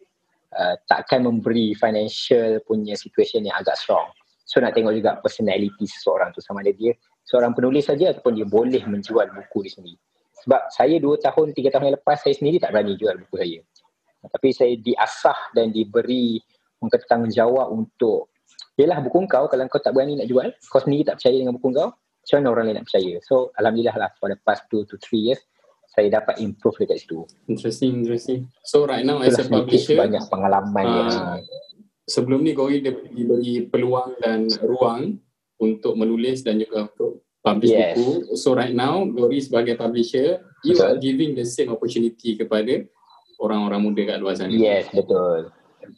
uh, 0.54 0.74
takkan 0.86 1.26
memberi 1.26 1.74
financial 1.74 2.62
punya 2.64 2.94
situation 2.94 3.46
yang 3.46 3.56
agak 3.58 3.74
strong. 3.76 4.08
So 4.46 4.58
nak 4.58 4.74
tengok 4.74 4.94
juga 4.98 5.18
personality 5.22 5.86
seseorang 5.86 6.34
tu 6.34 6.42
sama 6.42 6.62
ada 6.62 6.74
dia 6.74 6.94
seorang 7.26 7.54
penulis 7.54 7.86
saja 7.86 8.10
ataupun 8.10 8.34
dia 8.34 8.46
boleh 8.46 8.82
menjual 8.86 9.30
buku 9.30 9.66
dia 9.66 9.72
sendiri. 9.78 9.98
Sebab 10.40 10.72
saya 10.72 10.96
dua 10.98 11.20
tahun, 11.20 11.52
tiga 11.52 11.68
tahun 11.70 11.92
yang 11.92 11.96
lepas 12.00 12.24
saya 12.24 12.34
sendiri 12.34 12.56
tak 12.58 12.72
berani 12.72 12.96
jual 12.96 13.14
buku 13.26 13.36
saya. 13.38 13.60
Tapi 14.20 14.48
saya 14.52 14.74
diasah 14.76 15.54
dan 15.54 15.70
diberi 15.70 16.40
tanggungjawab 16.80 17.68
untuk 17.76 18.29
Yelah 18.80 19.04
buku 19.04 19.28
kau 19.28 19.44
kalau 19.44 19.68
kau 19.68 19.76
tak 19.76 19.92
berani 19.92 20.16
nak 20.16 20.24
jual, 20.24 20.48
kau 20.72 20.80
sendiri 20.80 21.04
tak 21.04 21.20
percaya 21.20 21.36
dengan 21.36 21.52
buku 21.60 21.68
kau, 21.76 21.92
macam 21.92 22.36
mana 22.40 22.48
orang 22.48 22.64
lain 22.72 22.76
nak 22.80 22.86
percaya? 22.88 23.12
So 23.28 23.52
Alhamdulillah 23.60 23.96
lah 24.00 24.10
for 24.16 24.32
the 24.32 24.40
past 24.40 24.64
2 24.72 24.88
to 24.88 24.96
3 24.96 25.20
years, 25.20 25.40
saya 25.92 26.08
dapat 26.08 26.40
improve 26.40 26.80
dekat 26.80 27.04
situ. 27.04 27.28
Interesting, 27.44 28.00
interesting. 28.00 28.48
So 28.64 28.88
right 28.88 29.04
now 29.04 29.20
as 29.20 29.36
a 29.36 29.44
publisher, 29.44 30.00
banyak 30.00 30.24
pengalaman 30.32 30.86
uh, 30.86 30.96
yang 30.96 31.10
sebelum 32.08 32.40
ni 32.40 32.56
Gori 32.56 32.80
diberi 32.80 33.68
peluang 33.68 34.16
dan 34.22 34.48
ruang 34.64 35.20
untuk 35.60 35.98
menulis 36.00 36.40
dan 36.40 36.56
juga 36.56 36.88
untuk 36.88 37.26
publish 37.44 37.76
yes. 37.76 38.00
buku. 38.00 38.10
So 38.38 38.56
right 38.56 38.72
now 38.72 39.04
Gori 39.04 39.44
sebagai 39.44 39.76
publisher, 39.76 40.40
you 40.64 40.72
betul. 40.72 40.88
are 40.88 40.96
giving 40.96 41.36
the 41.36 41.44
same 41.44 41.68
opportunity 41.68 42.38
kepada 42.38 42.86
orang-orang 43.36 43.80
muda 43.82 44.02
kat 44.14 44.16
luar 44.22 44.38
sana. 44.38 44.54
Yes, 44.54 44.88
betul. 44.94 45.52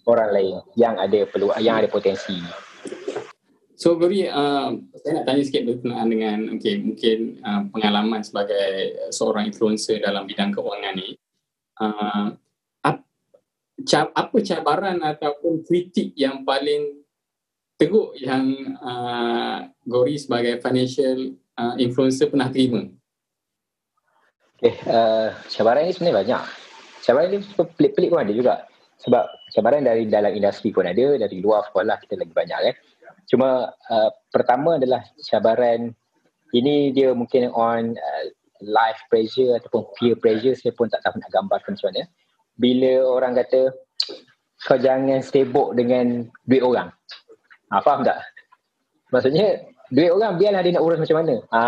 Orang 0.09 0.31
lain 0.33 0.57
yang 0.75 0.97
ada 0.97 1.29
peluang, 1.29 1.59
yang 1.61 1.79
ada 1.79 1.87
potensi. 1.87 2.41
So 3.83 3.99
Gori, 3.99 4.31
uh, 4.31 4.79
saya 5.03 5.11
nak 5.19 5.27
tanya 5.27 5.43
sikit 5.43 5.67
berkenaan 5.67 6.07
dengan 6.07 6.39
okay, 6.55 6.79
mungkin 6.79 7.43
uh, 7.43 7.67
pengalaman 7.75 8.23
sebagai 8.23 8.95
seorang 9.11 9.51
influencer 9.51 9.99
dalam 9.99 10.23
bidang 10.23 10.55
keuangan 10.55 10.95
ni. 10.95 11.19
Uh, 11.83 12.31
ap, 12.87 13.03
apa 14.15 14.37
cabaran 14.39 15.03
ataupun 15.03 15.67
kritik 15.67 16.15
yang 16.15 16.47
paling 16.47 17.03
teruk 17.75 18.15
yang 18.23 18.55
uh, 18.79 19.67
Gori 19.83 20.15
sebagai 20.15 20.63
financial 20.63 21.35
uh, 21.59 21.75
influencer 21.75 22.31
pernah 22.31 22.55
terima? 22.55 22.87
Okay, 24.63 24.79
uh, 24.87 25.35
cabaran 25.51 25.91
ni 25.91 25.91
sebenarnya 25.91 26.19
banyak. 26.23 26.43
Cabaran 27.03 27.29
ni 27.35 27.39
pelik-pelik 27.51 28.15
pun 28.15 28.23
ada 28.23 28.31
juga. 28.31 28.55
Sebab 29.03 29.27
cabaran 29.51 29.83
dari 29.83 30.07
dalam 30.07 30.31
industri 30.31 30.71
pun 30.71 30.87
ada, 30.87 31.19
dari 31.19 31.43
luar 31.43 31.67
sekolah 31.67 31.99
kita 31.99 32.15
lagi 32.15 32.31
banyak 32.31 32.61
kan. 32.63 32.71
Eh? 32.71 32.92
Cuma 33.33 33.73
uh, 33.89 34.11
pertama 34.29 34.77
adalah 34.77 35.01
cabaran 35.25 35.97
ini 36.53 36.93
dia 36.93 37.17
mungkin 37.17 37.49
on 37.57 37.97
uh, 37.97 38.25
life 38.61 39.01
pressure 39.09 39.57
ataupun 39.57 39.89
peer 39.97 40.21
pressure 40.21 40.53
saya 40.53 40.77
pun 40.77 40.93
tak 40.93 41.01
tahu 41.01 41.17
nak 41.17 41.33
gambarkan 41.33 41.73
macam 41.73 41.89
mana. 41.89 42.03
Bila 42.61 42.93
orang 43.09 43.33
kata 43.41 43.73
kau 44.69 44.77
jangan 44.77 45.25
sibuk 45.25 45.73
dengan 45.73 46.29
duit 46.45 46.61
orang. 46.61 46.93
Ha, 47.73 47.81
faham 47.81 48.05
tak? 48.05 48.21
Maksudnya 49.09 49.65
duit 49.89 50.13
orang 50.13 50.37
biarlah 50.37 50.61
dia 50.61 50.77
nak 50.77 50.85
urus 50.85 51.01
macam 51.01 51.25
mana. 51.25 51.35
Ha, 51.57 51.63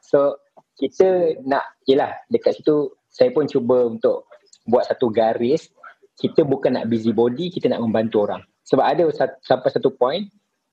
so 0.00 0.40
kita 0.80 1.36
nak 1.44 1.76
yelah 1.84 2.16
dekat 2.32 2.64
situ 2.64 2.96
saya 3.12 3.28
pun 3.28 3.44
cuba 3.44 3.92
untuk 3.92 4.24
buat 4.64 4.88
satu 4.88 5.12
garis 5.12 5.68
kita 6.16 6.48
bukan 6.48 6.80
nak 6.80 6.88
busy 6.88 7.12
body 7.12 7.52
kita 7.52 7.68
nak 7.68 7.84
membantu 7.84 8.24
orang. 8.24 8.40
Sebab 8.64 8.80
ada 8.88 9.04
sampai 9.44 9.68
satu 9.68 9.92
point 9.92 10.24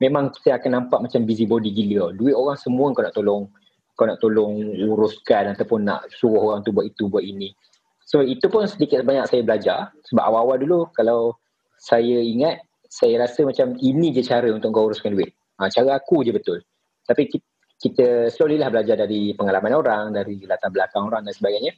memang 0.02 0.34
kita 0.34 0.58
akan 0.58 0.72
nampak 0.82 1.00
macam 1.06 1.22
busy 1.30 1.46
body 1.46 1.70
gila. 1.70 2.10
Duit 2.18 2.34
orang 2.34 2.58
semua 2.58 2.90
kau 2.90 3.06
nak 3.06 3.14
tolong 3.14 3.46
kau 3.94 4.10
nak 4.10 4.18
tolong 4.18 4.58
uruskan 4.82 5.54
ataupun 5.54 5.86
nak 5.86 6.10
suruh 6.10 6.52
orang 6.52 6.66
tu 6.66 6.74
buat 6.74 6.90
itu 6.90 7.06
buat 7.06 7.22
ini. 7.22 7.54
So 8.02 8.26
itu 8.26 8.50
pun 8.50 8.66
sedikit 8.66 9.06
banyak 9.06 9.30
saya 9.30 9.46
belajar 9.46 9.94
sebab 10.10 10.24
awal-awal 10.26 10.58
dulu 10.58 10.80
kalau 10.98 11.38
saya 11.78 12.18
ingat 12.18 12.66
saya 12.90 13.22
rasa 13.24 13.46
macam 13.46 13.78
ini 13.78 14.12
je 14.12 14.26
cara 14.26 14.50
untuk 14.50 14.74
kau 14.74 14.90
uruskan 14.90 15.14
duit. 15.14 15.32
Ha, 15.62 15.70
cara 15.70 16.02
aku 16.02 16.26
je 16.26 16.34
betul. 16.34 16.60
Tapi 17.06 17.30
kita, 17.30 17.48
kita 17.78 18.08
slowly 18.34 18.58
lah 18.58 18.74
belajar 18.74 18.98
dari 18.98 19.38
pengalaman 19.38 19.72
orang, 19.78 20.04
dari 20.12 20.42
latar 20.44 20.74
belakang 20.74 21.08
orang 21.08 21.24
dan 21.24 21.32
sebagainya. 21.38 21.72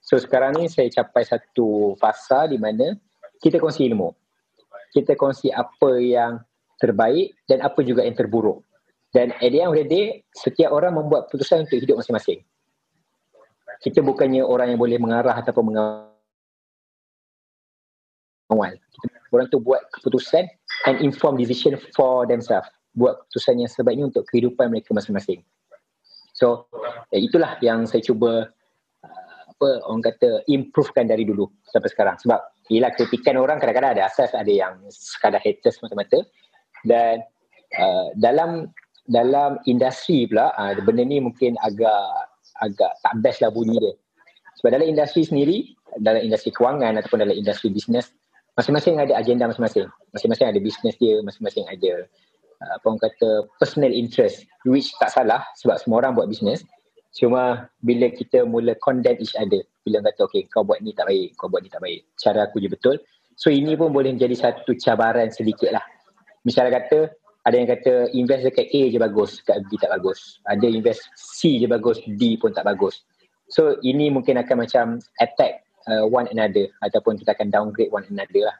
So 0.00 0.16
sekarang 0.16 0.56
ni 0.56 0.72
saya 0.72 0.88
capai 0.88 1.28
satu 1.28 1.94
fasa 2.00 2.48
di 2.48 2.56
mana 2.56 2.96
kita 3.38 3.60
kongsi 3.60 3.84
ilmu. 3.92 4.10
Kita 4.90 5.12
kongsi 5.14 5.52
apa 5.52 6.00
yang 6.00 6.40
terbaik 6.80 7.36
dan 7.48 7.64
apa 7.64 7.80
juga 7.84 8.04
yang 8.04 8.16
terburuk. 8.16 8.62
Dan 9.14 9.32
at 9.40 9.48
the 9.48 9.64
end 9.64 9.72
of 9.72 9.76
the 9.78 9.86
day, 9.86 10.20
setiap 10.36 10.74
orang 10.74 10.92
membuat 10.92 11.28
keputusan 11.30 11.64
untuk 11.64 11.80
hidup 11.80 11.96
masing-masing 12.02 12.44
kita 13.80 14.00
bukannya 14.00 14.40
orang 14.44 14.72
yang 14.72 14.80
boleh 14.80 14.98
mengarah 15.00 15.36
ataupun 15.36 15.72
mengawal. 15.72 16.12
Orang 19.34 19.46
tu 19.50 19.58
buat 19.60 19.82
keputusan 19.98 20.46
and 20.86 20.96
inform 21.02 21.36
decision 21.36 21.76
for 21.92 22.24
themselves. 22.24 22.70
Buat 22.96 23.26
keputusan 23.26 23.60
yang 23.60 23.68
sebaiknya 23.68 24.08
untuk 24.08 24.24
kehidupan 24.32 24.72
mereka 24.72 24.96
masing-masing. 24.96 25.44
So, 26.32 26.68
eh, 27.12 27.20
itulah 27.20 27.56
yang 27.60 27.84
saya 27.88 28.04
cuba 28.04 28.48
uh, 29.04 29.42
apa 29.52 29.68
orang 29.88 30.04
kata 30.04 30.44
improvekan 30.48 31.08
dari 31.08 31.24
dulu 31.24 31.48
sampai 31.68 31.88
sekarang. 31.92 32.16
Sebab 32.20 32.40
ialah 32.72 32.92
kritikan 32.96 33.36
orang 33.40 33.60
kadang-kadang 33.60 33.96
ada 33.96 34.08
asas, 34.08 34.32
ada 34.32 34.48
yang 34.48 34.80
sekadar 34.88 35.40
haters 35.40 35.80
semata-mata. 35.80 36.24
Dan 36.86 37.26
uh, 37.76 38.14
dalam 38.16 38.70
dalam 39.10 39.58
industri 39.66 40.26
pula, 40.30 40.54
uh, 40.54 40.74
benda 40.82 41.02
ni 41.02 41.18
mungkin 41.18 41.58
agak 41.62 42.30
agak 42.62 42.92
tak 43.02 43.14
best 43.20 43.42
lah 43.42 43.50
bunyi 43.50 43.78
dia. 43.78 43.94
Sebab 44.62 44.70
dalam 44.78 44.88
industri 44.88 45.26
sendiri, 45.26 45.76
dalam 46.00 46.24
industri 46.24 46.54
kewangan 46.54 46.96
ataupun 46.96 47.20
dalam 47.20 47.36
industri 47.36 47.68
bisnes, 47.68 48.08
masing-masing 48.56 48.96
ada 48.96 49.12
agenda 49.18 49.50
masing-masing. 49.50 49.86
Masing-masing 50.16 50.46
ada 50.48 50.60
bisnes 50.62 50.96
dia, 50.96 51.20
masing-masing 51.20 51.68
ada 51.68 52.08
uh, 52.64 52.70
apa 52.80 52.84
orang 52.88 53.02
kata 53.02 53.28
personal 53.60 53.92
interest 53.92 54.48
which 54.64 54.90
tak 55.02 55.12
salah 55.12 55.44
sebab 55.60 55.76
semua 55.82 56.06
orang 56.06 56.16
buat 56.16 56.30
bisnes. 56.30 56.64
Cuma 57.16 57.72
bila 57.80 58.12
kita 58.12 58.44
mula 58.44 58.76
condemn 58.84 59.16
each 59.20 59.32
other, 59.40 59.64
bila 59.88 60.04
kata 60.04 60.28
okay 60.28 60.44
kau 60.52 60.60
buat 60.60 60.84
ni 60.84 60.92
tak 60.92 61.08
baik, 61.08 61.32
kau 61.40 61.48
buat 61.48 61.64
ni 61.64 61.72
tak 61.72 61.80
baik, 61.80 62.04
cara 62.20 62.44
aku 62.44 62.60
je 62.60 62.68
betul. 62.68 62.96
So 63.36 63.52
ini 63.52 63.76
pun 63.76 63.92
boleh 63.92 64.12
menjadi 64.16 64.36
satu 64.36 64.76
cabaran 64.76 65.32
sedikit 65.32 65.72
lah. 65.72 65.84
Misalnya 66.46 66.78
kata 66.78 67.10
ada 67.46 67.54
yang 67.58 67.66
kata 67.66 68.10
invest 68.14 68.46
dekat 68.46 68.70
A 68.70 68.82
je 68.90 68.98
bagus, 69.02 69.42
dekat 69.42 69.66
B 69.66 69.78
tak 69.82 69.90
bagus. 69.98 70.38
Ada 70.46 70.66
invest 70.66 71.02
C 71.18 71.58
je 71.58 71.66
bagus, 71.66 71.98
D 72.06 72.38
pun 72.38 72.54
tak 72.54 72.66
bagus. 72.66 73.02
So 73.50 73.78
ini 73.82 74.10
mungkin 74.10 74.38
akan 74.38 74.66
macam 74.66 74.98
attack 75.22 75.62
uh, 75.86 76.06
one 76.06 76.26
another 76.30 76.66
ataupun 76.82 77.18
kita 77.18 77.34
akan 77.38 77.50
downgrade 77.50 77.90
one 77.94 78.06
another 78.10 78.50
lah. 78.50 78.56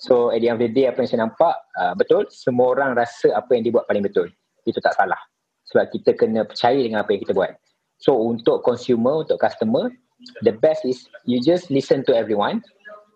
So 0.00 0.32
at 0.32 0.40
the 0.40 0.48
end 0.48 0.56
of 0.56 0.64
the 0.64 0.72
day 0.72 0.88
apa 0.88 1.04
yang 1.04 1.08
saya 1.12 1.20
nampak, 1.28 1.52
uh, 1.76 1.92
betul 1.92 2.24
semua 2.32 2.72
orang 2.72 2.96
rasa 2.96 3.36
apa 3.36 3.52
yang 3.52 3.68
dibuat 3.68 3.84
paling 3.84 4.04
betul. 4.04 4.32
Itu 4.64 4.80
tak 4.80 4.96
salah. 4.96 5.20
Sebab 5.68 5.92
kita 5.92 6.16
kena 6.16 6.48
percaya 6.48 6.80
dengan 6.80 7.04
apa 7.04 7.12
yang 7.12 7.20
kita 7.24 7.36
buat. 7.36 7.52
So 8.00 8.16
untuk 8.16 8.64
consumer, 8.64 9.28
untuk 9.28 9.36
customer, 9.36 9.92
the 10.40 10.56
best 10.56 10.88
is 10.88 11.04
you 11.28 11.44
just 11.44 11.68
listen 11.68 12.00
to 12.08 12.16
everyone. 12.16 12.64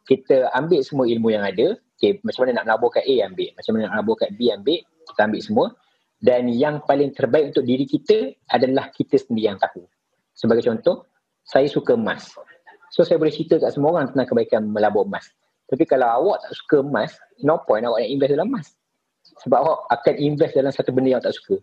Kita 0.05 0.53
ambil 0.53 0.85
semua 0.85 1.09
ilmu 1.09 1.33
yang 1.33 1.49
ada. 1.49 1.81
Okay, 1.95 2.19
macam 2.27 2.47
mana 2.47 2.63
nak 2.63 2.65
melabur 2.67 2.91
kat 2.91 3.05
A 3.07 3.15
ambil. 3.31 3.49
Macam 3.55 3.71
mana 3.75 3.83
nak 3.87 3.93
melabur 3.99 4.15
kat 4.19 4.31
B 4.35 4.51
ambil 4.51 4.79
kita 5.05 5.21
ambil 5.31 5.41
semua 5.45 5.67
dan 6.25 6.49
yang 6.49 6.81
paling 6.89 7.13
terbaik 7.13 7.53
untuk 7.53 7.69
diri 7.69 7.85
kita 7.85 8.33
adalah 8.49 8.89
kita 8.89 9.21
sendiri 9.21 9.53
yang 9.53 9.61
tahu. 9.61 9.85
Sebagai 10.33 10.65
contoh, 10.65 11.05
saya 11.45 11.69
suka 11.69 12.01
emas. 12.01 12.33
So 12.89 13.05
saya 13.05 13.21
boleh 13.21 13.29
cerita 13.29 13.61
kat 13.61 13.77
semua 13.77 13.93
orang 13.93 14.09
tentang 14.09 14.33
kebaikan 14.33 14.65
melabur 14.65 15.05
emas. 15.05 15.29
Tapi 15.69 15.85
kalau 15.85 16.09
awak 16.09 16.49
tak 16.49 16.53
suka 16.57 16.77
emas, 16.81 17.13
no 17.45 17.61
point 17.69 17.85
awak 17.85 18.01
nak 18.01 18.09
invest 18.09 18.33
dalam 18.33 18.49
emas. 18.49 18.73
Sebab 19.45 19.59
awak 19.61 19.79
akan 19.93 20.15
invest 20.17 20.53
dalam 20.57 20.73
satu 20.73 20.91
benda 20.97 21.13
yang 21.13 21.21
tak 21.21 21.37
suka. 21.37 21.61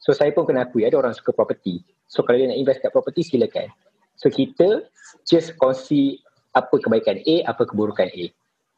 So 0.00 0.16
saya 0.16 0.32
pun 0.32 0.48
kena 0.48 0.64
akui 0.64 0.88
ada 0.88 0.96
orang 0.96 1.12
suka 1.12 1.36
property. 1.36 1.84
So 2.08 2.24
kalau 2.24 2.40
dia 2.40 2.48
nak 2.48 2.56
invest 2.56 2.80
kat 2.80 2.88
property 2.88 3.20
silakan. 3.20 3.68
So 4.16 4.32
kita 4.32 4.88
just 5.28 5.52
kongsi 5.60 6.24
apa 6.56 6.80
kebaikan 6.80 7.20
A, 7.28 7.44
apa 7.44 7.68
keburukan 7.68 8.08
A. 8.08 8.24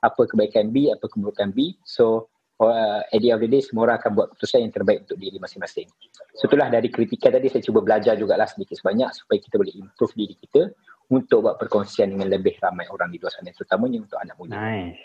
Apa 0.00 0.24
kebaikan 0.24 0.72
B, 0.72 0.88
apa 0.88 1.06
keburukan 1.06 1.52
B. 1.52 1.76
So 1.84 2.32
uh, 2.60 3.00
at 3.04 3.18
the 3.20 3.32
end 3.32 3.40
of 3.40 3.42
the 3.44 3.48
day 3.48 3.64
semua 3.64 3.88
orang 3.88 3.96
akan 4.00 4.10
buat 4.16 4.26
keputusan 4.36 4.68
yang 4.68 4.72
terbaik 4.72 5.08
untuk 5.08 5.16
diri 5.16 5.40
masing-masing. 5.40 5.88
So 6.36 6.46
itulah 6.46 6.68
dari 6.68 6.92
kritikan 6.92 7.32
tadi 7.32 7.48
saya 7.48 7.64
cuba 7.64 7.80
belajar 7.80 8.14
jugalah 8.20 8.46
sedikit 8.46 8.76
sebanyak 8.76 9.10
supaya 9.16 9.38
kita 9.40 9.56
boleh 9.56 9.74
improve 9.76 10.12
diri 10.16 10.34
kita 10.36 10.72
untuk 11.10 11.48
buat 11.48 11.56
perkongsian 11.58 12.14
dengan 12.14 12.30
lebih 12.30 12.54
ramai 12.62 12.86
orang 12.86 13.10
di 13.10 13.18
luar 13.18 13.34
sana 13.34 13.50
terutamanya 13.50 13.98
untuk 14.06 14.18
anak 14.22 14.36
muda. 14.38 14.54
Nice. 14.54 15.00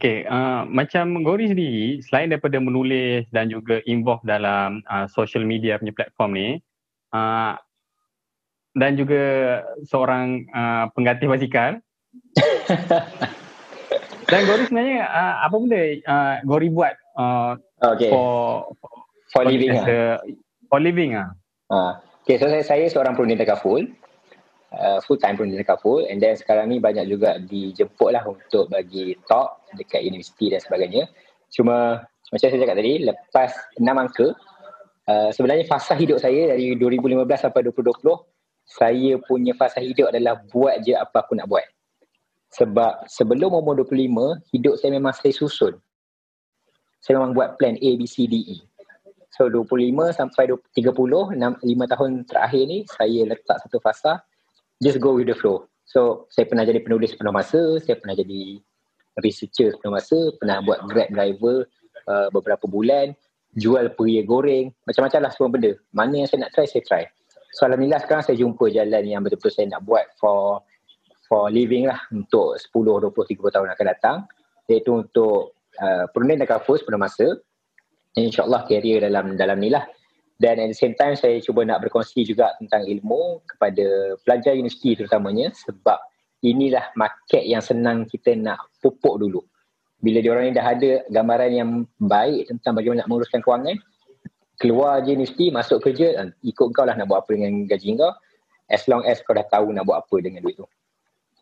Okay, 0.00 0.24
uh, 0.24 0.64
macam 0.64 1.18
Gori 1.26 1.50
sendiri, 1.50 2.00
selain 2.00 2.30
daripada 2.30 2.56
menulis 2.56 3.26
dan 3.34 3.50
juga 3.50 3.82
involve 3.84 4.22
dalam 4.24 4.80
uh, 4.86 5.04
social 5.10 5.44
media 5.44 5.76
punya 5.76 5.92
platform 5.92 6.30
ni, 6.38 6.48
uh, 7.12 7.58
dan 8.78 8.94
juga 8.94 9.22
seorang 9.84 10.46
uh, 10.54 10.88
pengganti 10.94 11.26
basikal, 11.26 11.82
Dan 14.30 14.40
Gori 14.46 14.62
sebenarnya 14.70 15.10
uh, 15.10 15.34
apa 15.42 15.56
benda 15.58 15.82
uh, 16.06 16.34
Gori 16.46 16.68
buat 16.70 16.94
uh, 17.18 17.58
okay. 17.82 18.10
for, 18.14 18.70
for 18.78 18.90
for 19.34 19.42
living 19.46 19.74
ah. 19.74 20.18
For 20.70 20.78
living 20.78 21.18
ah. 21.18 21.34
Uh, 21.70 21.92
okay, 22.22 22.38
so 22.38 22.46
saya, 22.46 22.62
saya 22.62 22.86
seorang 22.90 23.14
perundi 23.14 23.38
takaful. 23.38 23.86
Uh, 24.70 25.02
full 25.02 25.18
time 25.18 25.34
perundi 25.34 25.58
takaful 25.58 26.06
and 26.06 26.22
then 26.22 26.38
sekarang 26.38 26.70
ni 26.70 26.78
banyak 26.78 27.10
juga 27.10 27.42
dijemput 27.42 28.14
lah 28.14 28.22
untuk 28.22 28.70
bagi 28.70 29.18
talk 29.26 29.66
dekat 29.74 30.06
universiti 30.06 30.54
dan 30.54 30.62
sebagainya. 30.62 31.10
Cuma 31.50 32.06
macam 32.30 32.46
saya 32.46 32.62
cakap 32.62 32.78
tadi 32.78 33.02
lepas 33.02 33.50
6 33.82 33.82
angka 33.82 34.30
uh, 35.10 35.30
sebenarnya 35.34 35.66
fasa 35.66 35.98
hidup 35.98 36.22
saya 36.22 36.54
dari 36.54 36.78
2015 36.78 37.18
sampai 37.34 37.66
2020 37.66 38.14
saya 38.70 39.18
punya 39.26 39.50
fasa 39.58 39.82
hidup 39.82 40.14
adalah 40.14 40.38
buat 40.54 40.78
je 40.86 40.94
apa 40.94 41.26
aku 41.26 41.34
nak 41.34 41.50
buat. 41.50 41.66
Sebab 42.60 43.08
sebelum 43.08 43.56
umur 43.56 43.80
25, 43.88 44.52
hidup 44.52 44.76
saya 44.76 44.92
memang 44.92 45.16
saya 45.16 45.32
susun. 45.32 45.80
Saya 47.00 47.16
memang 47.16 47.32
buat 47.32 47.56
plan 47.56 47.80
A, 47.80 47.90
B, 47.96 48.04
C, 48.04 48.28
D, 48.28 48.36
E. 48.44 48.56
So 49.32 49.48
25 49.48 50.12
sampai 50.12 50.52
30, 50.76 50.84
6, 50.84 51.40
5 51.40 51.92
tahun 51.96 52.10
terakhir 52.28 52.62
ni, 52.68 52.84
saya 52.84 53.24
letak 53.24 53.56
satu 53.64 53.80
fasa, 53.80 54.20
just 54.84 55.00
go 55.00 55.16
with 55.16 55.32
the 55.32 55.32
flow. 55.32 55.64
So 55.88 56.28
saya 56.28 56.44
pernah 56.44 56.68
jadi 56.68 56.84
penulis 56.84 57.16
penuh 57.16 57.32
masa, 57.32 57.80
saya 57.80 57.96
pernah 57.96 58.12
jadi 58.12 58.60
researcher 59.24 59.72
penuh 59.80 59.96
masa, 59.96 60.18
pernah 60.36 60.60
buat 60.60 60.84
grab 60.84 61.08
driver 61.08 61.64
uh, 62.04 62.28
beberapa 62.28 62.68
bulan, 62.68 63.16
jual 63.56 63.88
peria 63.96 64.20
goreng, 64.28 64.68
macam-macam 64.84 65.20
lah 65.24 65.32
semua 65.32 65.48
benda. 65.48 65.72
Mana 65.96 66.20
yang 66.20 66.28
saya 66.28 66.44
nak 66.44 66.52
try, 66.52 66.68
saya 66.68 66.84
try. 66.84 67.04
So 67.56 67.64
Alhamdulillah 67.64 68.04
sekarang 68.04 68.22
saya 68.28 68.36
jumpa 68.36 68.68
jalan 68.68 69.02
yang 69.08 69.24
betul-betul 69.24 69.50
saya 69.50 69.66
nak 69.72 69.82
buat 69.88 70.04
for 70.20 70.60
for 71.30 71.46
living 71.46 71.86
lah 71.86 72.02
untuk 72.10 72.58
10, 72.58 72.74
20, 72.74 73.14
30 73.14 73.54
tahun 73.54 73.68
akan 73.70 73.86
datang. 73.86 74.16
Iaitu 74.66 74.90
untuk 74.90 75.54
uh, 75.78 76.10
perunding 76.10 76.42
dan 76.42 76.50
kafus 76.50 76.82
pada 76.82 76.98
masa. 76.98 77.38
insyaAllah 78.18 78.66
career 78.66 79.06
dalam 79.06 79.38
dalam 79.38 79.62
ni 79.62 79.70
lah. 79.70 79.86
Dan 80.42 80.58
at 80.58 80.74
the 80.74 80.74
same 80.74 80.98
time 80.98 81.14
saya 81.14 81.38
cuba 81.38 81.62
nak 81.62 81.86
berkongsi 81.86 82.26
juga 82.26 82.50
tentang 82.58 82.82
ilmu 82.82 83.38
kepada 83.46 84.18
pelajar 84.26 84.58
universiti 84.58 84.98
terutamanya 84.98 85.54
sebab 85.54 86.00
inilah 86.42 86.90
market 86.98 87.46
yang 87.46 87.62
senang 87.62 88.10
kita 88.10 88.34
nak 88.34 88.58
pupuk 88.82 89.22
dulu. 89.22 89.38
Bila 90.02 90.18
diorang 90.18 90.50
ni 90.50 90.56
dah 90.56 90.66
ada 90.66 91.06
gambaran 91.12 91.50
yang 91.54 91.70
baik 92.02 92.50
tentang 92.50 92.72
bagaimana 92.74 93.06
nak 93.06 93.08
menguruskan 93.12 93.44
kewangan 93.44 93.78
keluar 94.60 95.00
je 95.00 95.16
universiti 95.16 95.48
masuk 95.48 95.80
kerja 95.80 96.28
ikut 96.44 96.68
kau 96.76 96.84
lah 96.84 96.92
nak 96.92 97.08
buat 97.08 97.24
apa 97.24 97.32
dengan 97.32 97.64
gaji 97.64 97.96
kau 97.96 98.12
as 98.68 98.84
long 98.86 99.00
as 99.08 99.24
kau 99.24 99.32
dah 99.32 99.44
tahu 99.48 99.72
nak 99.72 99.88
buat 99.88 100.04
apa 100.04 100.16
dengan 100.20 100.44
duit 100.44 100.60
tu 100.60 100.68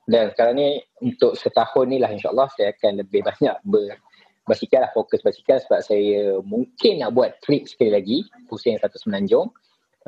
dan 0.09 0.33
sekarang 0.33 0.57
ni 0.57 0.81
untuk 1.05 1.37
setahun 1.37 1.85
ni 1.85 2.01
lah 2.01 2.09
insyaAllah 2.09 2.49
saya 2.57 2.73
akan 2.73 3.05
lebih 3.05 3.21
banyak 3.29 3.53
ber, 3.61 4.01
basikal 4.49 4.89
lah, 4.89 4.91
fokus 4.97 5.21
basikal 5.21 5.61
sebab 5.61 5.85
saya 5.85 6.41
mungkin 6.41 7.05
nak 7.05 7.13
buat 7.13 7.37
trip 7.45 7.69
sekali 7.69 7.93
lagi, 7.93 8.19
pusing 8.49 8.81
satu 8.81 8.97
semenanjung. 8.97 9.53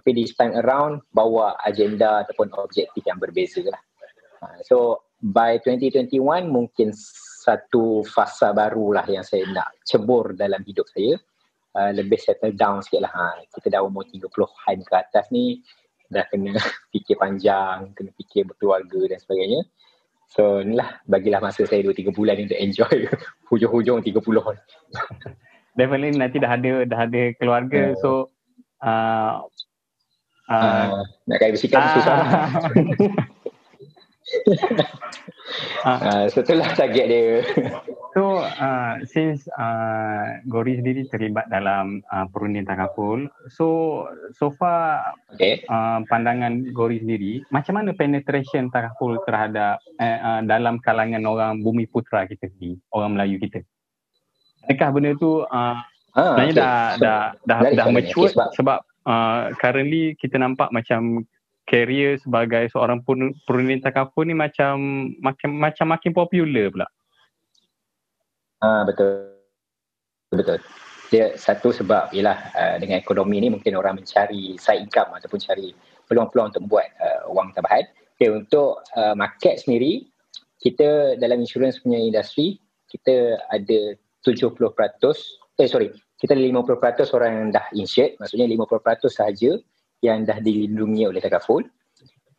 Tapi 0.01 0.17
this 0.17 0.33
time 0.33 0.57
around 0.57 1.05
bawa 1.13 1.61
agenda 1.61 2.25
ataupun 2.25 2.49
objektif 2.57 3.05
yang 3.05 3.21
berbeza 3.21 3.61
lah. 3.69 3.83
Ha, 4.41 4.65
so 4.65 5.05
by 5.21 5.61
2021 5.61 6.17
mungkin 6.49 6.97
satu 7.45 8.01
fasa 8.09 8.57
baru 8.57 8.97
lah 8.97 9.05
yang 9.05 9.21
saya 9.21 9.45
nak 9.53 9.77
cebur 9.85 10.33
dalam 10.33 10.65
hidup 10.65 10.89
saya. 10.89 11.21
Uh, 11.71 11.95
lebih 11.95 12.19
settle 12.19 12.57
down 12.57 12.81
sikit 12.81 13.05
lah. 13.05 13.13
Ha. 13.13 13.45
Kita 13.47 13.79
dah 13.79 13.85
umur 13.85 14.09
30-an 14.09 14.79
ke 14.83 14.95
atas 14.97 15.29
ni, 15.31 15.61
dah 16.09 16.25
kena 16.27 16.57
fikir 16.97 17.21
panjang, 17.21 17.93
kena 17.93 18.11
fikir 18.17 18.49
berkeluarga 18.49 19.15
dan 19.15 19.19
sebagainya. 19.21 19.61
So 20.31 20.63
inilah, 20.63 21.03
bagilah 21.11 21.43
masa 21.43 21.67
saya 21.67 21.83
2-3 21.83 22.15
bulan 22.15 22.39
untuk 22.39 22.55
enjoy 22.55 23.11
hujung-hujung 23.51 23.99
30 24.07 24.15
ni. 24.15 24.63
Definitely 25.79 26.19
nanti 26.19 26.39
dah 26.39 26.55
ada 26.55 26.87
dah 26.87 27.01
ada 27.07 27.23
keluarga. 27.39 27.95
Uh, 27.95 27.99
so 27.99 28.11
uh, 28.83 29.43
uh, 30.51 30.55
uh, 30.55 31.03
nak 31.27 31.39
kaya 31.43 31.55
bersikap 31.55 31.83
uh, 31.83 31.91
susah 31.99 32.15
lah. 32.15 32.27
uh, 36.07 36.23
so 36.31 36.43
itulah 36.43 36.71
target 36.79 37.07
dia. 37.11 37.43
So 38.15 38.43
uh, 38.43 39.01
since 39.07 39.47
uh, 39.55 40.43
Gori 40.51 40.79
sendiri 40.79 41.07
terlibat 41.11 41.47
dalam 41.49 42.03
uh, 42.11 42.27
perunding 42.31 42.67
takaful, 42.67 43.31
so 43.51 44.07
so 44.35 44.51
far 44.55 45.15
okay. 45.33 45.63
uh, 45.71 46.03
pandangan 46.11 46.71
Gori 46.75 47.01
sendiri, 47.01 47.47
macam 47.55 47.79
mana 47.79 47.95
penetration 47.95 48.69
takaful 48.71 49.19
terhadap 49.25 49.79
uh, 50.03 50.19
uh, 50.21 50.41
dalam 50.45 50.83
kalangan 50.83 51.23
orang 51.25 51.63
bumi 51.63 51.87
putra 51.87 52.27
kita 52.27 52.51
ni, 52.59 52.79
orang 52.91 53.15
Melayu 53.15 53.39
kita? 53.39 53.63
Adakah 54.69 54.89
benda 54.93 55.11
tu 55.17 55.43
uh, 55.47 55.77
ha, 56.15 56.21
sebenarnya 56.37 56.53
okay. 56.53 56.61
dah, 56.61 56.85
so, 56.95 57.01
dah 57.01 57.21
dah 57.47 57.59
dah 57.65 57.71
dah 57.75 57.87
mature 57.89 58.29
sebab, 58.31 58.49
sebab 58.59 58.79
uh, 59.09 59.43
currently 59.59 60.19
kita 60.19 60.37
nampak 60.37 60.69
macam 60.75 61.25
career 61.71 62.19
sebagai 62.19 62.67
seorang 62.75 62.99
perunding 63.47 63.79
takaful 63.79 64.27
ni 64.27 64.35
macam 64.35 64.75
makin 65.23 65.51
macam 65.55 65.87
makin 65.95 66.11
popular 66.11 66.67
pula. 66.75 66.89
Ah 68.61 68.85
betul. 68.85 69.33
Betul. 70.31 70.59
Dia 71.11 71.35
satu 71.35 71.75
sebab 71.75 72.15
ialah 72.15 72.39
uh, 72.55 72.77
dengan 72.79 73.03
ekonomi 73.03 73.43
ni 73.43 73.51
mungkin 73.51 73.75
orang 73.75 73.99
mencari 73.99 74.55
side 74.61 74.87
income 74.87 75.11
ataupun 75.19 75.43
cari 75.43 75.75
peluang-peluang 76.07 76.55
untuk 76.55 76.63
membuat 76.69 76.89
uh, 77.03 77.27
wang 77.35 77.51
tambahan. 77.51 77.83
Okay, 78.15 78.31
untuk 78.31 78.85
uh, 78.95 79.17
market 79.17 79.65
sendiri 79.65 80.07
kita 80.61 81.17
dalam 81.17 81.41
insurans 81.41 81.81
punya 81.81 81.97
industri 81.99 82.61
kita 82.93 83.41
ada 83.49 83.97
70% 84.21 84.53
eh 85.57 85.69
sorry 85.71 85.89
kita 86.21 86.37
ada 86.37 86.43
50% 86.45 87.17
orang 87.17 87.31
yang 87.33 87.49
dah 87.49 87.67
insured 87.73 88.21
maksudnya 88.21 88.45
50% 88.45 89.09
sahaja 89.09 89.57
yang 90.05 90.25
dah 90.25 90.41
dilindungi 90.41 91.09
oleh 91.09 91.21
takaful. 91.21 91.65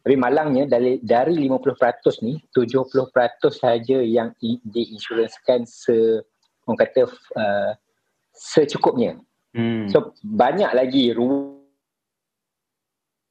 Tapi 0.01 0.17
malangnya 0.17 0.65
dari 0.65 0.97
dari 0.97 1.37
50% 1.37 2.25
ni 2.25 2.41
70% 2.49 3.05
saja 3.53 3.97
yang 4.01 4.33
diinsuransikan 4.41 5.61
se 5.69 6.25
orang 6.65 6.77
kata 6.81 7.05
uh, 7.37 7.71
secukupnya. 8.33 9.21
Hmm. 9.53 9.85
So 9.93 10.17
banyak 10.25 10.73
lagi 10.73 11.13
ruang 11.13 11.61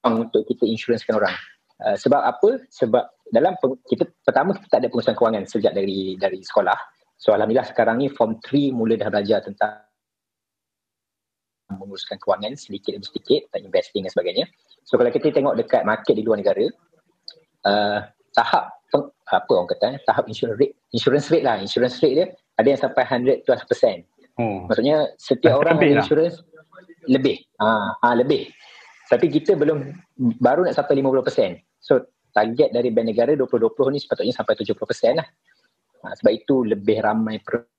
untuk 0.05 0.47
kita 0.47 0.63
insuransikan 0.63 1.19
orang. 1.19 1.35
Uh, 1.83 1.99
sebab 1.99 2.23
apa? 2.23 2.63
Sebab 2.71 3.05
dalam 3.35 3.59
kita 3.91 4.07
pertama 4.23 4.55
kita 4.55 4.67
tak 4.71 4.79
ada 4.87 4.89
pengurusan 4.95 5.17
kewangan 5.19 5.45
sejak 5.51 5.75
dari 5.75 6.15
dari 6.15 6.39
sekolah. 6.39 6.79
So 7.19 7.35
alhamdulillah 7.35 7.67
sekarang 7.67 7.99
ni 7.99 8.07
form 8.15 8.39
3 8.39 8.71
mula 8.71 8.95
dah 8.95 9.11
belajar 9.11 9.43
tentang 9.43 9.91
menguruskan 11.71 12.19
kewangan 12.19 12.59
sedikit 12.59 12.99
demi 12.99 13.07
sedikit 13.07 13.47
tentang 13.51 13.71
investing 13.71 14.03
dan 14.07 14.13
sebagainya. 14.15 14.47
So 14.91 14.99
kalau 14.99 15.15
kita 15.15 15.31
tengok 15.31 15.55
dekat 15.55 15.87
market 15.87 16.19
di 16.19 16.27
luar 16.27 16.43
negara, 16.43 16.67
uh, 17.63 18.03
tahap 18.35 18.75
peng, 18.91 19.07
apa 19.31 19.51
orang 19.55 19.71
kata, 19.71 20.03
tahap 20.03 20.27
insurance 20.27 20.59
rate, 20.59 20.75
insurance 20.91 21.31
rate 21.31 21.47
lah, 21.47 21.63
insurance 21.63 22.03
rate 22.03 22.15
dia 22.19 22.27
ada 22.59 22.67
yang 22.67 22.81
sampai 22.83 23.07
100 23.07 23.47
plus 23.47 23.63
persen. 23.71 24.03
Hmm. 24.35 24.67
Maksudnya 24.67 25.15
setiap 25.15 25.63
orang 25.63 25.79
ada 25.79 25.87
lah. 25.87 26.03
insurance 26.03 26.43
lebih. 27.07 27.39
Ah, 27.63 27.95
ha, 28.03 28.11
ha, 28.11 28.19
lebih. 28.19 28.51
Tapi 29.07 29.31
kita 29.31 29.55
belum 29.55 29.95
baru 30.43 30.67
nak 30.67 30.75
sampai 30.75 30.99
50 30.99 31.23
persen. 31.23 31.51
So 31.79 32.11
target 32.35 32.75
dari 32.75 32.91
bank 32.91 33.15
negara 33.15 33.39
2020 33.39 33.95
ni 33.95 33.99
sepatutnya 34.03 34.35
sampai 34.35 34.59
70 34.59 34.75
persen 34.75 35.23
lah. 35.23 35.27
Ha, 36.03 36.19
sebab 36.19 36.33
itu 36.35 36.67
lebih 36.67 36.99
ramai 36.99 37.39
per- 37.39 37.71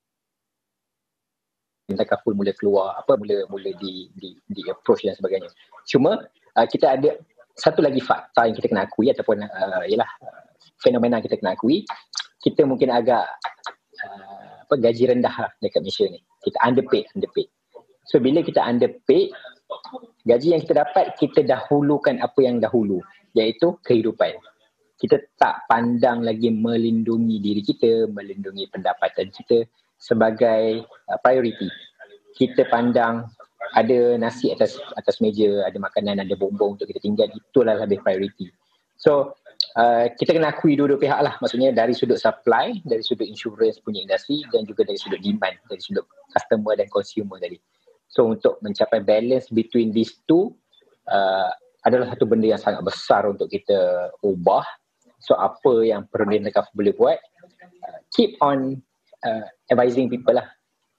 Tinta 1.91 2.07
Kaful 2.07 2.39
mula 2.39 2.55
keluar 2.55 2.95
apa 2.95 3.20
mula 3.20 3.43
mula 3.51 3.68
di 3.76 4.07
di 4.16 4.32
di 4.47 4.62
approach 4.72 5.03
dan 5.03 5.12
sebagainya. 5.12 5.51
Cuma 5.84 6.24
uh, 6.58 6.68
kita 6.68 6.97
ada 6.99 7.10
satu 7.56 7.84
lagi 7.84 7.99
fakta 7.99 8.47
yang 8.47 8.56
kita 8.56 8.68
kena 8.72 8.88
akui 8.88 9.12
ataupun 9.12 9.43
uh, 9.43 9.84
ialah 9.86 10.10
uh, 10.24 10.43
fenomena 10.80 11.20
kita 11.20 11.38
kena 11.38 11.54
akui 11.54 11.84
kita 12.41 12.66
mungkin 12.66 12.89
agak 12.89 13.26
uh, 14.02 14.66
apa 14.66 14.74
gaji 14.80 15.04
rendah 15.14 15.36
lah 15.36 15.52
dekat 15.62 15.84
Malaysia 15.86 16.06
ni. 16.10 16.20
Kita 16.41 16.58
underpaid, 16.66 17.06
underpaid. 17.14 17.47
So 18.10 18.18
bila 18.18 18.41
kita 18.41 18.66
underpaid 18.66 19.30
gaji 20.26 20.58
yang 20.58 20.62
kita 20.66 20.82
dapat 20.82 21.16
kita 21.22 21.45
dahulukan 21.45 22.18
apa 22.20 22.39
yang 22.41 22.58
dahulu 22.58 22.99
iaitu 23.38 23.78
kehidupan. 23.86 24.36
Kita 24.95 25.18
tak 25.38 25.66
pandang 25.66 26.22
lagi 26.22 26.54
melindungi 26.54 27.41
diri 27.41 27.66
kita, 27.66 28.06
melindungi 28.14 28.70
pendapatan 28.70 29.34
kita, 29.34 29.66
sebagai 29.97 30.86
uh, 31.10 31.18
priority. 31.22 31.70
Kita 32.38 32.70
pandang 32.70 33.26
ada 33.78 34.18
nasi 34.18 34.51
atas 34.51 34.76
atas 34.97 35.22
meja, 35.22 35.64
ada 35.64 35.78
makanan, 35.78 36.20
ada 36.20 36.36
bombong 36.36 36.76
untuk 36.76 36.89
kita 36.89 36.99
tinggal, 36.99 37.30
itulah 37.30 37.78
lebih 37.78 38.01
priority. 38.01 38.51
So, 38.97 39.34
uh, 39.78 40.09
kita 40.14 40.38
kena 40.38 40.53
akui 40.53 40.78
dua-dua 40.78 40.99
pihak 41.01 41.20
lah. 41.22 41.34
Maksudnya 41.41 41.74
dari 41.74 41.95
sudut 41.95 42.22
supply, 42.22 42.78
dari 42.86 43.01
sudut 43.01 43.26
insurance 43.26 43.82
punya 43.82 44.05
industri 44.05 44.45
dan 44.53 44.66
juga 44.68 44.86
dari 44.86 44.99
sudut 44.99 45.22
demand, 45.22 45.57
dari 45.70 45.82
sudut 45.82 46.05
customer 46.34 46.74
dan 46.78 46.88
consumer 46.89 47.38
tadi. 47.41 47.57
So, 48.12 48.28
untuk 48.28 48.59
mencapai 48.59 49.01
balance 49.01 49.47
between 49.49 49.95
these 49.95 50.20
two, 50.28 50.51
uh, 51.07 51.49
adalah 51.82 52.14
satu 52.14 52.30
benda 52.30 52.53
yang 52.53 52.62
sangat 52.62 52.86
besar 52.86 53.26
untuk 53.26 53.49
kita 53.49 54.12
ubah. 54.22 54.66
So, 55.22 55.38
apa 55.38 55.86
yang 55.86 56.05
perlu 56.12 56.38
Nekaf 56.41 56.70
boleh 56.76 56.93
buat, 56.93 57.18
uh, 57.18 57.99
keep 58.14 58.38
on 58.43 58.82
uh, 59.26 59.45
advising 59.72 60.12
people 60.12 60.36
lah 60.36 60.49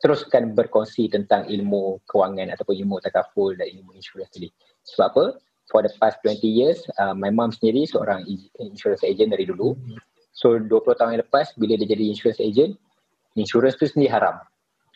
teruskan 0.03 0.59
berkongsi 0.59 1.07
tentang 1.07 1.47
ilmu 1.47 2.03
kewangan 2.11 2.51
ataupun 2.51 2.75
ilmu 2.75 2.99
takaful 2.99 3.55
dan 3.55 3.71
ilmu 3.71 3.95
insurans 3.95 4.29
tadi. 4.35 4.51
Sebab 4.83 5.07
apa? 5.15 5.25
For 5.71 5.81
the 5.87 5.95
past 6.03 6.19
20 6.27 6.43
years 6.43 6.83
uh, 6.99 7.15
my 7.15 7.31
mom 7.31 7.55
sendiri 7.55 7.87
seorang 7.87 8.27
insurance 8.59 9.07
agent 9.07 9.31
dari 9.31 9.47
dulu. 9.47 9.79
So 10.35 10.59
20 10.59 10.69
tahun 10.99 11.11
yang 11.15 11.23
lepas 11.23 11.55
bila 11.55 11.79
dia 11.79 11.87
jadi 11.87 12.11
insurance 12.11 12.43
agent 12.43 12.75
insurance 13.39 13.79
tu 13.79 13.87
sendiri 13.87 14.11
haram. 14.11 14.43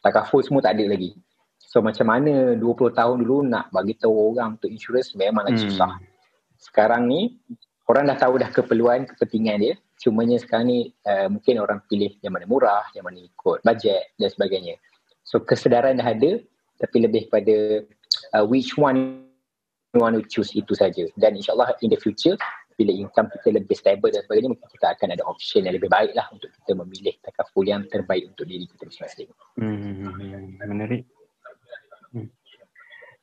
Takaful 0.03 0.43
semua 0.43 0.61
tak 0.67 0.75
ada 0.75 0.91
lagi. 0.91 1.15
So 1.63 1.81
macam 1.87 2.11
mana 2.11 2.59
20 2.59 2.67
tahun 2.99 3.17
dulu 3.23 3.47
nak 3.47 3.71
bagi 3.71 3.95
tahu 3.95 4.35
orang 4.35 4.59
untuk 4.59 4.75
insurance 4.75 5.15
memang 5.15 5.47
lagi 5.47 5.63
hmm. 5.63 5.67
susah. 5.71 6.03
Sekarang 6.59 7.07
ni 7.07 7.39
orang 7.87 8.11
dah 8.11 8.19
tahu 8.19 8.43
dah 8.43 8.51
keperluan 8.51 9.07
kepentingan 9.07 9.57
dia. 9.63 9.75
Cumanya 9.97 10.37
sekarang 10.37 10.67
ni 10.67 10.79
uh, 11.09 11.31
mungkin 11.31 11.63
orang 11.63 11.81
pilih 11.89 12.21
yang 12.21 12.35
mana 12.35 12.45
murah, 12.45 12.85
yang 12.93 13.07
mana 13.07 13.23
ikut 13.23 13.65
bajet 13.65 14.13
dan 14.19 14.29
sebagainya. 14.29 14.77
So 15.27 15.43
kesedaran 15.43 15.99
dah 15.99 16.15
ada 16.15 16.39
tapi 16.79 16.97
lebih 17.03 17.27
pada 17.29 17.83
uh, 18.37 18.45
which 18.47 18.79
one 18.79 19.27
you 19.93 20.01
want 20.01 20.15
to 20.15 20.23
choose 20.31 20.55
itu 20.55 20.73
saja. 20.79 21.11
Dan 21.19 21.35
insyaAllah 21.37 21.75
in 21.83 21.91
the 21.91 21.99
future 21.99 22.39
bila 22.77 22.93
income 22.93 23.33
kita 23.33 23.57
lebih 23.57 23.73
stable 23.73 24.13
dan 24.13 24.21
sebagainya 24.29 24.53
mungkin 24.53 24.69
kita 24.69 24.93
akan 24.93 25.09
ada 25.17 25.25
option 25.25 25.65
yang 25.65 25.75
lebih 25.75 25.89
baik 25.89 26.13
lah 26.13 26.29
untuk 26.29 26.53
kita 26.53 26.77
memilih 26.77 27.17
takaful 27.25 27.65
yang 27.65 27.89
terbaik 27.89 28.29
untuk 28.29 28.45
diri 28.45 28.69
kita 28.69 28.85
masing-masing. 28.85 29.29
Hmm, 29.57 30.61
menarik. 30.61 31.03
Hmm. 32.13 32.29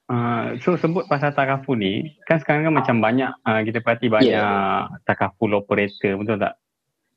Uh, 0.10 0.58
so 0.60 0.76
sebut 0.76 1.08
pasal 1.08 1.32
takaful 1.32 1.80
ni 1.80 2.18
kan 2.28 2.42
sekarang 2.42 2.68
kan 2.68 2.76
macam 2.76 3.00
banyak 3.00 3.32
uh, 3.48 3.62
kita 3.64 3.80
perhati 3.80 4.12
banyak 4.12 4.36
yeah. 4.36 4.90
takaful 5.08 5.54
operator 5.56 6.20
betul 6.20 6.42
tak? 6.42 6.60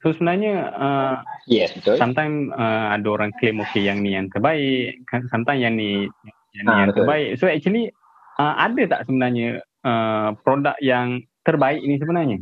So 0.07 0.15
sebenarnya 0.15 0.71
uh, 0.79 1.19
yes 1.51 1.75
betul. 1.75 1.99
Sometimes 1.99 2.55
uh, 2.55 2.95
ada 2.95 3.11
orang 3.11 3.35
claim 3.43 3.59
okay 3.59 3.83
yang 3.83 4.07
ni 4.07 4.15
yang 4.15 4.31
terbaik, 4.31 5.03
kan, 5.11 5.27
sometimes 5.35 5.59
yang 5.59 5.75
ni 5.75 6.07
yang 6.55 6.63
ni 6.63 6.71
ha, 6.71 6.79
yang 6.79 6.91
betul. 6.95 7.03
terbaik. 7.03 7.29
So 7.43 7.51
actually 7.51 7.91
uh, 8.39 8.55
ada 8.55 8.83
tak 8.87 9.11
sebenarnya 9.11 9.67
uh, 9.83 10.39
produk 10.47 10.79
yang 10.79 11.27
terbaik 11.43 11.83
ini 11.83 11.99
sebenarnya? 11.99 12.39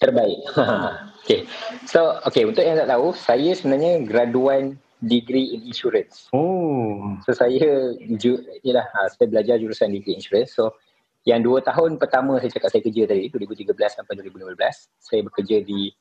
Terbaik. 0.00 0.40
okay. 1.20 1.44
So 1.84 2.24
okay 2.24 2.48
untuk 2.48 2.64
yang 2.64 2.80
tak 2.80 2.88
tahu, 2.88 3.12
saya 3.12 3.52
sebenarnya 3.52 4.08
graduan 4.08 4.80
degree 5.04 5.52
in 5.52 5.68
insurance. 5.68 6.32
Oh. 6.32 7.20
So 7.28 7.36
saya 7.36 7.92
ju, 8.16 8.40
yalah, 8.64 8.88
saya 9.12 9.28
belajar 9.28 9.60
jurusan 9.60 9.92
degree 9.92 10.16
insurance. 10.16 10.56
So 10.56 10.72
yang 11.28 11.44
dua 11.44 11.60
tahun 11.60 12.00
pertama 12.00 12.40
saya 12.40 12.48
cakap 12.48 12.72
saya 12.72 12.80
kerja 12.80 13.12
tadi 13.12 13.28
2013 13.28 13.76
sampai 13.76 14.24
2015 14.24 14.56
saya 14.96 15.20
bekerja 15.20 15.60
di 15.60 15.92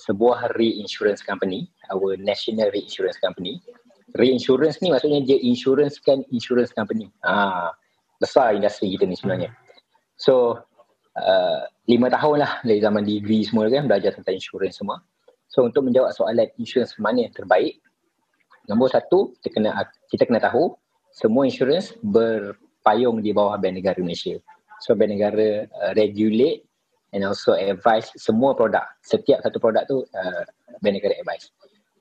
sebuah 0.00 0.56
reinsurance 0.56 1.20
company, 1.20 1.68
our 1.92 2.16
national 2.16 2.72
reinsurance 2.72 3.20
company. 3.20 3.60
Reinsurance 4.16 4.80
ni 4.82 4.90
maksudnya 4.90 5.22
dia 5.22 5.38
insurance 5.38 6.00
kan 6.02 6.24
insurance 6.32 6.72
company. 6.72 7.12
Ah, 7.22 7.70
besar 8.18 8.56
industri 8.56 8.96
kita 8.96 9.06
ni 9.06 9.14
sebenarnya. 9.14 9.52
So, 10.20 10.60
uh, 11.16 11.62
lima 11.88 12.06
tahun 12.12 12.44
lah 12.44 12.52
dari 12.62 12.78
zaman 12.78 13.02
degree 13.02 13.42
semua 13.42 13.66
kan 13.66 13.88
belajar 13.90 14.14
tentang 14.14 14.36
insurance 14.36 14.78
semua. 14.78 15.02
So 15.50 15.66
untuk 15.66 15.90
menjawab 15.90 16.14
soalan 16.14 16.46
insurans 16.62 16.94
mana 17.02 17.26
yang 17.26 17.34
terbaik, 17.34 17.82
nombor 18.70 18.94
satu 18.94 19.34
kita 19.42 19.58
kena 19.58 19.70
kita 20.06 20.22
kena 20.30 20.38
tahu 20.38 20.78
semua 21.10 21.50
insurans 21.50 21.90
berpayung 22.06 23.18
di 23.18 23.34
bawah 23.34 23.58
Bank 23.58 23.82
Negara 23.82 23.98
Malaysia. 23.98 24.38
So 24.78 24.94
Bank 24.94 25.10
Negara 25.18 25.66
uh, 25.66 25.92
regulate 25.98 26.69
and 27.12 27.26
also 27.26 27.54
advise 27.54 28.10
semua 28.14 28.54
produk. 28.54 28.86
Setiap 29.02 29.42
satu 29.42 29.58
produk 29.58 29.86
tu 29.86 30.02
uh, 30.02 30.42
Bank 30.82 30.98
Negara 30.98 31.18
advise. 31.18 31.50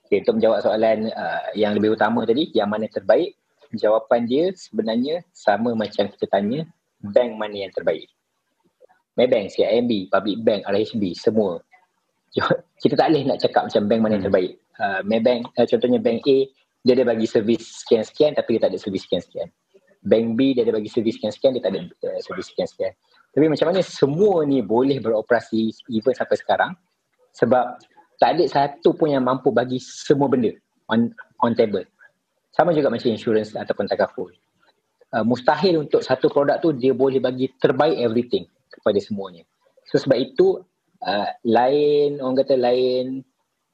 Okay, 0.09 0.25
untuk 0.25 0.41
menjawab 0.41 0.65
soalan 0.65 1.13
uh, 1.13 1.53
yang 1.53 1.77
lebih 1.77 1.93
utama 1.93 2.25
tadi, 2.25 2.49
yang 2.57 2.73
mana 2.73 2.89
terbaik, 2.89 3.37
jawapan 3.77 4.25
dia 4.25 4.49
sebenarnya 4.57 5.21
sama 5.37 5.77
macam 5.77 6.09
kita 6.09 6.25
tanya 6.33 6.65
bank 7.13 7.37
mana 7.37 7.69
yang 7.69 7.73
terbaik. 7.73 8.09
Maybank, 9.19 9.51
CIMB, 9.51 10.07
Public 10.09 10.37
Bank, 10.47 10.61
RHB, 10.63 11.13
semua. 11.13 11.59
Kita 12.79 12.95
tak 12.95 13.11
boleh 13.11 13.23
nak 13.27 13.37
cakap 13.43 13.67
macam 13.67 13.83
bank 13.91 13.99
mana 13.99 14.13
yang 14.15 14.23
hmm. 14.23 14.29
terbaik. 14.31 14.51
Uh, 14.79 15.01
Maybank, 15.03 15.41
uh, 15.59 15.67
contohnya 15.67 15.99
bank 15.99 16.23
A, 16.23 16.37
dia 16.87 16.95
ada 16.95 17.03
bagi 17.03 17.27
servis 17.27 17.83
sekian-sekian 17.83 18.39
tapi 18.39 18.55
dia 18.55 18.61
tak 18.63 18.71
ada 18.71 18.79
servis 18.79 19.03
sekian-sekian. 19.03 19.51
Bank 19.99 20.39
B, 20.39 20.55
dia 20.55 20.63
ada 20.63 20.71
bagi 20.71 20.87
servis 20.87 21.19
sekian-sekian, 21.19 21.59
dia 21.59 21.63
tak 21.67 21.75
ada 21.75 21.81
uh, 21.85 22.19
servis 22.23 22.47
sekian-sekian. 22.47 22.95
Tapi 23.39 23.55
macam 23.55 23.71
mana 23.71 23.79
semua 23.79 24.43
ni 24.43 24.59
boleh 24.59 24.99
beroperasi 24.99 25.71
even 25.95 26.11
sampai 26.11 26.35
sekarang 26.35 26.75
sebab 27.31 27.79
tak 28.19 28.35
ada 28.35 28.43
satu 28.51 28.91
pun 28.91 29.15
yang 29.15 29.23
mampu 29.23 29.47
bagi 29.47 29.79
semua 29.79 30.27
benda 30.27 30.51
on 30.91 31.07
on 31.39 31.55
table. 31.55 31.87
Sama 32.51 32.75
juga 32.75 32.91
macam 32.91 33.07
insurance 33.07 33.55
ataupun 33.55 33.87
takaful. 33.87 34.27
Uh, 35.15 35.23
mustahil 35.23 35.79
untuk 35.79 36.03
satu 36.03 36.27
produk 36.27 36.59
tu 36.59 36.75
dia 36.75 36.91
boleh 36.91 37.23
bagi 37.23 37.47
terbaik 37.63 37.95
everything 38.03 38.43
kepada 38.75 38.99
semuanya. 38.99 39.47
So 39.87 40.03
sebab 40.03 40.19
itu 40.19 40.59
uh, 41.07 41.31
lain 41.47 42.19
orang 42.19 42.43
kata 42.43 42.59
lain 42.59 43.23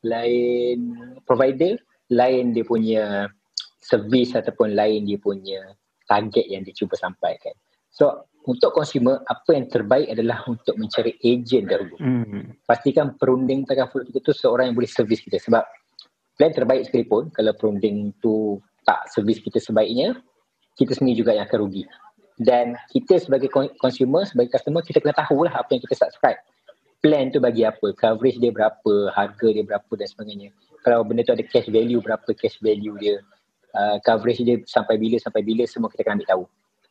lain 0.06 0.78
provider, 1.26 1.74
lain 2.14 2.54
dia 2.54 2.62
punya 2.62 3.34
servis 3.82 4.38
ataupun 4.38 4.78
lain 4.78 5.10
dia 5.10 5.18
punya 5.18 5.74
target 6.06 6.54
yang 6.54 6.62
dia 6.62 6.78
cuba 6.78 6.94
sampaikan. 6.94 7.58
So 7.90 8.30
untuk 8.46 8.78
consumer 8.78 9.26
apa 9.26 9.58
yang 9.58 9.66
terbaik 9.66 10.14
adalah 10.14 10.46
untuk 10.46 10.78
mencari 10.78 11.18
agent 11.26 11.66
dahulu. 11.66 11.98
Hmm. 11.98 12.54
Pastikan 12.66 13.18
perunding 13.18 13.66
takaful 13.66 14.06
kita 14.06 14.22
tu 14.22 14.34
seorang 14.38 14.70
yang 14.70 14.76
boleh 14.78 14.90
servis 14.90 15.22
kita. 15.26 15.42
Sebab 15.42 15.66
plan 16.38 16.54
terbaik 16.54 16.86
sekalipun 16.86 17.34
kalau 17.34 17.54
perunding 17.58 18.14
tu 18.22 18.62
tak 18.86 19.10
servis 19.10 19.42
kita 19.42 19.58
sebaiknya 19.58 20.14
kita 20.78 20.94
sendiri 20.94 21.26
juga 21.26 21.34
yang 21.34 21.50
akan 21.50 21.58
rugi. 21.66 21.84
Dan 22.38 22.78
kita 22.94 23.18
sebagai 23.18 23.50
consumer 23.82 24.28
sebagai 24.30 24.54
customer 24.54 24.86
kita 24.86 25.02
kena 25.02 25.16
tahu 25.18 25.50
lah 25.50 25.54
apa 25.58 25.70
yang 25.74 25.82
kita 25.82 25.98
subscribe. 25.98 26.38
Plan 27.02 27.34
tu 27.34 27.42
bagi 27.42 27.66
apa? 27.66 27.98
Coverage 27.98 28.38
dia 28.38 28.54
berapa? 28.54 28.94
Harga 29.14 29.48
dia 29.50 29.64
berapa 29.66 29.92
dan 29.98 30.08
sebagainya. 30.10 30.50
Kalau 30.86 31.02
benda 31.02 31.26
tu 31.26 31.34
ada 31.34 31.42
cash 31.42 31.66
value 31.66 31.98
berapa 31.98 32.30
cash 32.38 32.62
value 32.62 32.94
dia? 33.02 33.18
Uh, 33.76 33.98
coverage 34.06 34.40
dia 34.46 34.62
sampai 34.70 34.96
bila 34.96 35.20
sampai 35.20 35.44
bila 35.44 35.68
semua 35.68 35.92
kita 35.92 36.06
kena 36.06 36.22
ambil 36.22 36.30
tahu 36.32 36.46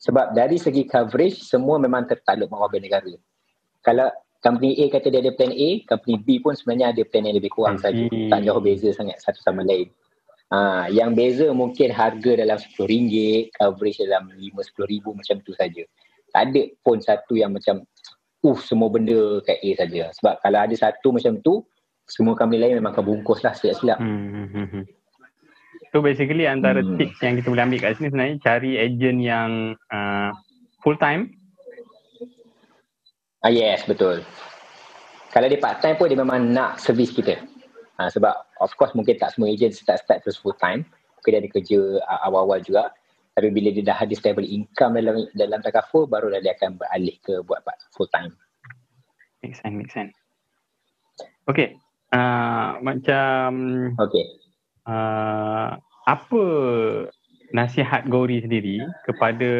sebab 0.04 0.36
dari 0.36 0.60
segi 0.60 0.84
coverage 0.84 1.40
semua 1.40 1.80
memang 1.80 2.04
tertakluk 2.04 2.52
bawah 2.52 2.68
negara 2.76 3.16
kalau 3.80 4.12
company 4.44 4.76
A 4.84 4.92
kata 4.92 5.08
dia 5.08 5.24
ada 5.24 5.32
plan 5.32 5.52
A, 5.52 5.68
company 5.88 6.20
B 6.20 6.28
pun 6.40 6.52
sebenarnya 6.52 6.92
ada 6.92 7.02
plan 7.08 7.24
yang 7.24 7.36
lebih 7.40 7.52
kurang 7.52 7.80
saja. 7.80 8.04
Tak 8.28 8.44
jauh 8.44 8.60
beza 8.60 8.92
sangat 8.92 9.16
satu 9.24 9.40
sama 9.40 9.64
lain. 9.64 9.88
Ha, 10.52 10.92
yang 10.92 11.16
beza 11.16 11.48
mungkin 11.56 11.88
harga 11.88 12.36
dalam 12.36 12.60
RM10, 12.60 13.56
coverage 13.56 14.00
dalam 14.04 14.28
RM5-10,000 14.36 15.04
macam 15.16 15.36
tu 15.40 15.52
saja. 15.56 15.82
Tak 16.36 16.40
ada 16.52 16.62
pun 16.84 17.00
satu 17.00 17.40
yang 17.40 17.56
macam 17.56 17.88
uh 18.44 18.58
semua 18.60 18.92
benda 18.92 19.40
kat 19.48 19.56
A 19.64 19.70
saja. 19.80 20.12
Sebab 20.20 20.34
kalau 20.44 20.58
ada 20.60 20.74
satu 20.76 21.08
macam 21.16 21.40
tu, 21.40 21.64
semua 22.04 22.36
company 22.36 22.60
lain 22.60 22.76
memang 22.76 22.92
akan 22.92 23.04
bungkus 23.04 23.40
lah 23.40 23.56
silap-silap. 23.56 23.96
Hmm, 23.96 24.48
hmm, 24.52 24.68
hmm. 24.68 24.84
So 25.94 26.02
basically 26.02 26.50
antara 26.50 26.82
hmm. 26.82 26.98
tips 26.98 27.22
yang 27.22 27.38
kita 27.38 27.54
boleh 27.54 27.64
ambil 27.70 27.78
kat 27.78 27.94
sini 27.94 28.10
sebenarnya 28.10 28.36
cari 28.42 28.70
agent 28.82 29.18
yang 29.22 29.50
uh, 29.94 30.34
full 30.82 30.98
time 30.98 31.30
Ah 33.44 33.52
yes, 33.52 33.84
betul. 33.84 34.24
Kalau 35.28 35.46
dia 35.52 35.60
part 35.60 35.84
time 35.84 36.00
pun 36.00 36.08
dia 36.08 36.16
memang 36.16 36.48
nak 36.48 36.80
servis 36.80 37.12
kita. 37.12 37.44
Ha, 38.00 38.08
sebab 38.08 38.32
of 38.64 38.72
course 38.80 38.96
mungkin 38.96 39.20
tak 39.20 39.36
semua 39.36 39.52
agent 39.52 39.76
start-start 39.76 40.24
terus 40.24 40.40
full 40.40 40.56
time. 40.56 40.80
Mungkin 41.20 41.30
dia 41.30 41.40
ada 41.44 41.50
kerja 41.52 41.78
uh, 42.08 42.20
awal-awal 42.24 42.64
juga. 42.64 42.88
Tapi 43.36 43.52
bila 43.52 43.68
dia 43.68 43.84
dah 43.84 44.00
ada 44.00 44.16
stable 44.16 44.48
income 44.48 44.96
dalam 44.96 45.28
dalam 45.36 45.60
takaful, 45.60 46.08
barulah 46.08 46.40
dia 46.40 46.56
akan 46.56 46.80
beralih 46.80 47.20
ke 47.20 47.44
buat 47.44 47.60
full 47.92 48.08
time. 48.08 48.32
Make 49.44 49.60
sense, 49.60 49.76
make 49.76 49.92
sense. 49.92 50.16
Okay. 51.44 51.76
Uh, 52.16 52.80
macam... 52.80 53.48
Okay. 54.00 54.24
Uh, 54.84 55.80
apa 56.04 56.44
nasihat 57.54 58.04
Gori 58.10 58.42
sendiri 58.42 58.82
kepada 59.06 59.50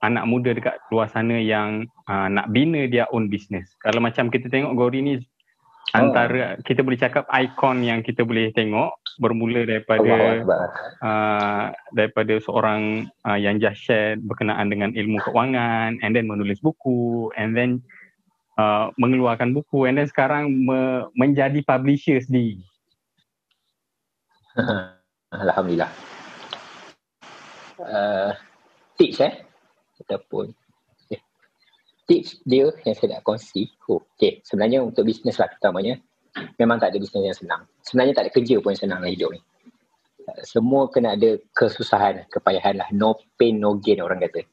anak 0.00 0.24
muda 0.30 0.54
dekat 0.54 0.78
luar 0.94 1.10
sana 1.10 1.36
yang 1.42 1.90
uh, 2.06 2.30
nak 2.30 2.54
bina 2.54 2.86
dia 2.86 3.10
own 3.10 3.26
business. 3.26 3.74
Kalau 3.82 3.98
macam 3.98 4.30
kita 4.30 4.46
tengok 4.46 4.78
Gori 4.78 5.02
ni 5.02 5.14
oh. 5.18 5.22
antara 5.98 6.54
kita 6.62 6.86
boleh 6.86 6.96
cakap 6.96 7.26
ikon 7.26 7.82
yang 7.82 8.00
kita 8.00 8.22
boleh 8.22 8.54
tengok 8.54 8.94
bermula 9.18 9.66
daripada 9.66 10.40
uh, 11.02 11.64
daripada 11.92 12.38
seorang 12.40 13.10
uh, 13.26 13.36
yang 13.36 13.58
just 13.58 13.82
share 13.82 14.16
berkenaan 14.22 14.70
dengan 14.70 14.94
ilmu 14.94 15.20
keuangan 15.26 15.98
and 16.00 16.14
then 16.14 16.30
menulis 16.30 16.62
buku 16.62 17.28
and 17.36 17.58
then 17.58 17.82
uh, 18.56 18.88
mengeluarkan 18.96 19.50
buku 19.50 19.90
and 19.90 19.98
then 19.98 20.08
sekarang 20.08 20.48
me- 20.48 21.10
menjadi 21.18 21.58
publisher 21.66 22.22
sendiri. 22.22 22.62
Alhamdulillah. 25.32 25.90
Uh, 27.80 28.30
tips 29.00 29.18
eh? 29.24 29.32
Ataupun 30.04 30.52
okay. 31.08 31.20
tips 32.04 32.44
dia 32.44 32.68
yang 32.84 32.94
saya 32.96 33.18
nak 33.18 33.24
kongsi. 33.24 33.72
Oh, 33.88 34.04
okay. 34.14 34.44
sebenarnya 34.44 34.84
untuk 34.84 35.08
bisnes 35.08 35.40
lah 35.40 35.48
terutamanya 35.48 35.98
memang 36.60 36.80
tak 36.80 36.92
ada 36.92 36.98
bisnes 37.00 37.24
yang 37.24 37.38
senang. 37.38 37.62
Sebenarnya 37.84 38.12
tak 38.16 38.24
ada 38.28 38.32
kerja 38.32 38.54
pun 38.60 38.76
yang 38.76 38.80
senang 38.80 39.00
dalam 39.00 39.12
hidup 39.12 39.30
ni. 39.32 39.40
Uh, 40.22 40.42
semua 40.46 40.86
kena 40.92 41.16
ada 41.16 41.40
kesusahan 41.56 42.28
kepayahan 42.28 42.76
lah. 42.78 42.88
No 42.92 43.16
pain 43.40 43.56
no 43.56 43.80
gain 43.80 44.04
orang 44.04 44.20
kata. 44.20 44.44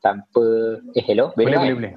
Tanpa 0.00 0.44
eh 0.96 1.04
hello? 1.04 1.30
Boleh 1.36 1.56
boleh, 1.60 1.76
boleh. 1.76 1.92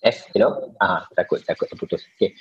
Yes, 0.00 0.24
hello. 0.32 0.72
Ah, 0.80 1.04
takut 1.12 1.44
takut 1.44 1.68
terputus. 1.68 2.08
Okay. 2.16 2.32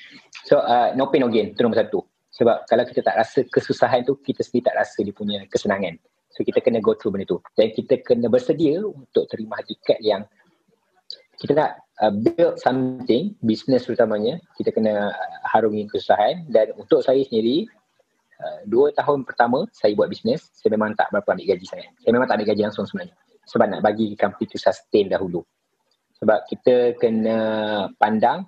So, 0.48 0.64
uh, 0.64 0.96
no 0.96 1.12
pain 1.12 1.20
no 1.20 1.28
gain. 1.28 1.52
Itu 1.52 1.68
nombor 1.68 1.84
satu. 1.84 2.00
Sebab 2.32 2.64
kalau 2.72 2.88
kita 2.88 3.04
tak 3.04 3.20
rasa 3.20 3.44
kesusahan 3.52 4.08
tu, 4.08 4.16
kita 4.24 4.48
sendiri 4.48 4.72
tak 4.72 4.80
rasa 4.80 5.04
dia 5.04 5.12
punya 5.12 5.44
kesenangan. 5.52 6.00
So 6.32 6.48
kita 6.48 6.64
kena 6.64 6.80
go 6.80 6.96
through 6.96 7.20
benda 7.20 7.28
tu. 7.28 7.44
Dan 7.60 7.76
kita 7.76 8.00
kena 8.00 8.32
bersedia 8.32 8.80
untuk 8.80 9.28
terima 9.28 9.60
hakikat 9.60 10.00
yang 10.00 10.24
kita 11.36 11.52
nak 11.52 11.84
uh, 12.00 12.16
build 12.16 12.56
something, 12.64 13.36
business 13.44 13.84
terutamanya, 13.84 14.40
kita 14.56 14.72
kena 14.72 15.12
uh, 15.12 15.38
harungi 15.52 15.84
kesusahan. 15.92 16.48
Dan 16.48 16.80
untuk 16.80 17.04
saya 17.04 17.20
sendiri, 17.28 17.68
uh, 18.40 18.64
dua 18.72 18.96
tahun 18.96 19.28
pertama 19.28 19.68
saya 19.76 19.92
buat 20.00 20.08
bisnes, 20.08 20.48
saya 20.56 20.72
memang 20.80 20.96
tak 20.96 21.12
berapa 21.12 21.28
ambil 21.36 21.44
gaji 21.44 21.66
saya. 21.68 21.92
Saya 22.00 22.12
memang 22.16 22.32
tak 22.32 22.40
ambil 22.40 22.56
gaji 22.56 22.64
langsung 22.72 22.88
sebenarnya. 22.88 23.20
Sebab 23.50 23.66
nak 23.68 23.82
bagi 23.84 24.16
company 24.16 24.48
tu 24.48 24.56
sustain 24.56 25.12
dahulu. 25.12 25.44
Sebab 26.20 26.40
kita 26.52 26.76
kena 27.00 27.38
pandang, 27.96 28.44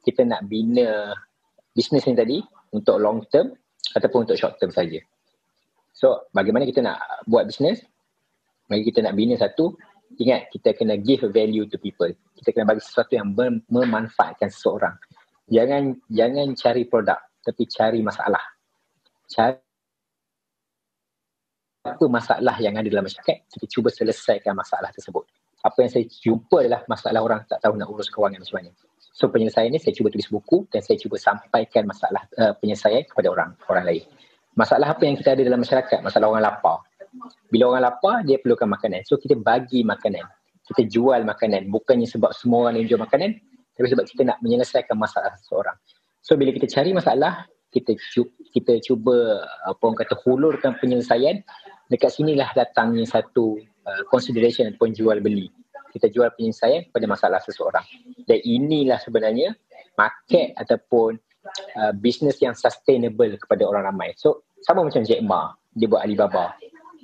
kita 0.00 0.24
nak 0.24 0.48
bina 0.48 1.12
bisnes 1.76 2.04
ni 2.08 2.16
tadi, 2.16 2.38
untuk 2.72 2.96
long 2.96 3.20
term 3.28 3.52
ataupun 3.92 4.24
untuk 4.24 4.38
short 4.38 4.56
term 4.56 4.72
saja. 4.72 4.98
So, 5.92 6.30
bagaimana 6.32 6.64
kita 6.64 6.80
nak 6.80 7.26
buat 7.28 7.44
bisnes? 7.44 7.84
Bagi 8.70 8.88
kita 8.88 9.04
nak 9.04 9.18
bina 9.18 9.34
satu, 9.36 9.74
ingat 10.16 10.48
kita 10.48 10.72
kena 10.72 10.96
give 10.96 11.26
value 11.28 11.66
to 11.68 11.76
people. 11.76 12.08
Kita 12.38 12.54
kena 12.54 12.64
bagi 12.64 12.80
sesuatu 12.80 13.18
yang 13.18 13.34
mem- 13.34 13.66
memanfaatkan 13.68 14.48
seseorang. 14.48 14.96
Jangan 15.50 15.98
jangan 16.06 16.46
cari 16.54 16.86
produk, 16.86 17.18
tapi 17.42 17.66
cari 17.66 18.00
masalah. 18.00 18.42
Cari 19.26 19.58
apa 21.80 22.04
masalah 22.06 22.56
yang 22.60 22.76
ada 22.76 22.86
dalam 22.86 23.08
masyarakat, 23.08 23.36
kita 23.56 23.66
cuba 23.66 23.88
selesaikan 23.88 24.52
masalah 24.52 24.92
tersebut. 24.92 25.24
Apa 25.60 25.84
yang 25.84 25.90
saya 25.92 26.04
jumpa 26.08 26.56
adalah 26.64 26.80
masalah 26.88 27.20
orang 27.20 27.40
tak 27.44 27.60
tahu 27.60 27.76
nak 27.76 27.88
urus 27.92 28.08
kewangan 28.08 28.40
macam 28.40 28.56
mana. 28.64 28.70
So 29.12 29.28
penyelesaian 29.28 29.68
ni 29.68 29.76
saya 29.76 29.92
cuba 29.92 30.08
tulis 30.08 30.28
buku 30.32 30.64
dan 30.72 30.80
saya 30.80 30.96
cuba 30.96 31.20
sampaikan 31.20 31.84
masalah 31.84 32.24
uh, 32.40 32.56
penyelesaian 32.56 33.04
kepada 33.04 33.28
orang 33.28 33.50
orang 33.68 33.84
lain. 33.84 34.04
Masalah 34.56 34.96
apa 34.96 35.02
yang 35.04 35.20
kita 35.20 35.36
ada 35.36 35.42
dalam 35.44 35.60
masyarakat? 35.60 36.00
Masalah 36.00 36.26
orang 36.32 36.42
lapar. 36.42 36.80
Bila 37.50 37.74
orang 37.74 37.84
lapar, 37.90 38.22
dia 38.22 38.38
perlukan 38.38 38.70
makanan. 38.70 39.02
So 39.04 39.18
kita 39.18 39.36
bagi 39.36 39.82
makanan. 39.82 40.24
Kita 40.64 40.86
jual 40.86 41.26
makanan. 41.26 41.68
Bukannya 41.68 42.06
sebab 42.06 42.30
semua 42.32 42.70
orang 42.70 42.80
yang 42.82 42.96
jual 42.96 43.00
makanan, 43.02 43.36
tapi 43.74 43.86
sebab 43.90 44.04
kita 44.06 44.22
nak 44.24 44.38
menyelesaikan 44.40 44.96
masalah 44.96 45.34
seseorang. 45.38 45.76
So 46.22 46.38
bila 46.38 46.54
kita 46.54 46.70
cari 46.70 46.94
masalah, 46.94 47.48
kita 47.70 47.94
cuba, 47.96 48.30
kita 48.50 48.72
cuba 48.82 49.16
apa 49.66 49.80
orang 49.82 49.98
kata 49.98 50.14
hulurkan 50.22 50.78
penyelesaian, 50.78 51.42
dekat 51.90 52.10
sinilah 52.14 52.50
datangnya 52.54 53.06
satu 53.06 53.58
uh, 53.86 54.02
consideration 54.08 54.68
ataupun 54.70 54.92
jual 54.92 55.18
beli. 55.20 55.48
kita 55.90 56.06
jual 56.06 56.30
penyelesaian 56.38 56.86
kepada 56.86 57.06
masalah 57.10 57.40
seseorang. 57.42 57.82
Dan 58.24 58.38
inilah 58.46 59.02
sebenarnya 59.02 59.58
market 59.98 60.54
ataupun 60.54 61.18
uh, 61.76 61.92
bisnes 61.98 62.38
yang 62.38 62.54
sustainable 62.54 63.34
kepada 63.36 63.66
orang 63.66 63.90
ramai. 63.90 64.14
So 64.14 64.46
sama 64.62 64.86
macam 64.86 65.02
Jack 65.02 65.20
Ma, 65.26 65.50
dia 65.74 65.90
buat 65.90 66.06
Alibaba. 66.06 66.54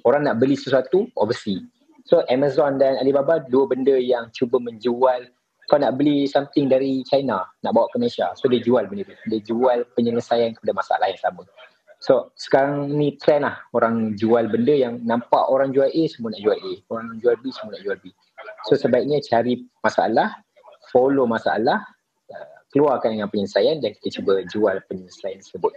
Orang 0.07 0.23
nak 0.23 0.39
beli 0.39 0.55
sesuatu 0.55 1.11
overseas. 1.19 1.67
So 2.07 2.23
Amazon 2.31 2.79
dan 2.79 3.03
Alibaba 3.03 3.43
dua 3.43 3.67
benda 3.67 3.99
yang 3.99 4.31
cuba 4.31 4.63
menjual 4.63 5.27
kau 5.67 5.83
nak 5.83 5.99
beli 5.99 6.31
something 6.31 6.71
dari 6.71 7.03
China 7.03 7.43
nak 7.67 7.75
bawa 7.75 7.91
ke 7.91 7.99
Malaysia. 7.99 8.31
So 8.39 8.47
dia 8.47 8.63
jual 8.63 8.87
benda 8.87 9.03
tu. 9.03 9.15
Dia 9.27 9.43
jual 9.43 9.83
penyelesaian 9.99 10.55
kepada 10.55 10.71
masalah 10.71 11.11
yang 11.11 11.19
sama. 11.19 11.43
So 12.07 12.31
sekarang 12.39 12.95
ni 12.95 13.19
trend 13.19 13.43
lah 13.43 13.59
orang 13.75 14.15
jual 14.15 14.47
benda 14.47 14.71
yang 14.71 15.03
nampak 15.03 15.43
orang 15.51 15.75
jual 15.75 15.91
A 15.91 16.03
semua 16.07 16.31
nak 16.31 16.39
jual 16.39 16.55
A. 16.55 16.73
Orang 16.95 17.19
jual 17.19 17.35
B 17.43 17.51
semua 17.51 17.75
nak 17.75 17.83
jual 17.83 17.99
B. 17.99 18.15
So 18.71 18.79
sebaiknya 18.79 19.19
cari 19.27 19.67
masalah, 19.83 20.39
follow 20.95 21.27
masalah, 21.27 21.83
uh, 22.31 22.57
keluarkan 22.71 23.19
dengan 23.19 23.27
penyelesaian 23.27 23.83
dan 23.83 23.91
kita 23.99 24.23
cuba 24.23 24.39
jual 24.47 24.79
penyelesaian 24.87 25.43
tersebut. 25.43 25.75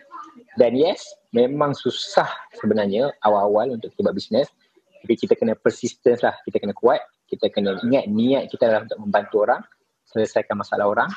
Dan 0.62 0.78
yes, 0.78 1.02
memang 1.34 1.74
susah 1.74 2.30
sebenarnya 2.62 3.10
awal-awal 3.26 3.74
untuk 3.74 3.90
kita 3.98 4.06
buat 4.06 4.14
bisnes. 4.14 4.54
Tapi 5.02 5.14
kita 5.18 5.34
kena 5.34 5.58
persistence 5.58 6.22
lah, 6.22 6.38
kita 6.46 6.62
kena 6.62 6.78
kuat. 6.78 7.02
Kita 7.26 7.50
kena 7.50 7.74
ingat 7.82 8.06
niat 8.06 8.54
kita 8.54 8.70
adalah 8.70 8.86
untuk 8.86 9.02
membantu 9.02 9.36
orang, 9.50 9.62
selesaikan 10.06 10.62
masalah 10.62 10.94
orang 10.94 11.10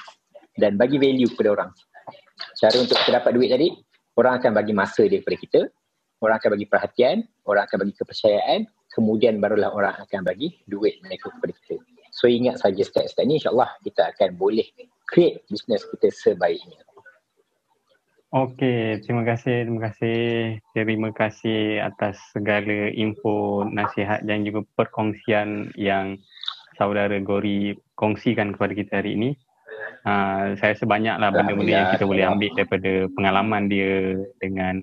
dan 0.57 0.81
bagi 0.81 0.97
value 0.97 1.29
kepada 1.37 1.53
orang. 1.53 1.71
Cara 2.57 2.77
untuk 2.81 2.97
kita 2.97 3.21
dapat 3.21 3.33
duit 3.37 3.49
tadi, 3.53 3.69
orang 4.17 4.41
akan 4.41 4.53
bagi 4.53 4.73
masa 4.77 5.05
dia 5.09 5.21
kepada 5.21 5.39
kita, 5.39 5.61
orang 6.23 6.37
akan 6.39 6.51
bagi 6.55 6.67
perhatian, 6.69 7.17
orang 7.49 7.63
akan 7.67 7.77
bagi 7.87 7.95
kepercayaan, 7.97 8.61
kemudian 8.93 9.41
barulah 9.41 9.73
orang 9.73 9.95
akan 9.99 10.21
bagi 10.23 10.61
duit 10.69 11.01
mereka 11.03 11.33
kepada 11.33 11.53
kita. 11.57 11.77
So 12.13 12.29
ingat 12.29 12.61
saja 12.61 12.85
step-step 12.85 13.25
ni 13.25 13.41
insyaAllah 13.41 13.73
kita 13.81 14.13
akan 14.13 14.37
boleh 14.37 14.69
create 15.09 15.43
business 15.49 15.89
kita 15.89 16.13
sebaiknya. 16.13 16.85
Okey, 18.33 19.05
terima 19.05 19.29
kasih, 19.29 19.69
terima 19.69 19.93
kasih. 19.93 20.21
Terima 20.73 21.11
kasih 21.13 21.85
atas 21.85 22.17
segala 22.33 22.89
info, 22.97 23.61
nasihat 23.69 24.25
dan 24.25 24.41
juga 24.41 24.65
perkongsian 24.73 25.69
yang 25.77 26.17
saudara 26.81 27.21
Gori 27.21 27.77
kongsikan 27.93 28.57
kepada 28.57 28.73
kita 28.73 29.05
hari 29.05 29.21
ini. 29.21 29.31
Uh, 30.03 30.59
saya 30.59 30.75
rasa 30.75 30.83
banyaklah 30.83 31.31
benda-benda 31.31 31.73
yang 31.79 31.91
kita 31.95 32.05
boleh 32.11 32.25
ambil 32.27 32.51
daripada 32.59 32.93
pengalaman 33.14 33.70
dia 33.70 34.18
dengan 34.43 34.83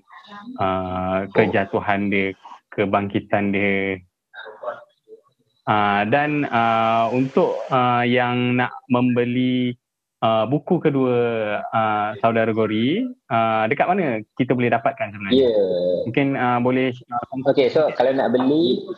uh, 0.56 1.28
kejatuhan 1.36 2.08
dia, 2.08 2.32
kebangkitan 2.72 3.52
dia. 3.52 4.00
Uh, 5.68 6.08
dan 6.08 6.48
uh, 6.48 7.12
untuk 7.12 7.52
uh, 7.68 8.00
yang 8.00 8.56
nak 8.56 8.72
membeli 8.88 9.76
uh, 10.24 10.48
buku 10.48 10.80
kedua 10.80 11.16
uh, 11.68 12.16
saudara 12.24 12.48
Gori, 12.56 13.04
uh, 13.28 13.68
dekat 13.68 13.86
mana 13.92 14.24
kita 14.40 14.56
boleh 14.56 14.72
dapatkan 14.72 15.12
sebenarnya? 15.12 15.36
Yeah. 15.52 16.08
Mungkin 16.08 16.26
uh, 16.40 16.58
boleh. 16.64 16.96
Uh, 17.12 17.44
okay, 17.52 17.68
so 17.68 17.92
kalau 17.92 18.16
nak 18.16 18.32
beli 18.32 18.88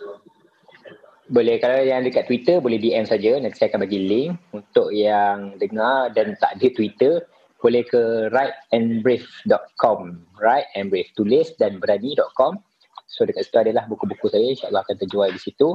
boleh 1.33 1.57
kalau 1.57 1.81
yang 1.81 2.05
dekat 2.05 2.29
Twitter 2.29 2.61
boleh 2.61 2.77
DM 2.77 3.09
saja. 3.09 3.41
Nanti 3.41 3.57
saya 3.57 3.73
akan 3.73 3.89
bagi 3.89 4.05
link 4.05 4.37
untuk 4.53 4.93
yang 4.93 5.57
dengar 5.57 6.13
dan 6.13 6.37
tak 6.37 6.61
ada 6.61 6.69
Twitter. 6.69 7.25
Boleh 7.57 7.87
ke 7.89 8.29
writeandbrave.com 8.29 9.99
writeandbrave 10.37 11.11
tulis 11.15 11.55
dan 11.57 11.79
berani.com 11.79 12.59
so 13.07 13.23
dekat 13.23 13.47
situ 13.49 13.59
adalah 13.65 13.89
buku-buku 13.89 14.29
saya. 14.29 14.45
Insyaallah 14.53 14.85
akan 14.85 14.97
terjual 15.01 15.33
di 15.33 15.41
situ. 15.41 15.73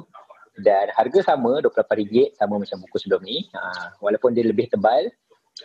Dan 0.57 0.89
harga 0.93 1.33
sama 1.33 1.61
RM28 1.61 2.37
sama 2.37 2.61
macam 2.61 2.77
buku 2.85 2.97
sebelum 3.01 3.21
ni. 3.25 3.45
Ha, 3.53 3.93
walaupun 4.01 4.37
dia 4.37 4.45
lebih 4.45 4.69
tebal 4.69 5.09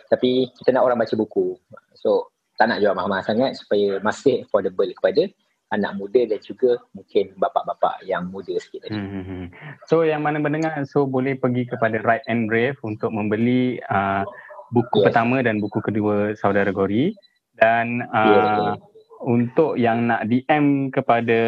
tapi 0.09 0.49
kita 0.57 0.73
nak 0.73 0.89
orang 0.89 0.97
baca 0.97 1.13
buku. 1.13 1.53
So 1.93 2.33
tak 2.57 2.69
nak 2.69 2.81
jual 2.81 2.97
mahal-mahal 2.97 3.25
sangat 3.25 3.57
supaya 3.61 4.01
masih 4.01 4.45
affordable 4.45 4.89
kepada 4.89 5.29
anak 5.73 5.97
muda 5.97 6.29
dan 6.29 6.39
juga 6.45 6.77
mungkin 6.93 7.33
bapa-bapa 7.41 8.05
yang 8.05 8.29
muda 8.29 8.53
sikit 8.61 8.85
tadi. 8.85 8.93
Hmm, 8.93 9.09
hmm, 9.09 9.25
hmm. 9.25 9.45
So 9.89 10.05
yang 10.05 10.21
mana 10.21 10.37
mendengar 10.37 10.77
so 10.85 11.09
boleh 11.09 11.33
pergi 11.33 11.65
kepada 11.65 11.97
Right 12.05 12.21
and 12.29 12.45
Brave 12.45 12.77
untuk 12.85 13.09
membeli 13.09 13.81
uh, 13.89 14.21
buku 14.69 15.01
yes. 15.01 15.05
pertama 15.09 15.41
dan 15.41 15.57
buku 15.57 15.81
kedua 15.81 16.37
saudara 16.37 16.69
Gori 16.69 17.17
dan 17.57 18.05
uh, 18.13 18.77
yes. 18.77 18.81
untuk 19.25 19.81
yang 19.81 20.09
nak 20.09 20.29
DM 20.29 20.93
kepada 20.93 21.39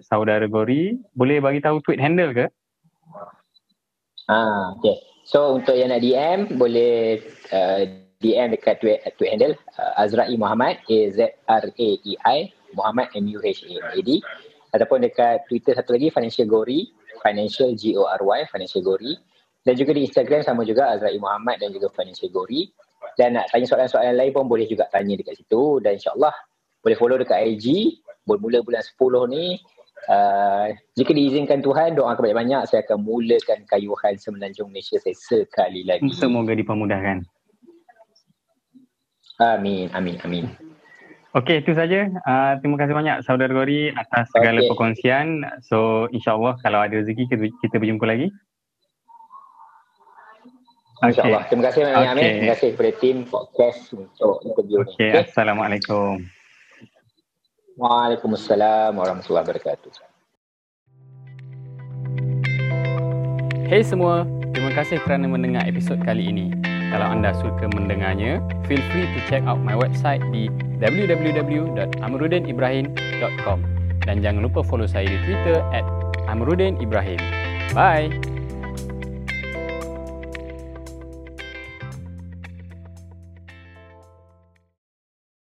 saudara 0.00 0.48
Gori 0.48 0.96
boleh 1.12 1.38
bagi 1.44 1.60
tahu 1.60 1.84
tweet 1.84 2.00
handle 2.00 2.32
ke? 2.32 2.48
Ah 4.32 4.72
okay. 4.80 4.96
So 5.28 5.60
untuk 5.60 5.76
yang 5.76 5.92
nak 5.92 6.00
DM 6.00 6.56
boleh 6.56 7.20
uh, 7.52 7.84
DM 8.24 8.56
dekat 8.56 8.80
tweet, 8.80 9.04
tweet 9.20 9.30
handle 9.36 9.54
uh, 9.76 10.00
Azrai 10.00 10.32
Muhammad 10.40 10.80
A 10.88 10.98
Z 11.12 11.36
R 11.44 11.64
A 11.68 11.88
E 12.00 12.12
I 12.24 12.48
Muhammad 12.76 13.08
M-U-H-A-M-A-D 13.16 14.20
ataupun 14.76 15.08
dekat 15.08 15.48
Twitter 15.48 15.72
satu 15.72 15.96
lagi 15.96 16.12
Financial 16.12 16.44
Gori 16.44 16.92
Financial 17.26 17.72
G-O-R-Y 17.74 18.40
Financial 18.52 18.82
Gori. 18.84 19.16
Dan 19.66 19.74
juga 19.74 19.90
di 19.98 20.06
Instagram 20.06 20.46
sama 20.46 20.62
juga 20.62 20.94
Azrai 20.94 21.18
Muhammad 21.18 21.58
dan 21.58 21.74
juga 21.74 21.90
Financial 21.90 22.30
Gori. 22.30 22.70
Dan 23.18 23.34
nak 23.34 23.50
tanya 23.50 23.66
soalan-soalan 23.66 24.14
lain 24.14 24.30
pun 24.30 24.46
boleh 24.46 24.68
juga 24.70 24.86
tanya 24.94 25.18
dekat 25.18 25.42
situ. 25.42 25.82
Dan 25.82 25.98
insyaAllah 25.98 26.30
boleh 26.86 26.94
follow 26.94 27.18
dekat 27.18 27.42
IG 27.42 27.98
bermula 28.26 28.62
bulan 28.62 28.82
10 28.82 29.34
ni 29.34 29.58
uh, 30.10 30.66
jika 30.98 31.10
diizinkan 31.14 31.62
Tuhan 31.62 31.94
doa 31.94 32.14
banyak-banyak 32.18 32.66
saya 32.66 32.82
akan 32.82 33.06
mulakan 33.06 33.62
kayuhan 33.70 34.18
semenanjung 34.18 34.70
Malaysia 34.70 34.98
saya 34.98 35.14
sekali 35.14 35.86
lagi. 35.86 36.10
Semoga 36.14 36.54
dipermudahkan. 36.54 37.22
Amin, 39.38 39.86
amin, 39.94 40.18
amin. 40.26 40.65
Okey, 41.36 41.60
itu 41.60 41.76
saja. 41.76 42.08
Uh, 42.24 42.56
terima 42.64 42.80
kasih 42.80 42.96
banyak 42.96 43.20
saudara 43.20 43.52
Gori 43.52 43.92
atas 43.92 44.32
segala 44.32 44.64
okay. 44.64 44.68
perkongsian. 44.72 45.44
So, 45.60 46.08
insyaAllah 46.08 46.56
kalau 46.64 46.80
ada 46.80 46.96
rezeki 46.96 47.28
kita, 47.28 47.52
kita 47.60 47.76
berjumpa 47.76 48.08
lagi. 48.08 48.32
Okay. 51.04 51.12
InsyaAllah. 51.12 51.44
Terima 51.52 51.64
kasih 51.68 51.80
banyak 51.84 52.00
okay. 52.00 52.08
Amin. 52.16 52.32
Terima 52.40 52.52
kasih 52.56 52.68
kepada 52.72 52.92
tim 53.04 53.16
podcast 53.28 53.80
untuk 53.92 54.40
interview 54.48 54.80
okay. 54.80 54.88
ni. 54.88 54.96
Okay. 54.96 55.28
Assalamualaikum. 55.28 56.24
Waalaikumsalam 57.76 58.96
warahmatullahi 58.96 59.44
wabarakatuh. 59.44 59.92
Hey 63.68 63.84
semua, 63.84 64.24
terima 64.56 64.72
kasih 64.72 65.04
kerana 65.04 65.28
mendengar 65.28 65.68
episod 65.68 66.00
kali 66.00 66.32
ini. 66.32 66.65
Kalau 66.92 67.06
anda 67.10 67.34
suka 67.36 67.68
mendengarnya, 67.74 68.40
feel 68.70 68.80
free 68.94 69.10
to 69.10 69.20
check 69.26 69.42
out 69.48 69.58
my 69.58 69.74
website 69.74 70.22
di 70.30 70.46
www.amrudinibrahim.com 70.78 73.58
dan 74.06 74.22
jangan 74.22 74.46
lupa 74.46 74.62
follow 74.62 74.86
saya 74.86 75.10
di 75.10 75.18
Twitter 75.26 75.58
amrudinibrahim. 76.30 77.18
Bye! 77.74 78.35